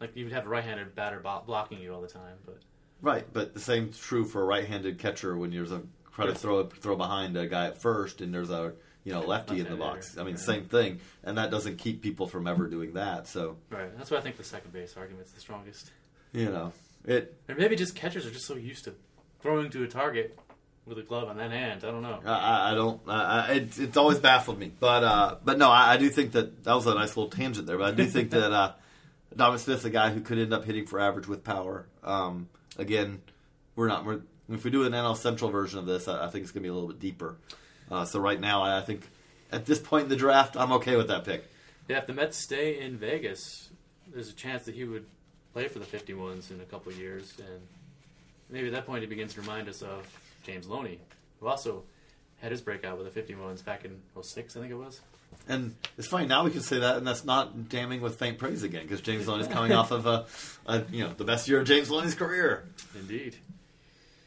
like 0.00 0.16
you 0.16 0.24
would 0.24 0.32
have 0.32 0.46
a 0.46 0.48
right-handed 0.48 0.94
batter 0.94 1.20
blocking 1.46 1.80
you 1.80 1.94
all 1.94 2.00
the 2.00 2.08
time, 2.08 2.36
but 2.44 2.58
right, 3.02 3.26
but 3.32 3.54
the 3.54 3.60
same's 3.60 3.98
true 3.98 4.24
for 4.24 4.42
a 4.42 4.44
right-handed 4.44 4.98
catcher 4.98 5.36
when 5.36 5.50
there's 5.50 5.72
a 5.72 5.82
try 6.14 6.26
to 6.26 6.34
throw 6.34 6.64
throw 6.66 6.96
behind 6.96 7.36
a 7.36 7.46
guy 7.46 7.66
at 7.66 7.78
first 7.80 8.20
and 8.20 8.32
there's 8.34 8.50
a 8.50 8.72
you 9.04 9.12
know 9.12 9.20
lefty 9.20 9.60
in 9.60 9.68
the 9.68 9.76
box. 9.76 10.16
I 10.18 10.24
mean, 10.24 10.34
Right. 10.34 10.38
same 10.40 10.64
thing, 10.64 11.00
and 11.22 11.38
that 11.38 11.50
doesn't 11.50 11.76
keep 11.76 12.02
people 12.02 12.26
from 12.26 12.46
ever 12.46 12.66
doing 12.66 12.94
that. 12.94 13.28
So 13.28 13.56
right. 13.70 13.96
That's 13.96 14.10
why 14.10 14.16
I 14.18 14.20
think 14.20 14.36
the 14.36 14.44
second 14.44 14.72
base 14.72 14.96
argument's 14.96 15.30
the 15.32 15.40
strongest. 15.40 15.92
you 16.32 16.46
know 16.46 16.72
it. 17.04 17.34
Or 17.48 17.54
maybe 17.54 17.76
just 17.76 17.94
catchers 17.94 18.26
are 18.26 18.30
just 18.32 18.46
so 18.46 18.54
used 18.56 18.84
to 18.84 18.94
throwing 19.40 19.70
to 19.70 19.82
a 19.84 19.88
target 19.88 20.38
with 20.86 20.98
a 20.98 21.02
glove 21.02 21.28
on 21.28 21.36
that 21.38 21.50
hand. 21.50 21.84
I 21.84 21.90
don't 21.90 22.02
know. 22.02 22.20
I- 22.24 22.30
I, 22.38 22.72
I 22.72 22.74
don't. 22.74 23.00
I, 23.08 23.52
it's, 23.54 23.78
it's 23.78 23.96
always 23.96 24.18
baffled 24.18 24.58
me, 24.58 24.72
but 24.78 25.02
uh, 25.04 25.36
but 25.44 25.58
no, 25.58 25.70
I, 25.70 25.94
I 25.94 25.96
do 25.96 26.08
think 26.10 26.32
that 26.32 26.64
that 26.64 26.74
was 26.74 26.86
a 26.86 26.94
nice 26.94 27.16
little 27.16 27.30
tangent 27.30 27.66
there. 27.66 27.78
But 27.78 27.92
I 27.92 27.96
do 27.96 28.06
think 28.06 28.30
that 28.30 28.52
uh, 28.52 28.72
Dominic 29.34 29.60
Smith's 29.62 29.84
a 29.84 29.90
guy 29.90 30.10
who 30.10 30.20
could 30.20 30.38
end 30.38 30.52
up 30.52 30.64
hitting 30.64 30.86
for 30.86 31.00
average 31.00 31.26
with 31.26 31.42
power. 31.44 31.86
Um, 32.04 32.48
again, 32.78 33.20
we're 33.74 33.88
not. 33.88 34.04
We're, 34.04 34.20
if 34.48 34.62
we 34.64 34.70
do 34.70 34.84
an 34.84 34.92
NL 34.92 35.16
Central 35.16 35.50
version 35.50 35.80
of 35.80 35.86
this, 35.86 36.06
I, 36.06 36.26
I 36.26 36.30
think 36.30 36.44
it's 36.44 36.52
going 36.52 36.62
to 36.62 36.66
be 36.66 36.70
a 36.70 36.72
little 36.72 36.88
bit 36.88 37.00
deeper. 37.00 37.36
Uh, 37.90 38.04
so 38.04 38.20
right 38.20 38.40
now, 38.40 38.62
I, 38.62 38.78
I 38.78 38.82
think 38.82 39.02
at 39.50 39.66
this 39.66 39.80
point 39.80 40.04
in 40.04 40.08
the 40.08 40.16
draft, 40.16 40.56
I'm 40.56 40.70
okay 40.74 40.96
with 40.96 41.08
that 41.08 41.24
pick. 41.24 41.44
Yeah, 41.88 41.98
if 41.98 42.06
the 42.06 42.12
Mets 42.12 42.36
stay 42.36 42.80
in 42.80 42.96
Vegas, 42.96 43.68
there's 44.12 44.28
a 44.28 44.32
chance 44.32 44.64
that 44.66 44.74
he 44.76 44.84
would 44.84 45.06
play 45.52 45.66
for 45.68 45.78
the 45.80 45.84
51s 45.84 46.50
in 46.52 46.60
a 46.60 46.64
couple 46.64 46.90
of 46.92 46.98
years, 46.98 47.32
and 47.38 47.60
maybe 48.50 48.66
at 48.68 48.72
that 48.74 48.86
point 48.86 49.02
he 49.02 49.06
begins 49.06 49.34
to 49.34 49.40
remind 49.40 49.68
us 49.68 49.82
of 49.82 50.06
James 50.44 50.66
Loney, 50.66 51.00
who 51.40 51.48
also 51.48 51.84
had 52.40 52.50
his 52.50 52.60
breakout 52.60 52.98
with 52.98 53.12
the 53.12 53.20
51s 53.20 53.64
back 53.64 53.84
in 53.84 54.00
06, 54.20 54.56
I 54.56 54.60
think 54.60 54.72
it 54.72 54.76
was. 54.76 55.00
And 55.48 55.74
it's 55.96 56.08
funny 56.08 56.26
now 56.26 56.44
we 56.44 56.50
can 56.50 56.60
say 56.60 56.78
that, 56.80 56.96
and 56.96 57.06
that's 57.06 57.24
not 57.24 57.68
damning 57.68 58.00
with 58.00 58.18
faint 58.18 58.38
praise 58.38 58.62
again 58.62 58.82
because 58.82 59.00
James 59.00 59.28
Loney's 59.28 59.48
coming 59.48 59.72
off 59.72 59.90
of 59.90 60.06
a, 60.06 60.26
a 60.66 60.82
you 60.90 61.04
know 61.04 61.12
the 61.12 61.24
best 61.24 61.48
year 61.48 61.60
of 61.60 61.66
James 61.66 61.90
Loney's 61.90 62.14
career. 62.14 62.64
Indeed. 62.94 63.36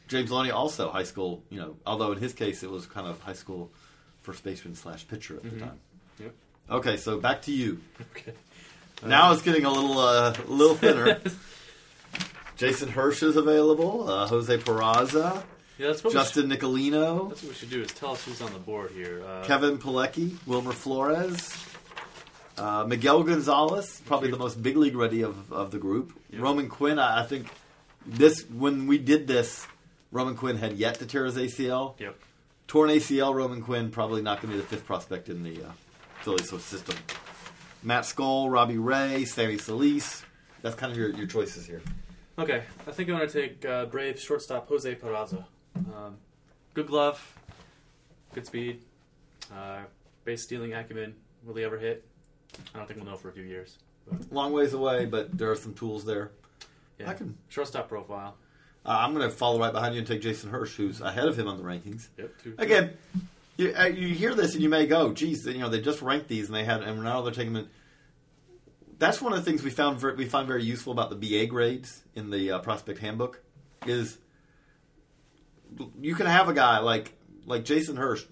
James 0.08 0.30
Loney 0.30 0.50
also 0.50 0.90
high 0.90 1.04
school, 1.04 1.42
you 1.50 1.58
know, 1.60 1.76
although 1.86 2.12
in 2.12 2.18
his 2.18 2.32
case 2.32 2.62
it 2.62 2.70
was 2.70 2.86
kind 2.86 3.06
of 3.06 3.20
high 3.20 3.32
school 3.34 3.70
first 4.22 4.42
baseman 4.42 4.74
slash 4.74 5.06
pitcher 5.06 5.36
at 5.36 5.42
the 5.42 5.50
time. 5.60 5.78
Yep. 6.18 6.34
Okay, 6.70 6.96
so 6.96 7.18
back 7.18 7.42
to 7.42 7.52
you. 7.52 7.80
Okay. 8.16 8.32
Now 9.02 9.32
it's 9.32 9.40
getting 9.40 9.64
a 9.64 9.70
little 9.70 9.98
uh, 9.98 10.34
a 10.46 10.50
little 10.50 10.76
thinner. 10.76 11.20
Jason 12.60 12.90
Hursh 12.90 13.22
is 13.22 13.36
available. 13.36 14.08
Uh, 14.08 14.26
Jose 14.26 14.54
Peraza, 14.58 15.42
Yeah, 15.78 15.86
that's 15.86 16.04
what, 16.04 16.12
Justin 16.12 16.50
should, 16.50 16.60
Nicolino, 16.60 17.30
that's 17.30 17.42
what 17.42 17.48
we 17.48 17.54
should 17.54 17.70
do 17.70 17.80
is 17.80 17.90
tell 17.92 18.12
us 18.12 18.22
who's 18.24 18.42
on 18.42 18.52
the 18.52 18.58
board 18.58 18.90
here. 18.90 19.22
Uh, 19.26 19.42
Kevin 19.44 19.78
Plawecki, 19.78 20.36
Wilmer 20.46 20.72
Flores, 20.72 21.56
uh, 22.58 22.84
Miguel 22.86 23.22
Gonzalez, 23.22 24.02
probably 24.04 24.30
the 24.30 24.36
most 24.36 24.62
big 24.62 24.76
league 24.76 24.94
ready 24.94 25.22
of, 25.22 25.50
of 25.50 25.70
the 25.70 25.78
group. 25.78 26.12
Yep. 26.32 26.42
Roman 26.42 26.68
Quinn, 26.68 26.98
I, 26.98 27.22
I 27.22 27.26
think 27.26 27.46
this 28.04 28.44
when 28.50 28.86
we 28.86 28.98
did 28.98 29.26
this, 29.26 29.66
Roman 30.12 30.36
Quinn 30.36 30.58
had 30.58 30.74
yet 30.74 30.96
to 30.96 31.06
tear 31.06 31.24
his 31.24 31.36
ACL. 31.36 31.98
Yep. 31.98 32.14
Torn 32.68 32.90
ACL, 32.90 33.34
Roman 33.34 33.62
Quinn 33.62 33.90
probably 33.90 34.20
not 34.20 34.42
going 34.42 34.52
to 34.52 34.58
be 34.58 34.62
the 34.62 34.68
fifth 34.68 34.84
prospect 34.84 35.30
in 35.30 35.42
the 35.42 35.64
uh, 35.64 35.70
Phillies 36.20 36.50
system. 36.62 36.96
Matt 37.82 38.04
Skole, 38.04 38.50
Robbie 38.50 38.76
Ray, 38.76 39.24
Sammy 39.24 39.56
Solis. 39.56 40.22
That's 40.60 40.74
kind 40.74 40.92
of 40.92 40.98
your, 40.98 41.08
your 41.10 41.26
choices 41.26 41.66
here. 41.66 41.80
Okay, 42.40 42.62
I 42.86 42.90
think 42.90 43.10
I'm 43.10 43.16
going 43.18 43.28
to 43.28 43.32
take 43.42 43.66
uh, 43.66 43.84
Brave 43.84 44.18
shortstop 44.18 44.66
Jose 44.68 44.94
Peraza. 44.94 45.44
Um, 45.76 46.16
good 46.72 46.86
glove, 46.86 47.38
good 48.32 48.46
speed, 48.46 48.80
uh, 49.54 49.80
base 50.24 50.42
stealing 50.42 50.72
acumen. 50.72 51.14
Will 51.44 51.54
he 51.54 51.64
ever 51.64 51.78
hit? 51.78 52.02
I 52.74 52.78
don't 52.78 52.86
think 52.86 52.98
we'll 52.98 53.10
know 53.10 53.16
for 53.18 53.28
a 53.28 53.32
few 53.32 53.42
years. 53.42 53.76
But 54.10 54.32
Long 54.32 54.54
ways 54.54 54.72
away, 54.72 55.04
but 55.04 55.36
there 55.36 55.50
are 55.50 55.56
some 55.56 55.74
tools 55.74 56.06
there. 56.06 56.30
yeah, 56.98 57.10
I 57.10 57.12
can- 57.14 57.36
shortstop 57.50 57.90
profile. 57.90 58.36
Uh, 58.86 58.96
I'm 59.00 59.12
going 59.14 59.28
to 59.28 59.34
follow 59.36 59.58
right 59.60 59.72
behind 59.72 59.94
you 59.94 59.98
and 59.98 60.08
take 60.08 60.22
Jason 60.22 60.48
Hursh, 60.48 60.74
who's 60.76 61.02
ahead 61.02 61.28
of 61.28 61.38
him 61.38 61.46
on 61.46 61.58
the 61.58 61.62
rankings. 61.62 62.08
Yep. 62.16 62.32
Two, 62.42 62.54
Again, 62.56 62.96
you, 63.58 63.74
uh, 63.78 63.84
you 63.84 64.14
hear 64.14 64.34
this 64.34 64.54
and 64.54 64.62
you 64.62 64.70
may 64.70 64.86
go, 64.86 65.12
"Geez, 65.12 65.44
you 65.44 65.58
know 65.58 65.68
they 65.68 65.82
just 65.82 66.00
ranked 66.00 66.28
these 66.28 66.46
and 66.46 66.56
they 66.56 66.64
had, 66.64 66.82
and 66.82 67.02
now 67.02 67.20
they're 67.20 67.34
taking 67.34 67.52
them." 67.52 67.64
In. 67.64 67.70
That's 69.00 69.20
one 69.20 69.32
of 69.32 69.42
the 69.42 69.50
things 69.50 69.62
we 69.62 69.70
found 69.70 69.98
ver- 69.98 70.14
we 70.14 70.26
find 70.26 70.46
very 70.46 70.62
useful 70.62 70.92
about 70.92 71.08
the 71.10 71.16
BA 71.16 71.46
grades 71.46 72.02
in 72.14 72.30
the 72.30 72.52
uh, 72.52 72.58
prospect 72.58 72.98
handbook 73.00 73.40
is 73.86 74.18
you 75.98 76.14
can 76.14 76.26
have 76.26 76.48
a 76.48 76.54
guy 76.54 76.78
like 76.80 77.14
like 77.46 77.64
Jason 77.64 77.96
Hursh. 77.96 78.24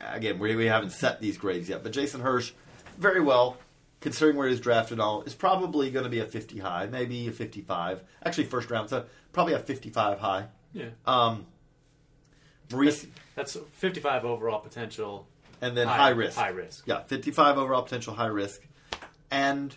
Again, 0.00 0.38
we, 0.38 0.56
we 0.56 0.64
haven't 0.66 0.90
set 0.90 1.20
these 1.20 1.36
grades 1.36 1.68
yet, 1.68 1.82
but 1.82 1.92
Jason 1.92 2.22
Hursh, 2.22 2.52
very 2.96 3.20
well 3.20 3.58
considering 4.00 4.36
where 4.36 4.48
he's 4.48 4.60
drafted, 4.60 4.98
all 4.98 5.22
is 5.22 5.34
probably 5.34 5.90
going 5.90 6.04
to 6.04 6.08
be 6.10 6.20
a 6.20 6.24
50 6.24 6.58
high, 6.58 6.86
maybe 6.86 7.28
a 7.28 7.32
55. 7.32 8.02
Actually, 8.24 8.44
first 8.44 8.70
round, 8.70 8.88
so 8.88 9.04
probably 9.32 9.54
a 9.54 9.58
55 9.58 10.20
high. 10.20 10.46
Yeah. 10.72 10.90
Um, 11.04 11.46
Maurice, 12.70 13.06
That's 13.34 13.56
55 13.72 14.24
overall 14.24 14.60
potential. 14.60 15.26
and 15.60 15.76
then 15.76 15.88
high, 15.88 16.10
risk. 16.10 16.36
High 16.38 16.50
risk. 16.50 16.84
Yeah, 16.86 17.02
55 17.02 17.58
overall 17.58 17.82
potential 17.82 18.14
high 18.14 18.26
risk. 18.26 18.62
And 19.30 19.74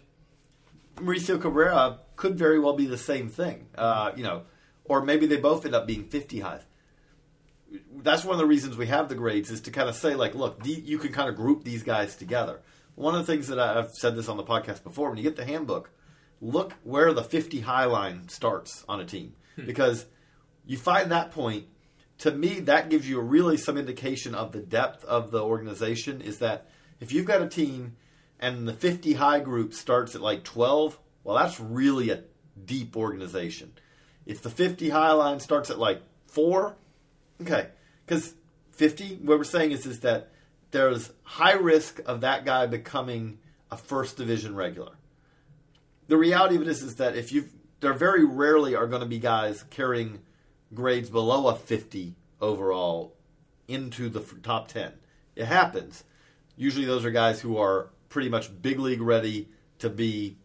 Mauricio 1.02 1.40
Cabrera 1.42 2.00
could 2.16 2.38
very 2.38 2.60
well 2.60 2.74
be 2.74 2.86
the 2.86 2.98
same 2.98 3.30
thing. 3.30 3.68
Uh, 3.76 4.12
you 4.16 4.24
know, 4.24 4.44
or 4.86 5.02
maybe 5.04 5.26
they 5.26 5.38
both 5.38 5.66
end 5.66 5.76
up 5.76 5.88
being 5.88 6.06
50 6.06 6.40
high. 6.40 6.62
That's 8.04 8.26
one 8.26 8.34
of 8.34 8.40
the 8.40 8.46
reasons 8.46 8.76
we 8.76 8.88
have 8.88 9.08
the 9.08 9.16
grades 9.16 9.50
is 9.50 9.62
to 9.62 9.72
kind 9.72 9.88
of 9.88 9.96
say 9.96 10.16
like, 10.16 10.36
look, 10.36 10.62
the, 10.64 10.72
you 10.72 10.98
can 10.98 11.14
kind 11.14 11.30
of 11.30 11.36
group 11.36 11.64
these 11.64 11.84
guys 11.84 12.16
together. 12.16 12.60
one 12.96 13.16
of 13.16 13.26
the 13.26 13.32
things 13.32 13.48
that 13.48 13.58
I- 13.60 13.80
I've 13.80 13.92
said 13.94 14.16
this 14.16 14.28
on 14.28 14.36
the 14.38 14.44
podcast 14.44 14.84
before, 14.84 15.10
when 15.10 15.18
you 15.18 15.24
get 15.24 15.38
the 15.38 15.46
handbook, 15.46 15.90
look 16.42 16.74
where 16.84 17.14
the 17.14 17.24
50 17.24 17.62
high 17.62 17.86
line 17.86 18.28
starts 18.28 18.84
on 18.90 19.00
a 19.00 19.06
team. 19.06 19.34
Because 19.66 20.06
you 20.66 20.78
find 20.78 21.12
that 21.12 21.32
point, 21.32 21.66
to 22.20 22.32
me, 22.32 22.60
that 22.62 22.90
gives 22.90 23.08
you 23.10 23.20
really 23.22 23.56
some 23.58 23.78
indication 23.78 24.36
of 24.36 24.52
the 24.52 24.60
depth 24.60 25.04
of 25.06 25.32
the 25.32 25.42
organization. 25.42 26.20
Is 26.22 26.40
that 26.40 26.70
if 27.00 27.12
you've 27.14 27.26
got 27.26 27.42
a 27.42 27.48
team 27.48 27.96
and 28.42 28.68
the 28.68 28.74
50 28.74 29.14
high 29.14 29.40
group 29.40 29.74
starts 29.74 30.16
at 30.16 30.22
like 30.22 30.44
12, 30.44 30.98
well, 31.24 31.38
that's 31.38 31.60
really 31.60 32.10
a 32.10 32.24
deep 32.66 32.98
organization. 32.98 33.74
If 34.26 34.42
the 34.42 34.50
50 34.50 34.90
high 34.90 35.12
line 35.12 35.40
starts 35.40 35.70
at 35.70 35.80
like 35.80 36.02
4, 36.28 36.76
okay. 37.42 37.68
Because 38.06 38.34
50, 38.72 39.20
what 39.24 39.38
we're 39.38 39.44
saying 39.44 39.72
is, 39.72 39.86
is 39.86 40.02
that 40.02 40.32
there's 40.72 41.12
high 41.24 41.54
risk 41.54 42.02
of 42.06 42.22
that 42.22 42.46
guy 42.46 42.66
becoming 42.66 43.38
a 43.70 43.78
first 43.78 44.18
division 44.18 44.56
regular. 44.56 44.94
The 46.08 46.18
reality 46.18 46.56
of 46.56 46.64
it 46.64 46.68
is, 46.68 46.82
is 46.82 46.96
that 46.96 47.16
if 47.16 47.32
you 47.32 47.48
there 47.82 47.94
very 47.94 48.24
rarely 48.24 48.76
are 48.76 48.88
going 48.88 49.02
to 49.02 49.08
be 49.08 49.20
guys 49.20 49.64
carrying 49.70 50.20
grades 50.74 51.10
below 51.10 51.48
a 51.48 51.56
50 51.56 52.16
overall 52.40 53.16
into 53.68 54.08
the 54.08 54.22
top 54.44 54.68
10. 54.68 54.94
It 55.36 55.46
happens. 55.46 56.04
Usually 56.56 56.86
those 56.86 57.04
are 57.06 57.12
guys 57.12 57.42
who 57.42 57.58
are 57.58 57.90
pretty 58.12 58.30
much 58.30 58.50
big 58.62 58.80
league 58.80 59.02
ready 59.02 59.50
to 59.80 59.90
be 59.90 60.38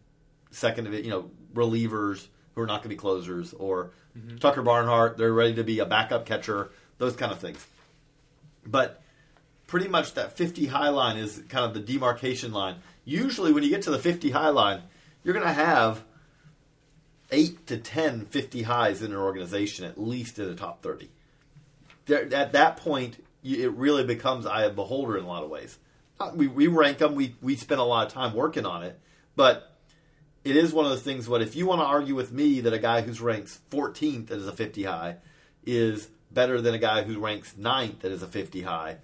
second 0.49 0.85
division, 0.85 1.05
you 1.05 1.11
know, 1.11 1.29
relievers 1.53 2.27
who 2.55 2.61
are 2.61 2.65
not 2.65 2.77
going 2.77 2.83
to 2.83 2.89
be 2.89 2.95
closers 2.95 3.53
or 3.53 3.91
mm-hmm. 4.17 4.37
Tucker 4.37 4.63
Barnhart, 4.63 5.17
they're 5.17 5.33
ready 5.33 5.53
to 5.55 5.63
be 5.63 5.77
a 5.77 5.85
backup 5.85 6.25
catcher, 6.25 6.71
those 6.97 7.15
kind 7.15 7.31
of 7.31 7.39
things. 7.39 7.63
But 8.65 9.03
pretty 9.67 9.87
much 9.87 10.15
that 10.15 10.35
50 10.35 10.65
high 10.65 10.89
line 10.89 11.17
is 11.17 11.43
kind 11.49 11.65
of 11.65 11.73
the 11.73 11.79
demarcation 11.79 12.51
line. 12.51 12.77
Usually, 13.05 13.51
when 13.51 13.63
you 13.63 13.69
get 13.69 13.83
to 13.83 13.91
the 13.91 13.99
50 13.99 14.31
high 14.31 14.49
line, 14.49 14.81
you're 15.23 15.33
going 15.33 15.45
to 15.45 15.53
have 15.53 16.03
8 17.31 17.67
to 17.67 17.77
10 17.77 18.25
50 18.25 18.63
highs 18.63 19.01
in 19.01 19.11
an 19.11 19.17
organization, 19.17 19.85
at 19.85 19.99
least 19.99 20.39
in 20.39 20.47
the 20.47 20.55
top 20.55 20.81
30. 20.81 21.09
There, 22.05 22.33
at 22.33 22.53
that 22.53 22.77
point, 22.77 23.23
you, 23.41 23.69
it 23.69 23.73
really 23.73 24.05
becomes 24.05 24.45
eye 24.45 24.63
of 24.63 24.75
beholder 24.75 25.17
in 25.17 25.25
a 25.25 25.27
lot 25.27 25.43
of 25.43 25.49
ways. 25.49 25.77
Uh, 26.19 26.31
We, 26.35 26.47
we 26.47 26.67
rank 26.67 26.99
them, 26.99 27.15
we, 27.15 27.35
we 27.41 27.55
spend 27.55 27.79
a 27.79 27.83
lot 27.83 28.07
of 28.07 28.13
time 28.13 28.33
working 28.33 28.65
on 28.65 28.83
it, 28.83 28.99
but 29.35 29.77
it 30.43 30.55
is 30.55 30.73
one 30.73 30.85
of 30.85 30.91
those 30.91 31.01
things. 31.01 31.27
What 31.27 31.41
if 31.41 31.55
you 31.55 31.67
want 31.67 31.81
to 31.81 31.85
argue 31.85 32.15
with 32.15 32.31
me 32.31 32.61
that 32.61 32.73
a 32.73 32.79
guy 32.79 33.01
who's 33.01 33.21
ranks 33.21 33.59
14th 33.71 34.31
as 34.31 34.47
a 34.47 34.51
50 34.51 34.83
high 34.83 35.17
is 35.65 36.07
better 36.31 36.61
than 36.61 36.73
a 36.73 36.79
guy 36.79 37.03
who 37.03 37.19
ranks 37.19 37.53
9th 37.59 37.99
that 37.99 38.11
is 38.11 38.23
a 38.23 38.27
50 38.27 38.61
high? 38.61 38.97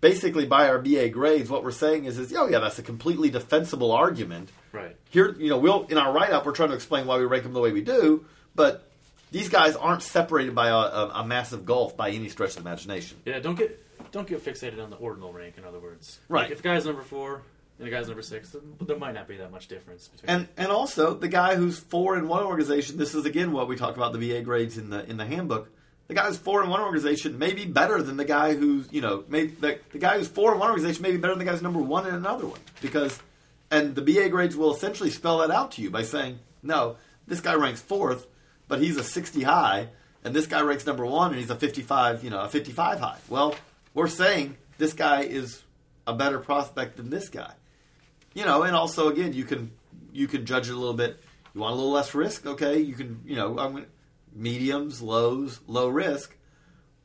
Basically, 0.00 0.46
by 0.46 0.68
our 0.68 0.78
BA 0.78 1.10
grades, 1.10 1.48
what 1.48 1.62
we're 1.62 1.70
saying 1.70 2.06
is, 2.06 2.18
is 2.18 2.34
oh 2.34 2.48
yeah, 2.48 2.58
that's 2.58 2.78
a 2.78 2.82
completely 2.82 3.30
defensible 3.30 3.92
argument. 3.92 4.50
Right. 4.72 4.96
Here, 5.10 5.36
you 5.38 5.48
know, 5.48 5.58
we'll 5.58 5.84
in 5.84 5.96
our 5.96 6.12
write 6.12 6.30
up, 6.30 6.44
we're 6.44 6.52
trying 6.52 6.70
to 6.70 6.74
explain 6.74 7.06
why 7.06 7.18
we 7.18 7.24
rank 7.24 7.44
them 7.44 7.52
the 7.52 7.60
way 7.60 7.70
we 7.70 7.82
do, 7.82 8.24
but 8.56 8.90
these 9.30 9.48
guys 9.48 9.76
aren't 9.76 10.02
separated 10.02 10.54
by 10.56 10.68
a, 10.68 10.74
a, 10.74 11.12
a 11.16 11.24
massive 11.24 11.64
gulf 11.64 11.96
by 11.96 12.10
any 12.10 12.28
stretch 12.28 12.56
of 12.56 12.56
the 12.56 12.68
imagination. 12.68 13.16
Yeah, 13.24 13.38
don't 13.38 13.54
get 13.54 13.78
don't 14.12 14.28
get 14.28 14.44
fixated 14.44 14.82
on 14.82 14.90
the 14.90 14.96
ordinal 14.96 15.32
rank. 15.32 15.54
In 15.58 15.64
other 15.64 15.80
words, 15.80 16.20
Right. 16.28 16.42
Like 16.42 16.52
if 16.52 16.58
the 16.58 16.68
guy's 16.68 16.84
number 16.86 17.02
four 17.02 17.42
and 17.78 17.86
the 17.86 17.90
guy's 17.90 18.06
number 18.06 18.22
six, 18.22 18.50
then 18.50 18.62
there 18.80 18.98
might 18.98 19.14
not 19.14 19.26
be 19.26 19.38
that 19.38 19.50
much 19.50 19.66
difference 19.68 20.08
between. 20.08 20.30
And 20.30 20.48
and 20.56 20.68
also 20.68 21.14
the 21.14 21.28
guy 21.28 21.56
who's 21.56 21.78
four 21.78 22.16
in 22.16 22.28
one 22.28 22.44
organization. 22.44 22.96
This 22.98 23.14
is 23.14 23.24
again 23.24 23.52
what 23.52 23.66
we 23.68 23.76
talk 23.76 23.96
about 23.96 24.12
the 24.12 24.18
BA 24.18 24.42
grades 24.42 24.78
in 24.78 24.90
the 24.90 25.08
in 25.08 25.16
the 25.16 25.26
handbook. 25.26 25.68
The 26.08 26.14
guy 26.14 26.26
who's 26.26 26.36
four 26.36 26.62
in 26.62 26.68
one 26.68 26.80
organization 26.80 27.38
may 27.38 27.54
be 27.54 27.64
better 27.64 28.02
than 28.02 28.18
the 28.18 28.24
guy 28.26 28.54
who's 28.54 28.86
you 28.92 29.00
know 29.00 29.24
maybe 29.28 29.52
the, 29.58 29.78
the 29.92 29.98
guy 29.98 30.18
who's 30.18 30.28
four 30.28 30.52
in 30.52 30.58
one 30.58 30.68
organization 30.68 31.02
may 31.02 31.10
be 31.12 31.16
better 31.16 31.32
than 31.32 31.38
the 31.38 31.44
guy 31.46 31.52
who's 31.52 31.62
number 31.62 31.80
one 31.80 32.06
in 32.06 32.14
another 32.14 32.46
one 32.46 32.60
because 32.82 33.18
and 33.70 33.94
the 33.94 34.02
BA 34.02 34.28
grades 34.28 34.54
will 34.54 34.74
essentially 34.74 35.08
spell 35.10 35.38
that 35.38 35.50
out 35.50 35.72
to 35.72 35.82
you 35.82 35.88
by 35.90 36.02
saying 36.02 36.38
no 36.62 36.96
this 37.26 37.40
guy 37.40 37.54
ranks 37.54 37.80
fourth 37.80 38.26
but 38.68 38.80
he's 38.80 38.96
a 38.98 39.04
60 39.04 39.42
high 39.42 39.88
and 40.22 40.34
this 40.34 40.46
guy 40.46 40.60
ranks 40.60 40.84
number 40.84 41.06
one 41.06 41.30
and 41.30 41.40
he's 41.40 41.48
a 41.50 41.56
55 41.56 42.22
you 42.22 42.28
know 42.30 42.40
a 42.40 42.48
55 42.48 43.00
high. 43.00 43.18
Well 43.30 43.54
we're 43.94 44.08
saying 44.08 44.56
this 44.78 44.92
guy 44.92 45.22
is 45.22 45.62
a 46.06 46.14
better 46.14 46.38
prospect 46.38 46.96
than 46.96 47.10
this 47.10 47.28
guy 47.28 47.52
you 48.34 48.44
know, 48.44 48.62
and 48.62 48.74
also 48.74 49.08
again, 49.08 49.32
you 49.32 49.44
can 49.44 49.70
you 50.12 50.26
can 50.26 50.46
judge 50.46 50.68
it 50.68 50.72
a 50.72 50.76
little 50.76 50.94
bit. 50.94 51.20
You 51.54 51.60
want 51.60 51.72
a 51.72 51.76
little 51.76 51.92
less 51.92 52.14
risk, 52.14 52.46
okay? 52.46 52.78
You 52.78 52.94
can, 52.94 53.20
you 53.26 53.36
know, 53.36 53.58
I'm 53.58 53.72
gonna, 53.74 53.86
mediums, 54.34 55.02
lows, 55.02 55.60
low 55.66 55.88
risk. 55.88 56.34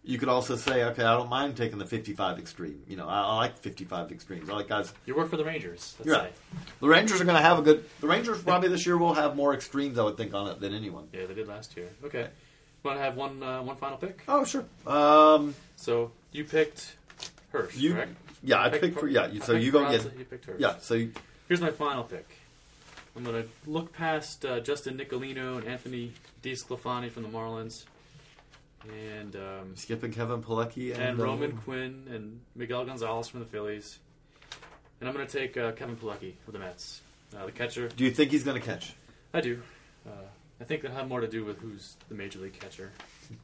You 0.04 0.18
could 0.18 0.30
also 0.30 0.56
say, 0.56 0.86
okay, 0.86 1.04
I 1.04 1.18
don't 1.18 1.30
mind 1.30 1.58
taking 1.58 1.80
the 1.80 1.86
55 1.86 2.40
extreme. 2.40 2.82
You 2.88 2.96
know, 2.96 3.10
I, 3.10 3.24
I 3.24 3.36
like 3.36 3.58
55 3.58 4.10
extremes. 4.10 4.50
I 4.50 4.54
like 4.54 4.70
guys. 4.70 4.94
you 5.06 5.14
work 5.14 5.30
for 5.30 5.36
the 5.36 5.44
Rangers. 5.44 5.96
Right. 6.06 6.32
say. 6.32 6.60
The 6.80 6.88
Rangers 6.88 7.20
are 7.20 7.26
going 7.26 7.36
to 7.36 7.42
have 7.42 7.60
a 7.60 7.62
good. 7.62 7.84
The 8.00 8.08
Rangers 8.08 8.42
probably 8.42 8.70
this 8.70 8.86
year 8.86 8.98
will 8.98 9.16
have 9.16 9.36
more 9.36 9.54
extremes, 9.54 10.00
I 10.00 10.04
would 10.04 10.16
think, 10.16 10.34
on 10.34 10.48
it 10.48 10.62
than 10.62 10.74
anyone. 10.74 11.10
Yeah, 11.12 11.26
they 11.26 11.34
did 11.34 11.50
last 11.50 11.76
year. 11.76 11.90
Okay. 12.06 12.30
Want 12.84 12.98
to 12.98 13.04
have 13.04 13.16
one 13.18 13.42
uh, 13.44 13.62
one 13.64 13.76
final 13.76 13.98
pick? 13.98 14.24
Oh, 14.28 14.46
sure. 14.46 14.64
Um, 14.86 15.56
So 15.76 16.12
you 16.32 16.44
picked 16.46 16.96
Hursh, 17.52 17.76
you, 17.76 17.94
correct? 17.94 18.16
yeah, 18.44 18.62
I 18.62 18.70
picked 18.70 18.84
picked 18.84 19.00
for 19.00 19.08
yeah. 19.08 19.28
You, 19.28 19.42
I 19.42 19.46
so 19.46 19.54
picked 19.54 19.66
you 19.66 19.72
go 19.72 19.80
Peraza, 19.86 20.00
again. 20.06 20.12
You 20.20 20.26
picked 20.26 20.46
Hursh. 20.46 20.60
Yeah. 20.60 20.76
So 20.80 20.94
you, 20.94 21.12
Here's 21.48 21.62
my 21.62 21.72
final 21.72 22.04
pick. 22.04 22.28
I'm 23.16 23.24
going 23.24 23.42
to 23.44 23.50
look 23.70 23.94
past 23.94 24.46
uh, 24.46 24.60
Justin 24.60 24.98
Nicolino 24.98 25.58
and 25.58 25.66
Anthony 25.68 26.12
DeSclafani 26.44 27.10
from 27.10 27.24
the 27.24 27.30
Marlins, 27.30 27.86
and 28.88 29.36
um, 29.36 29.76
skipping 29.76 30.12
Kevin 30.14 30.44
Plawecki 30.44 30.94
and, 30.94 31.02
and 31.02 31.20
uh, 31.20 31.24
Roman 31.24 31.58
Quinn 31.58 32.06
and 32.14 32.40
Miguel 32.56 32.86
Gonzalez 32.86 33.28
from 33.28 33.40
the 33.40 33.46
Phillies. 33.48 33.98
And 35.00 35.10
I'm 35.10 35.16
going 35.16 35.26
to 35.28 35.32
take 35.40 35.58
uh, 35.58 35.72
Kevin 35.74 35.96
Plawecki 35.96 36.34
of 36.48 36.54
the 36.54 36.60
Mets, 36.60 37.02
uh, 37.36 37.46
the 37.46 37.52
catcher. 37.52 37.88
Do 37.90 38.04
you 38.04 38.12
think 38.12 38.32
he's 38.32 38.44
going 38.44 38.60
to 38.60 38.66
catch? 38.66 38.94
I 39.34 39.42
do. 39.42 39.62
Uh, 40.06 40.12
I 40.60 40.64
think 40.64 40.82
that 40.82 40.92
had 40.92 41.08
more 41.08 41.22
to 41.22 41.28
do 41.28 41.46
with 41.46 41.60
who's 41.60 41.98
the 42.10 42.16
major 42.16 42.40
league 42.40 42.60
catcher. 42.60 42.92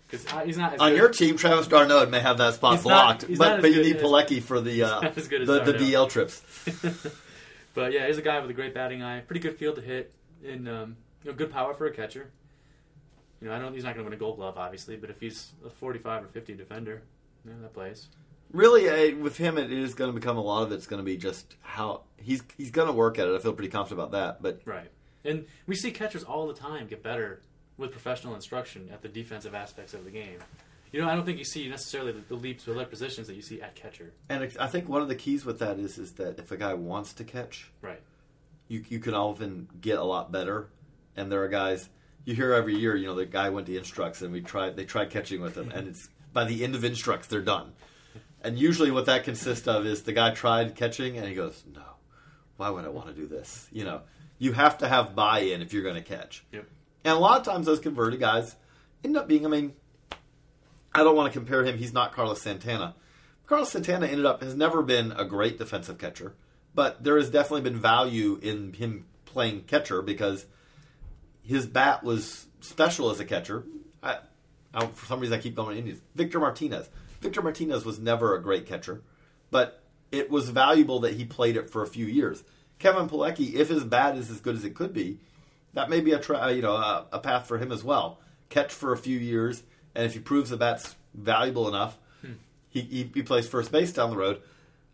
Because 0.10 0.26
he's 0.46 0.58
not 0.58 0.74
as 0.74 0.80
On 0.80 0.92
good- 0.92 0.98
your 0.98 1.10
team, 1.10 1.38
Travis 1.38 1.68
d'Arnaud 1.68 2.08
may 2.08 2.20
have 2.20 2.38
that 2.40 2.56
spot 2.56 2.76
He's 2.78 2.86
not- 2.86 2.90
blocked, 3.20 3.24
he's 3.28 3.38
not 3.40 3.46
but 3.46 3.56
as 3.58 3.62
but 3.62 3.68
you 3.72 3.76
good 3.76 3.86
need 3.86 3.96
as- 3.98 4.02
Plawecki 4.02 4.42
for 4.42 4.60
the 4.62 4.84
uh, 4.84 5.02
not 5.02 5.18
as 5.18 5.28
good 5.28 5.42
as 5.42 5.48
the, 5.48 5.60
the. 5.60 5.74
DL 5.74 6.10
trips. 6.10 6.42
But 7.76 7.92
yeah, 7.92 8.06
he's 8.06 8.20
a 8.20 8.22
guy 8.22 8.40
with 8.40 8.50
a 8.52 8.54
great 8.54 8.74
batting 8.76 9.02
eye, 9.02 9.22
pretty 9.22 9.40
good 9.40 9.58
field 9.58 9.78
to 9.78 9.82
hit, 9.82 10.14
and 10.48 10.70
um, 10.70 10.96
you 11.24 11.32
know, 11.32 11.36
good 11.36 11.52
power 11.52 11.74
for 11.74 11.88
a 11.88 11.92
catcher. 11.92 12.30
You 13.42 13.48
know, 13.50 13.56
I 13.56 13.58
don't. 13.60 13.74
He's 13.74 13.84
not 13.84 13.96
going 13.96 14.06
to 14.06 14.10
win 14.12 14.14
a 14.14 14.20
Gold 14.20 14.38
Glove, 14.38 14.58
obviously, 14.60 14.96
but 14.96 15.10
if 15.10 15.20
he's 15.20 15.54
a 15.66 15.72
45 15.72 16.24
or 16.26 16.28
50 16.28 16.54
defender, 16.54 17.02
yeah, 17.46 17.54
that 17.64 17.74
plays. 17.74 18.10
Really, 18.52 18.88
uh, 18.88 19.18
with 19.18 19.38
him, 19.38 19.58
it 19.58 19.72
is 19.72 19.96
going 19.96 20.12
to 20.12 20.14
become 20.14 20.38
a 20.38 20.42
lot 20.42 20.62
of 20.62 20.72
it's 20.72 20.86
going 20.86 21.00
to 21.00 21.04
be 21.04 21.18
just 21.18 21.56
how 21.62 22.02
he's 22.18 22.44
he's 22.58 22.70
going 22.70 22.86
to 22.88 22.94
work 22.94 23.18
at 23.18 23.28
it. 23.28 23.34
I 23.34 23.40
feel 23.40 23.54
pretty 23.54 23.72
confident 23.72 24.00
about 24.00 24.12
that. 24.12 24.44
But 24.44 24.62
Right. 24.66 24.92
And 25.26 25.46
we 25.68 25.76
see 25.76 25.92
catchers 25.92 26.24
all 26.24 26.48
the 26.48 26.54
time 26.54 26.88
get 26.88 27.02
better 27.04 27.42
with 27.78 27.92
professional 27.92 28.36
instruction 28.36 28.90
at 28.92 29.02
the 29.02 29.08
defensive 29.10 29.56
aspects 29.56 29.94
of 29.94 30.06
the 30.06 30.12
game. 30.12 30.40
You 30.92 31.02
know, 31.02 31.10
I 31.10 31.16
don't 31.16 31.26
think 31.26 31.40
you 31.40 31.44
see 31.46 31.68
necessarily 31.70 32.12
the, 32.12 32.22
the 32.28 32.36
leaps 32.36 32.68
with 32.68 32.78
other 32.78 32.86
positions 32.86 33.26
that 33.28 33.36
you 33.36 33.42
see 33.42 33.62
at 33.62 33.74
catcher. 33.76 34.14
and 34.30 34.48
I 34.60 34.68
think 34.68 34.88
one 34.88 35.02
of 35.02 35.08
the 35.08 35.16
keys 35.16 35.44
with 35.44 35.58
that 35.60 35.80
is 35.80 35.98
is 35.98 36.12
that 36.14 36.38
if 36.38 36.52
a 36.52 36.58
guy 36.58 36.74
wants 36.76 37.14
to 37.14 37.24
catch, 37.24 37.72
Right. 37.82 38.02
you 38.68 38.84
you 38.90 39.00
can 39.00 39.14
often 39.16 39.68
get 39.82 39.98
a 39.98 40.04
lot 40.04 40.32
better. 40.32 40.68
And 41.16 41.32
there 41.32 41.42
are 41.44 41.48
guys 41.48 41.90
you 42.26 42.36
hear 42.36 42.54
every 42.54 42.76
year. 42.76 42.96
You 42.96 43.08
know, 43.08 43.16
the 43.16 43.26
guy 43.26 43.50
went 43.50 43.66
to 43.68 43.78
Instructs 43.78 44.22
and 44.22 44.32
we 44.32 44.42
tried 44.42 44.76
they 44.76 44.86
tried 44.86 45.10
catching 45.10 45.42
with 45.42 45.58
him, 45.58 45.72
and 45.72 45.88
it's 45.88 46.10
by 46.32 46.44
the 46.46 46.64
end 46.64 46.76
of 46.76 46.84
Instructs 46.84 47.28
they're 47.28 47.42
done. 47.42 47.74
And 48.44 48.60
usually, 48.60 48.92
what 48.92 49.06
that 49.08 49.24
consists 49.24 49.68
of 49.68 49.86
is 49.88 50.04
the 50.04 50.14
guy 50.14 50.32
tried 50.32 50.76
catching 50.76 51.18
and 51.18 51.28
he 51.28 51.34
goes, 51.34 51.64
"No, 51.74 51.82
why 52.58 52.70
would 52.70 52.86
I 52.86 52.90
want 52.90 53.08
to 53.08 53.14
do 53.14 53.26
this?" 53.26 53.68
You 53.72 53.86
know, 53.86 54.02
you 54.44 54.52
have 54.52 54.78
to 54.80 54.88
have 54.88 55.16
buy-in 55.16 55.62
if 55.62 55.74
you're 55.74 55.84
going 55.84 55.96
to 55.96 56.02
catch. 56.02 56.44
Yep. 56.52 56.66
And 57.06 57.14
a 57.14 57.20
lot 57.20 57.40
of 57.40 57.46
times, 57.46 57.66
those 57.66 57.80
converted 57.80 58.20
guys 58.20 58.56
end 59.04 59.16
up 59.16 59.28
being. 59.28 59.46
I 59.46 59.50
mean, 59.50 59.74
I 60.94 61.04
don't 61.04 61.16
want 61.16 61.32
to 61.32 61.38
compare 61.38 61.64
him. 61.64 61.78
He's 61.78 61.94
not 61.94 62.14
Carlos 62.14 62.42
Santana. 62.42 62.96
Carlos 63.48 63.72
Santana 63.72 64.08
ended 64.08 64.26
up 64.26 64.42
has 64.42 64.56
never 64.56 64.82
been 64.82 65.12
a 65.14 65.26
great 65.26 65.58
defensive 65.58 65.98
catcher, 65.98 66.34
but 66.76 67.04
there 67.04 67.18
has 67.18 67.30
definitely 67.30 67.62
been 67.62 67.80
value 67.80 68.40
in 68.42 68.74
him 68.74 69.06
playing 69.26 69.64
catcher 69.64 70.02
because 70.02 70.46
his 71.42 71.66
bat 71.66 72.04
was 72.04 72.46
special 72.62 73.10
as 73.10 73.20
a 73.20 73.26
catcher. 73.26 73.64
I, 74.02 74.18
I, 74.74 74.86
for 74.88 75.06
some 75.06 75.20
reason, 75.20 75.38
I 75.38 75.42
keep 75.42 75.56
going 75.56 75.78
Indians. 75.78 76.02
Victor 76.16 76.40
Martinez. 76.40 76.90
Victor 77.22 77.42
Martinez 77.42 77.86
was 77.86 78.00
never 78.00 78.36
a 78.36 78.42
great 78.42 78.66
catcher, 78.66 79.02
but 79.52 79.82
it 80.12 80.30
was 80.30 80.50
valuable 80.50 81.00
that 81.02 81.14
he 81.14 81.26
played 81.26 81.58
it 81.58 81.70
for 81.70 81.82
a 81.82 81.88
few 81.88 82.06
years. 82.06 82.44
Kevin 82.84 83.08
Plawecki, 83.08 83.54
if 83.54 83.70
his 83.70 83.86
bat 83.86 84.18
is 84.18 84.30
as 84.30 84.42
good 84.42 84.56
as 84.58 84.66
it 84.66 84.76
could 84.76 84.94
be, 84.94 85.18
that 85.74 85.90
may 85.90 86.02
be 86.02 86.12
a 86.12 86.20
tra- 86.20 86.52
you 86.52 86.62
know 86.62 86.76
a, 86.76 87.06
a 87.14 87.20
path 87.20 87.48
for 87.48 87.58
him 87.58 87.72
as 87.72 87.82
well. 87.82 88.20
Catch 88.50 88.74
for 88.74 88.92
a 88.92 88.98
few 88.98 89.18
years, 89.18 89.64
and 89.96 90.06
if 90.06 90.14
he 90.14 90.20
proves 90.20 90.50
the 90.50 90.58
bat's 90.58 90.94
valuable 91.14 91.70
enough, 91.70 91.98
he, 92.70 92.82
he, 92.82 93.10
he 93.14 93.24
plays 93.24 93.48
first 93.48 93.72
base 93.72 93.94
down 93.94 94.10
the 94.10 94.18
road. 94.18 94.42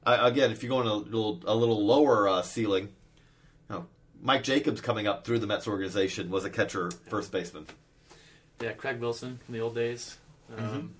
Uh, 0.06 0.20
again, 0.22 0.52
if 0.52 0.62
you're 0.62 0.70
going 0.70 0.88
a 0.88 0.94
little 0.94 1.42
a 1.46 1.56
little 1.56 1.84
lower 1.84 2.28
uh, 2.28 2.44
ceiling, 2.44 2.90
you 3.70 3.76
know, 3.76 3.88
Mike 4.22 4.44
Jacobs 4.44 4.82
coming 4.82 5.08
up 5.08 5.26
through 5.26 5.40
the 5.40 5.48
Mets 5.48 5.68
organization 5.68 6.30
was 6.30 6.46
a 6.46 6.50
catcher, 6.52 6.92
first 7.10 7.32
baseman. 7.32 7.66
Yeah, 8.62 8.74
Craig 8.74 9.00
Wilson 9.00 9.40
from 9.44 9.56
the 9.56 9.62
old 9.62 9.74
days. 9.74 10.16
Um, 10.56 10.94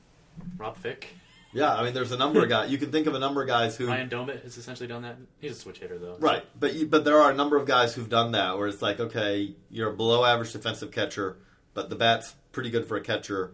Rob 0.58 0.76
Fick. 0.76 1.10
Yeah, 1.52 1.74
I 1.74 1.84
mean, 1.84 1.94
there's 1.94 2.12
a 2.12 2.18
number 2.18 2.44
of 2.44 2.50
guys. 2.50 2.72
You 2.72 2.78
can 2.78 2.92
think 2.92 3.08
of 3.08 3.16
a 3.16 3.20
number 3.20 3.42
of 3.42 3.48
guys 3.48 3.76
who 3.76 3.88
Ryan 3.88 4.10
Doumit 4.10 4.44
has 4.44 4.58
essentially 4.58 4.88
done 4.88 5.02
that. 5.02 5.18
He's 5.40 5.54
a 5.54 5.56
switch 5.56 5.80
hitter 5.80 5.98
though. 5.98 6.18
Right, 6.20 6.44
but 6.60 6.74
you, 6.76 6.86
but 6.86 7.06
there 7.06 7.20
are 7.20 7.32
a 7.32 7.34
number 7.34 7.58
of 7.58 7.66
guys 7.66 7.96
who've 7.96 8.10
done 8.10 8.34
that 8.34 8.58
where 8.58 8.68
it's 8.68 8.82
like, 8.82 9.00
okay, 9.00 9.56
you're 9.72 9.92
a 9.92 9.96
below 9.96 10.24
average 10.24 10.54
defensive 10.54 10.92
catcher, 10.92 11.38
but 11.74 11.90
the 11.90 11.96
bat's 11.96 12.36
pretty 12.52 12.70
good 12.70 12.86
for 12.86 12.98
a 12.98 13.02
catcher, 13.02 13.52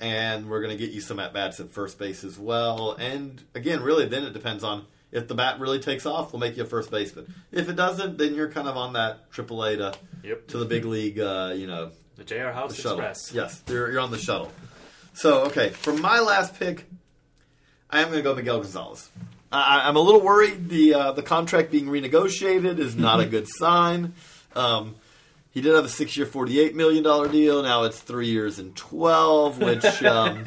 and 0.00 0.48
we're 0.48 0.60
going 0.62 0.76
to 0.76 0.82
get 0.84 0.92
you 0.94 1.00
some 1.00 1.18
at 1.18 1.32
bats 1.32 1.58
at 1.60 1.70
first 1.70 1.98
base 1.98 2.22
as 2.22 2.38
well. 2.38 2.92
And 2.92 3.42
again, 3.54 3.82
really, 3.82 4.06
then 4.06 4.22
it 4.24 4.32
depends 4.32 4.62
on 4.62 4.86
if 5.10 5.28
the 5.28 5.34
bat 5.34 5.58
really 5.60 5.78
takes 5.80 6.06
off, 6.06 6.32
we'll 6.32 6.40
make 6.40 6.56
you 6.56 6.62
a 6.62 6.66
first 6.66 6.90
baseman. 6.90 7.34
If 7.50 7.68
it 7.68 7.76
doesn't, 7.76 8.18
then 8.18 8.34
you're 8.34 8.50
kind 8.50 8.66
of 8.68 8.76
on 8.76 8.92
that 8.94 9.30
AAA 9.32 9.76
to 9.78 9.94
Yep. 10.24 10.46
to 10.48 10.58
the 10.58 10.64
big 10.64 10.84
league, 10.84 11.18
uh, 11.18 11.52
you 11.56 11.66
know, 11.66 11.90
The 12.16 12.22
J.R. 12.24 12.52
House 12.52 12.76
the. 12.80 12.88
Express. 12.88 13.32
Yes, 13.34 13.62
you're, 13.68 13.90
you're 13.90 14.00
on 14.00 14.12
the 14.12 14.18
shuttle. 14.18 14.52
So, 15.14 15.44
okay, 15.46 15.70
for 15.70 15.92
my 15.92 16.20
last 16.20 16.58
pick, 16.58 16.86
I 17.92 18.00
am 18.00 18.08
going 18.08 18.18
to 18.18 18.22
go 18.22 18.34
Miguel 18.34 18.60
Gonzalez. 18.60 19.10
I, 19.52 19.86
I'm 19.86 19.96
a 19.96 20.00
little 20.00 20.22
worried. 20.22 20.70
The 20.70 20.94
uh, 20.94 21.12
the 21.12 21.22
contract 21.22 21.70
being 21.70 21.86
renegotiated 21.86 22.78
is 22.78 22.96
not 22.96 23.20
a 23.20 23.26
good 23.26 23.46
sign. 23.46 24.14
Um, 24.54 24.94
he 25.50 25.60
did 25.60 25.74
have 25.74 25.84
a 25.84 25.90
six 25.90 26.16
year, 26.16 26.24
forty 26.24 26.58
eight 26.58 26.74
million 26.74 27.02
dollar 27.02 27.28
deal. 27.28 27.62
Now 27.62 27.82
it's 27.82 28.00
three 28.00 28.28
years 28.28 28.58
and 28.58 28.74
twelve, 28.74 29.58
which 29.58 29.84
um, 30.04 30.46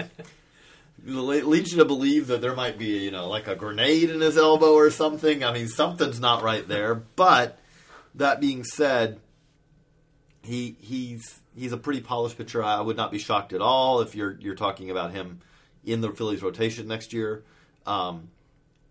leads 1.06 1.72
you 1.72 1.78
to 1.78 1.86
believe 1.86 2.28
that 2.28 2.42
there 2.42 2.56
might 2.56 2.80
be, 2.80 2.98
you 2.98 3.12
know, 3.12 3.30
like 3.30 3.48
a 3.48 3.56
grenade 3.56 4.10
in 4.10 4.22
his 4.22 4.40
elbow 4.40 4.74
or 4.74 4.90
something. 4.90 5.44
I 5.44 5.54
mean, 5.54 5.68
something's 5.68 6.20
not 6.20 6.42
right 6.42 6.68
there. 6.68 6.96
But 6.96 7.60
that 8.16 8.42
being 8.42 8.64
said, 8.64 9.20
he 10.42 10.78
he's 10.80 11.42
he's 11.56 11.74
a 11.74 11.78
pretty 11.78 12.02
polished 12.02 12.40
pitcher. 12.40 12.64
I 12.64 12.82
would 12.82 12.98
not 12.98 13.12
be 13.12 13.20
shocked 13.20 13.54
at 13.54 13.62
all 13.62 14.02
if 14.02 14.16
you're 14.16 14.36
you're 14.40 14.56
talking 14.56 14.90
about 14.90 15.12
him 15.12 15.42
in 15.86 16.02
the 16.02 16.12
Phillies 16.12 16.42
rotation 16.42 16.88
next 16.88 17.14
year. 17.14 17.44
Um, 17.86 18.30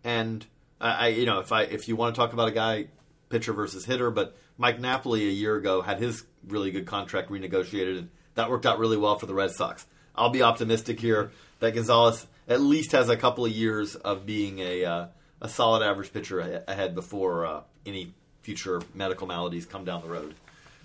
and 0.03 0.45
I, 0.81 0.91
I 0.91 1.07
you 1.09 1.27
know 1.27 1.41
if 1.41 1.53
I 1.53 1.63
if 1.63 1.89
you 1.89 1.97
want 1.97 2.15
to 2.15 2.21
talk 2.21 2.33
about 2.33 2.49
a 2.49 2.53
guy 2.53 2.87
pitcher 3.29 3.53
versus 3.53 3.85
hitter, 3.85 4.11
but 4.11 4.37
Mike 4.59 4.79
Napoli 4.81 5.27
a 5.27 5.33
year 5.33 5.57
ago 5.57 5.83
had 5.83 5.99
his 5.99 6.25
really 6.47 6.71
good 6.71 6.87
contract 6.87 7.31
renegotiated, 7.31 7.99
and 7.99 8.11
that 8.35 8.51
worked 8.51 8.67
out 8.67 8.79
really 8.79 8.97
well 8.97 9.19
for 9.19 9.27
the 9.27 9.35
Red 9.35 9.51
Sox. 9.51 9.87
I'll 10.15 10.31
be 10.31 10.43
optimistic 10.43 11.01
here 11.01 11.33
that 11.61 11.75
Gonzalez 11.75 12.27
at 12.49 12.61
least 12.61 12.93
has 12.93 13.09
a 13.09 13.17
couple 13.17 13.45
of 13.45 13.53
years 13.53 13.97
of 13.97 14.27
being 14.27 14.61
a 14.61 14.85
uh, 14.85 15.07
a 15.41 15.49
solid 15.49 15.83
average 15.83 16.13
pitcher 16.13 16.63
ahead 16.67 16.95
before 16.95 17.47
uh, 17.47 17.61
any 17.85 18.13
future 18.43 18.83
medical 18.95 19.27
maladies 19.27 19.67
come 19.67 19.85
down 19.85 20.03
the 20.03 20.09
road. 20.09 20.35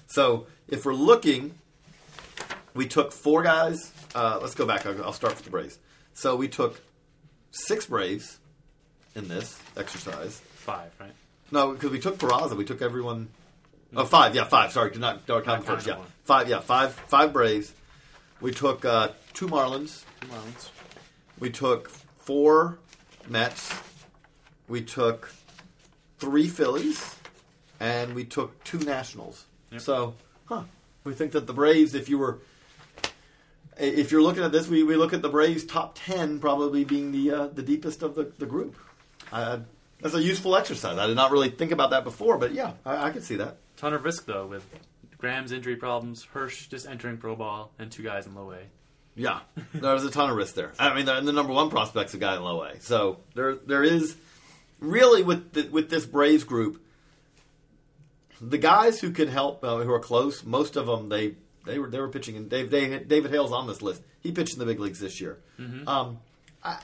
So 0.08 0.48
if 0.68 0.86
we're 0.86 0.94
looking, 0.94 1.54
we 2.74 2.88
took 2.88 3.12
four 3.12 3.44
guys. 3.44 3.94
Uh, 4.16 4.40
let's 4.42 4.56
go 4.56 4.66
back. 4.66 4.86
I'll, 4.86 5.04
I'll 5.04 5.14
start 5.14 5.36
with 5.36 5.44
the 5.44 5.52
Braves. 5.52 5.78
So 6.20 6.36
we 6.36 6.50
took 6.50 6.82
six 7.52 7.86
Braves 7.86 8.40
in 9.16 9.30
this 9.30 9.58
exercise. 9.78 10.38
Five, 10.56 10.92
right? 11.00 11.14
No, 11.50 11.72
because 11.72 11.92
we 11.92 12.00
took 12.00 12.18
Peraza. 12.18 12.58
We 12.58 12.66
took 12.66 12.82
everyone. 12.82 13.30
Oh, 13.96 14.04
five. 14.04 14.36
Yeah, 14.36 14.44
five. 14.44 14.74
Sorry, 14.74 14.92
did 14.92 15.00
not 15.00 15.26
don't 15.26 15.46
count 15.46 15.66
the 15.66 15.72
first. 15.72 15.88
Yeah, 15.88 16.00
one. 16.00 16.08
five. 16.26 16.50
Yeah, 16.50 16.60
five. 16.60 16.92
Five 17.08 17.32
Braves. 17.32 17.72
We 18.42 18.52
took 18.52 18.84
uh, 18.84 19.14
two 19.32 19.48
Marlins. 19.48 20.04
Two 20.20 20.28
Marlins. 20.28 20.70
We 21.40 21.52
took 21.52 21.88
four 21.88 22.80
Mets. 23.30 23.74
We 24.68 24.82
took 24.82 25.32
three 26.18 26.50
Phillies, 26.50 27.16
and 27.80 28.14
we 28.14 28.26
took 28.26 28.62
two 28.66 28.80
Nationals. 28.80 29.46
Yep. 29.72 29.80
So, 29.80 30.16
huh? 30.48 30.64
We 31.06 31.14
think 31.14 31.32
that 31.32 31.48
the 31.48 31.54
Braves, 31.54 31.96
if 31.96 32.10
you 32.10 32.18
were, 32.18 32.40
if 33.80 34.12
you're 34.12 34.22
looking 34.22 34.44
at 34.44 34.52
this, 34.52 34.68
we, 34.68 34.84
we 34.84 34.96
look 34.96 35.14
at 35.14 35.22
the 35.22 35.30
Braves 35.30 35.64
top 35.64 35.98
ten 35.98 36.40
probably 36.40 36.84
being 36.84 37.12
the 37.12 37.32
uh, 37.32 37.48
the 37.48 37.64
deepest 37.64 38.04
of 38.04 38.16
the, 38.16 38.32
the 38.38 38.46
group. 38.46 38.76
Uh, 39.32 39.60
that's 40.02 40.16
a 40.16 40.22
useful 40.22 40.56
exercise. 40.56 40.98
I 40.98 41.08
did 41.08 41.16
not 41.16 41.32
really 41.32 41.50
think 41.50 41.72
about 41.72 41.90
that 41.92 42.04
before, 42.04 42.38
but 42.38 42.54
yeah, 42.54 42.74
I, 42.86 43.08
I 43.08 43.12
could 43.12 43.24
see 43.24 43.36
that. 43.38 43.58
Ton 43.78 43.94
of 43.94 44.04
risk 44.04 44.26
though 44.26 44.48
with 44.48 44.66
Graham's 45.18 45.52
injury 45.52 45.76
problems, 45.76 46.24
Hursh 46.24 46.68
just 46.68 46.88
entering 46.88 47.18
pro 47.18 47.36
ball, 47.36 47.72
and 47.80 47.92
two 47.92 48.04
guys 48.04 48.26
in 48.26 48.36
low 48.36 48.52
A. 48.52 48.60
Yeah, 49.16 49.42
there's 49.74 50.06
a 50.06 50.12
ton 50.12 50.30
of 50.30 50.38
risk 50.38 50.56
there. 50.56 50.72
I 50.80 50.96
mean, 50.96 51.06
the, 51.06 51.20
the 51.20 51.34
number 51.34 51.52
one 51.52 51.70
prospect's 51.70 52.14
a 52.14 52.18
guy 52.18 52.38
in 52.38 52.44
low 52.44 52.64
A. 52.64 52.80
So 52.80 53.18
there, 53.36 53.56
there 53.56 53.84
is 53.84 54.16
really 54.80 55.24
with 55.24 55.52
the, 55.52 55.68
with 55.68 55.90
this 55.90 56.06
Braves 56.06 56.46
group, 56.46 56.82
the 58.40 58.58
guys 58.58 59.02
who 59.02 59.12
can 59.12 59.28
help, 59.28 59.62
uh, 59.62 59.78
who 59.80 59.92
are 59.92 60.00
close, 60.00 60.46
most 60.46 60.78
of 60.78 60.86
them 60.86 61.10
they 61.10 61.36
they 61.66 61.80
were 61.80 61.90
they 61.90 62.00
were 62.00 62.08
pitching. 62.10 62.36
And 62.38 62.50
Dave, 62.50 62.70
Dave 62.70 63.08
David 63.08 63.32
Hale's 63.32 63.52
on 63.52 63.68
this 63.68 63.82
list. 63.82 64.02
He 64.22 64.32
pitched 64.32 64.54
in 64.54 64.60
the 64.60 64.66
big 64.66 64.80
leagues 64.80 65.00
this 65.00 65.20
year. 65.22 65.38
Um, 65.88 66.20
I, 66.64 66.80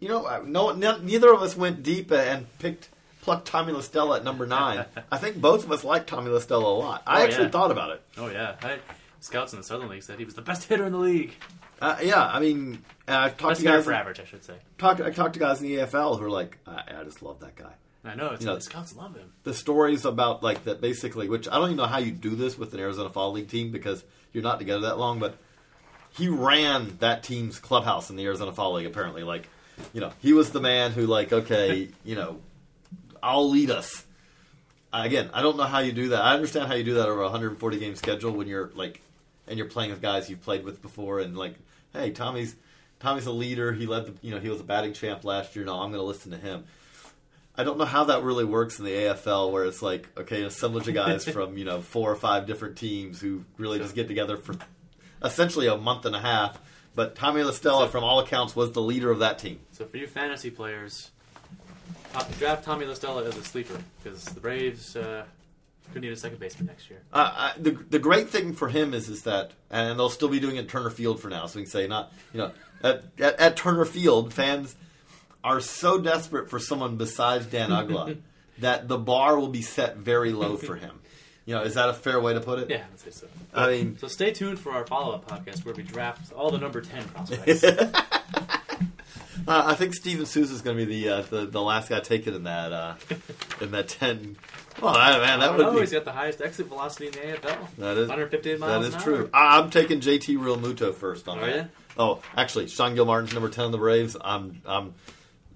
you 0.00 0.08
know, 0.08 0.42
no, 0.44 0.72
ne- 0.72 1.00
neither 1.02 1.32
of 1.32 1.42
us 1.42 1.56
went 1.56 1.82
deep 1.82 2.10
and 2.12 2.46
picked 2.58 2.88
plucked 3.22 3.46
Tommy 3.48 3.72
La 3.72 3.80
Stella 3.80 4.16
at 4.18 4.24
number 4.24 4.46
nine. 4.46 4.84
I 5.12 5.18
think 5.18 5.40
both 5.40 5.64
of 5.64 5.72
us 5.72 5.84
like 5.84 6.06
Tommy 6.06 6.30
La 6.30 6.38
Stella 6.38 6.64
a 6.72 6.76
lot. 6.78 7.02
I 7.06 7.20
Oh, 7.20 7.24
actually 7.24 7.44
yeah. 7.44 7.50
thought 7.50 7.70
about 7.70 7.90
it. 7.90 8.02
Oh 8.16 8.28
yeah, 8.28 8.54
I, 8.62 8.78
scouts 9.20 9.52
in 9.52 9.58
the 9.58 9.64
Southern 9.64 9.88
League 9.88 10.02
said 10.02 10.18
he 10.18 10.24
was 10.24 10.34
the 10.34 10.42
best 10.42 10.64
hitter 10.64 10.86
in 10.86 10.92
the 10.92 10.98
league. 10.98 11.34
Uh, 11.80 11.96
yeah, 12.02 12.24
I 12.26 12.40
mean, 12.40 12.82
I've 13.06 13.36
talked 13.36 13.50
Best 13.52 13.60
to 13.60 13.66
guys. 13.66 13.84
for 13.84 13.92
average, 13.92 14.18
I 14.18 14.24
should 14.24 14.42
say. 14.42 14.54
talk, 14.78 15.00
I 15.00 15.10
talked 15.10 15.34
to 15.34 15.38
guys 15.40 15.60
in 15.62 15.68
the 15.68 15.76
AFL 15.76 16.18
who 16.18 16.24
are 16.24 16.30
like, 16.30 16.58
I, 16.66 16.82
I 17.00 17.04
just 17.04 17.22
love 17.22 17.38
that 17.40 17.54
guy. 17.54 17.72
I 18.04 18.14
know 18.14 18.28
it's 18.30 18.42
You 18.42 18.46
know- 18.48 18.54
the 18.54 18.60
scouts 18.60 18.94
love 18.96 19.16
him. 19.16 19.32
The 19.44 19.54
stories 19.54 20.04
about 20.04 20.42
like 20.42 20.64
that, 20.64 20.80
basically, 20.80 21.28
which 21.28 21.48
I 21.48 21.56
don't 21.56 21.66
even 21.66 21.76
know 21.76 21.86
how 21.86 21.98
you 21.98 22.12
do 22.12 22.34
this 22.36 22.56
with 22.56 22.72
an 22.74 22.80
Arizona 22.80 23.10
Fall 23.10 23.32
League 23.32 23.48
team 23.48 23.70
because 23.70 24.04
you're 24.32 24.42
not 24.42 24.58
together 24.58 24.82
that 24.82 24.98
long, 24.98 25.18
but 25.18 25.36
he 26.10 26.28
ran 26.28 26.96
that 27.00 27.22
team's 27.22 27.58
clubhouse 27.58 28.10
in 28.10 28.16
the 28.16 28.24
Arizona 28.24 28.52
Fall 28.52 28.74
League. 28.74 28.86
Apparently, 28.86 29.22
like, 29.22 29.48
you 29.92 30.00
know, 30.00 30.12
he 30.20 30.32
was 30.32 30.50
the 30.50 30.60
man 30.60 30.92
who, 30.92 31.06
like, 31.06 31.32
okay, 31.32 31.88
you 32.04 32.14
know, 32.14 32.40
I'll 33.22 33.48
lead 33.48 33.70
us. 33.70 34.04
Again, 34.92 35.28
I 35.34 35.42
don't 35.42 35.56
know 35.56 35.64
how 35.64 35.80
you 35.80 35.92
do 35.92 36.10
that. 36.10 36.22
I 36.22 36.34
understand 36.34 36.68
how 36.68 36.74
you 36.74 36.84
do 36.84 36.94
that 36.94 37.08
over 37.08 37.20
a 37.20 37.24
140 37.24 37.78
game 37.78 37.94
schedule 37.94 38.32
when 38.32 38.48
you're 38.48 38.70
like, 38.74 39.00
and 39.46 39.58
you're 39.58 39.68
playing 39.68 39.90
with 39.90 40.00
guys 40.00 40.30
you've 40.30 40.42
played 40.42 40.64
with 40.64 40.80
before, 40.80 41.20
and 41.20 41.36
like, 41.36 41.54
hey, 41.92 42.10
Tommy's 42.10 42.54
Tommy's 43.00 43.26
a 43.26 43.32
leader. 43.32 43.72
He 43.72 43.86
led 43.86 44.06
the, 44.06 44.14
you 44.22 44.34
know, 44.34 44.40
he 44.40 44.48
was 44.48 44.60
a 44.60 44.64
batting 44.64 44.92
champ 44.92 45.24
last 45.24 45.54
year. 45.54 45.64
No, 45.64 45.74
I'm 45.74 45.90
going 45.90 46.00
to 46.00 46.06
listen 46.06 46.32
to 46.32 46.38
him. 46.38 46.64
I 47.58 47.64
don't 47.64 47.76
know 47.76 47.84
how 47.84 48.04
that 48.04 48.22
really 48.22 48.44
works 48.44 48.78
in 48.78 48.84
the 48.84 48.92
AFL, 48.92 49.50
where 49.50 49.64
it's 49.64 49.82
like, 49.82 50.08
okay, 50.16 50.40
an 50.40 50.46
assemblage 50.46 50.86
of 50.86 50.94
guys 50.94 51.24
from 51.28 51.58
you 51.58 51.64
know 51.64 51.80
four 51.80 52.10
or 52.10 52.16
five 52.16 52.46
different 52.46 52.78
teams 52.78 53.20
who 53.20 53.44
really 53.58 53.78
just 53.78 53.96
get 53.96 54.06
together 54.06 54.36
for 54.36 54.54
essentially 55.22 55.66
a 55.66 55.76
month 55.76 56.06
and 56.06 56.14
a 56.14 56.20
half. 56.20 56.60
But 56.94 57.16
Tommy 57.16 57.42
La 57.42 57.50
Stella, 57.50 57.88
from 57.88 58.04
all 58.04 58.20
accounts, 58.20 58.54
was 58.54 58.72
the 58.72 58.80
leader 58.80 59.10
of 59.10 59.18
that 59.18 59.40
team. 59.40 59.58
So 59.72 59.84
for 59.86 59.96
you 59.96 60.06
fantasy 60.06 60.50
players, 60.50 61.10
uh, 62.14 62.24
draft 62.38 62.64
Tommy 62.64 62.86
La 62.86 62.94
Stella 62.94 63.24
as 63.24 63.36
a 63.36 63.42
sleeper 63.42 63.78
because 64.02 64.24
the 64.24 64.40
Braves 64.40 64.94
uh, 64.94 65.24
could 65.92 66.02
need 66.02 66.12
a 66.12 66.16
second 66.16 66.38
baseman 66.38 66.66
next 66.66 66.88
year. 66.88 67.00
Uh, 67.12 67.32
I, 67.34 67.52
the 67.58 67.72
the 67.72 67.98
great 67.98 68.30
thing 68.30 68.52
for 68.52 68.68
him 68.68 68.94
is 68.94 69.08
is 69.08 69.24
that, 69.24 69.50
and 69.68 69.98
they'll 69.98 70.10
still 70.10 70.28
be 70.28 70.38
doing 70.38 70.56
it 70.56 70.60
at 70.60 70.68
Turner 70.68 70.90
Field 70.90 71.20
for 71.20 71.28
now. 71.28 71.46
So 71.46 71.58
we 71.58 71.64
can 71.64 71.70
say 71.72 71.88
not, 71.88 72.12
you 72.32 72.38
know, 72.38 72.52
at, 72.84 73.02
at, 73.18 73.40
at 73.40 73.56
Turner 73.56 73.84
Field, 73.84 74.32
fans 74.32 74.76
are 75.48 75.60
so 75.60 75.98
desperate 75.98 76.50
for 76.50 76.58
someone 76.58 76.96
besides 76.96 77.46
Dan 77.46 77.70
Uggla 77.70 78.18
that 78.58 78.88
the 78.88 78.98
bar 78.98 79.38
will 79.38 79.48
be 79.48 79.62
set 79.62 79.96
very 79.96 80.32
low 80.32 80.56
for 80.56 80.76
him. 80.76 81.00
You 81.46 81.54
know, 81.54 81.62
is 81.62 81.74
that 81.74 81.88
a 81.88 81.94
fair 81.94 82.20
way 82.20 82.34
to 82.34 82.40
put 82.40 82.58
it? 82.58 82.68
Yeah, 82.70 82.84
I'd 82.92 83.00
say 83.00 83.10
so. 83.10 83.26
I 83.54 83.68
mean, 83.70 83.98
So 83.98 84.06
stay 84.08 84.32
tuned 84.32 84.58
for 84.58 84.72
our 84.72 84.86
follow-up 84.86 85.26
podcast 85.26 85.64
where 85.64 85.74
we 85.74 85.82
draft 85.82 86.30
all 86.34 86.50
the 86.50 86.58
number 86.58 86.80
ten 86.80 87.04
prospects. 87.08 87.64
Uh, 89.46 89.62
I 89.66 89.74
think 89.76 89.94
Steven 89.94 90.26
Souza 90.26 90.52
is 90.52 90.60
going 90.60 90.76
to 90.76 90.84
be 90.84 91.02
the, 91.04 91.08
uh, 91.08 91.22
the 91.22 91.46
the 91.46 91.62
last 91.62 91.88
guy 91.88 92.00
taken 92.00 92.34
in 92.34 92.42
that 92.44 92.70
uh, 92.72 92.94
in 93.62 93.70
that 93.70 93.88
ten. 93.88 94.36
Well, 94.82 94.94
I- 94.94 95.18
man, 95.18 95.40
that 95.40 95.56
would 95.56 95.62
know 95.62 95.72
be 95.72 95.80
he's 95.80 95.92
got 95.92 96.04
the 96.04 96.12
highest 96.12 96.42
exit 96.42 96.66
velocity 96.66 97.06
in 97.06 97.12
the 97.12 97.18
AFL. 97.38 97.56
that 97.78 97.96
is 97.96 98.08
158 98.08 98.58
miles 98.60 98.72
That 98.72 98.80
is 98.80 98.86
an 98.88 98.88
is 98.88 98.94
hour. 98.96 99.02
true. 99.16 99.30
I, 99.32 99.58
I'm 99.58 99.70
taking 99.70 100.00
JT 100.00 100.36
Realmuto 100.38 100.92
first 100.94 101.28
on 101.28 101.38
Are 101.38 101.46
that. 101.46 101.56
ya? 101.56 101.64
Oh, 101.96 102.20
actually, 102.36 102.66
Sean 102.68 102.94
Gilmartin's 102.94 103.32
number 103.32 103.48
ten 103.48 103.64
on 103.66 103.72
the 103.72 103.78
Braves. 103.78 104.16
I'm 104.22 104.60
I'm. 104.66 104.92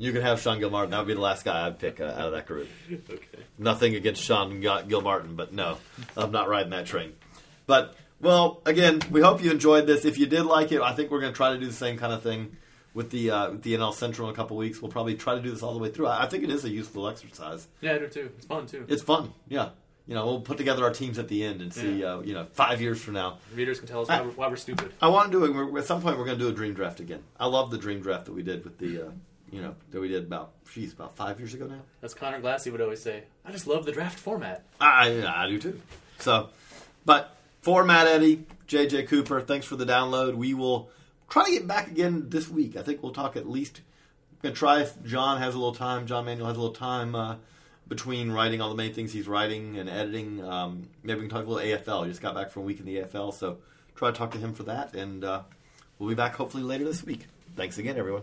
You 0.02 0.12
can 0.12 0.22
have 0.22 0.40
Sean 0.40 0.58
Gilmartin. 0.58 0.90
That 0.90 0.98
would 0.98 1.06
be 1.06 1.14
the 1.14 1.20
last 1.20 1.44
guy 1.44 1.64
I'd 1.64 1.78
pick 1.78 2.00
uh, 2.00 2.06
out 2.06 2.26
of 2.26 2.32
that 2.32 2.46
group. 2.46 2.68
Okay. 2.90 3.44
Nothing 3.56 3.94
against 3.94 4.20
Sean 4.20 4.60
Gil- 4.60 4.82
Gilmartin, 4.82 5.36
but 5.36 5.52
no, 5.52 5.78
I'm 6.16 6.32
not 6.32 6.48
riding 6.48 6.70
that 6.70 6.86
train. 6.86 7.12
But 7.66 7.94
well, 8.20 8.62
again, 8.66 9.00
we 9.12 9.20
hope 9.20 9.44
you 9.44 9.52
enjoyed 9.52 9.86
this. 9.86 10.04
If 10.04 10.18
you 10.18 10.26
did 10.26 10.42
like 10.42 10.72
it, 10.72 10.80
I 10.80 10.92
think 10.92 11.12
we're 11.12 11.20
going 11.20 11.32
to 11.32 11.36
try 11.36 11.52
to 11.52 11.58
do 11.58 11.66
the 11.66 11.72
same 11.72 11.98
kind 11.98 12.12
of 12.12 12.20
thing 12.22 12.56
with 12.94 13.10
the 13.10 13.30
uh, 13.30 13.50
with 13.52 13.62
the 13.62 13.74
NL 13.74 13.94
Central 13.94 14.26
in 14.28 14.34
a 14.34 14.36
couple 14.36 14.56
weeks. 14.56 14.82
We'll 14.82 14.90
probably 14.90 15.14
try 15.14 15.36
to 15.36 15.40
do 15.40 15.52
this 15.52 15.62
all 15.62 15.72
the 15.72 15.78
way 15.78 15.90
through. 15.90 16.08
I, 16.08 16.24
I 16.24 16.28
think 16.28 16.42
it 16.42 16.50
is 16.50 16.64
a 16.64 16.68
useful 16.70 17.08
exercise. 17.08 17.68
Yeah, 17.80 17.94
I 17.94 17.98
do 17.98 18.08
too. 18.08 18.30
It's 18.36 18.46
fun 18.46 18.66
too. 18.66 18.84
It's 18.88 19.02
fun. 19.02 19.32
Yeah, 19.48 19.68
you 20.06 20.14
know, 20.14 20.26
we'll 20.26 20.40
put 20.40 20.58
together 20.58 20.82
our 20.82 20.92
teams 20.92 21.18
at 21.20 21.28
the 21.28 21.44
end 21.44 21.60
and 21.60 21.72
see. 21.72 22.00
Yeah. 22.00 22.14
Uh, 22.14 22.20
you 22.22 22.34
know, 22.34 22.46
five 22.54 22.80
years 22.80 23.00
from 23.00 23.14
now. 23.14 23.38
Readers 23.54 23.78
can 23.78 23.86
tell 23.86 24.02
us 24.02 24.08
why 24.08 24.20
we're, 24.22 24.30
why 24.32 24.48
we're 24.48 24.56
stupid. 24.56 24.92
I 25.00 25.08
want 25.08 25.30
to 25.30 25.38
do 25.46 25.74
it. 25.76 25.78
At 25.78 25.86
some 25.86 26.02
point, 26.02 26.18
we're 26.18 26.24
going 26.24 26.38
to 26.38 26.44
do 26.44 26.50
a 26.50 26.54
dream 26.54 26.74
draft 26.74 26.98
again. 26.98 27.22
I 27.38 27.46
love 27.46 27.70
the 27.70 27.78
dream 27.78 28.00
draft 28.00 28.24
that 28.24 28.32
we 28.32 28.42
did 28.42 28.64
with 28.64 28.78
the, 28.78 29.06
uh, 29.06 29.10
you 29.52 29.60
know, 29.60 29.76
that 29.90 30.00
we 30.00 30.08
did 30.08 30.24
about, 30.24 30.52
geez, 30.72 30.92
about 30.92 31.14
five 31.14 31.38
years 31.38 31.54
ago 31.54 31.66
now. 31.66 31.82
As 32.02 32.14
Conor 32.14 32.40
Glassey 32.40 32.72
would 32.72 32.80
always 32.80 33.02
say, 33.02 33.22
I 33.44 33.52
just 33.52 33.66
love 33.66 33.84
the 33.84 33.92
draft 33.92 34.18
format. 34.18 34.64
I, 34.80 35.24
I 35.26 35.48
do 35.48 35.60
too. 35.60 35.80
So, 36.18 36.48
but 37.04 37.36
for 37.60 37.84
Matt 37.84 38.08
Eddy, 38.08 38.46
JJ 38.66 39.08
Cooper, 39.08 39.40
thanks 39.42 39.66
for 39.66 39.76
the 39.76 39.84
download. 39.84 40.34
We 40.34 40.54
will 40.54 40.90
try 41.28 41.44
to 41.44 41.50
get 41.52 41.66
back 41.68 41.88
again 41.88 42.30
this 42.30 42.48
week. 42.48 42.76
I 42.76 42.82
think 42.82 43.02
we'll 43.02 43.12
talk 43.12 43.36
at 43.36 43.48
least 43.48 43.82
gonna 44.42 44.54
try 44.54 44.80
if 44.80 45.02
John 45.04 45.38
has 45.38 45.54
a 45.54 45.58
little 45.58 45.74
time. 45.74 46.06
John 46.06 46.24
Manuel 46.24 46.48
has 46.48 46.56
a 46.56 46.60
little 46.60 46.74
time 46.74 47.14
uh, 47.14 47.36
between 47.88 48.30
writing 48.30 48.60
all 48.60 48.68
the 48.68 48.74
main 48.74 48.92
things 48.92 49.12
he's 49.12 49.28
writing 49.28 49.78
and 49.78 49.88
editing. 49.88 50.44
Um, 50.44 50.88
maybe 51.02 51.20
we 51.20 51.28
can 51.28 51.36
talk 51.36 51.46
a 51.46 51.50
little 51.50 51.78
AFL. 51.78 52.04
He 52.04 52.10
just 52.10 52.22
got 52.22 52.34
back 52.34 52.50
from 52.50 52.62
a 52.62 52.64
week 52.64 52.80
in 52.80 52.86
the 52.86 52.96
AFL, 52.96 53.32
so 53.34 53.58
try 53.94 54.10
to 54.10 54.16
talk 54.16 54.32
to 54.32 54.38
him 54.38 54.54
for 54.54 54.64
that. 54.64 54.94
And 54.94 55.24
uh, 55.24 55.42
we'll 55.98 56.08
be 56.08 56.14
back 56.14 56.34
hopefully 56.34 56.62
later 56.62 56.84
this 56.84 57.04
week. 57.04 57.26
Thanks 57.56 57.78
again, 57.78 57.96
everyone. 57.96 58.22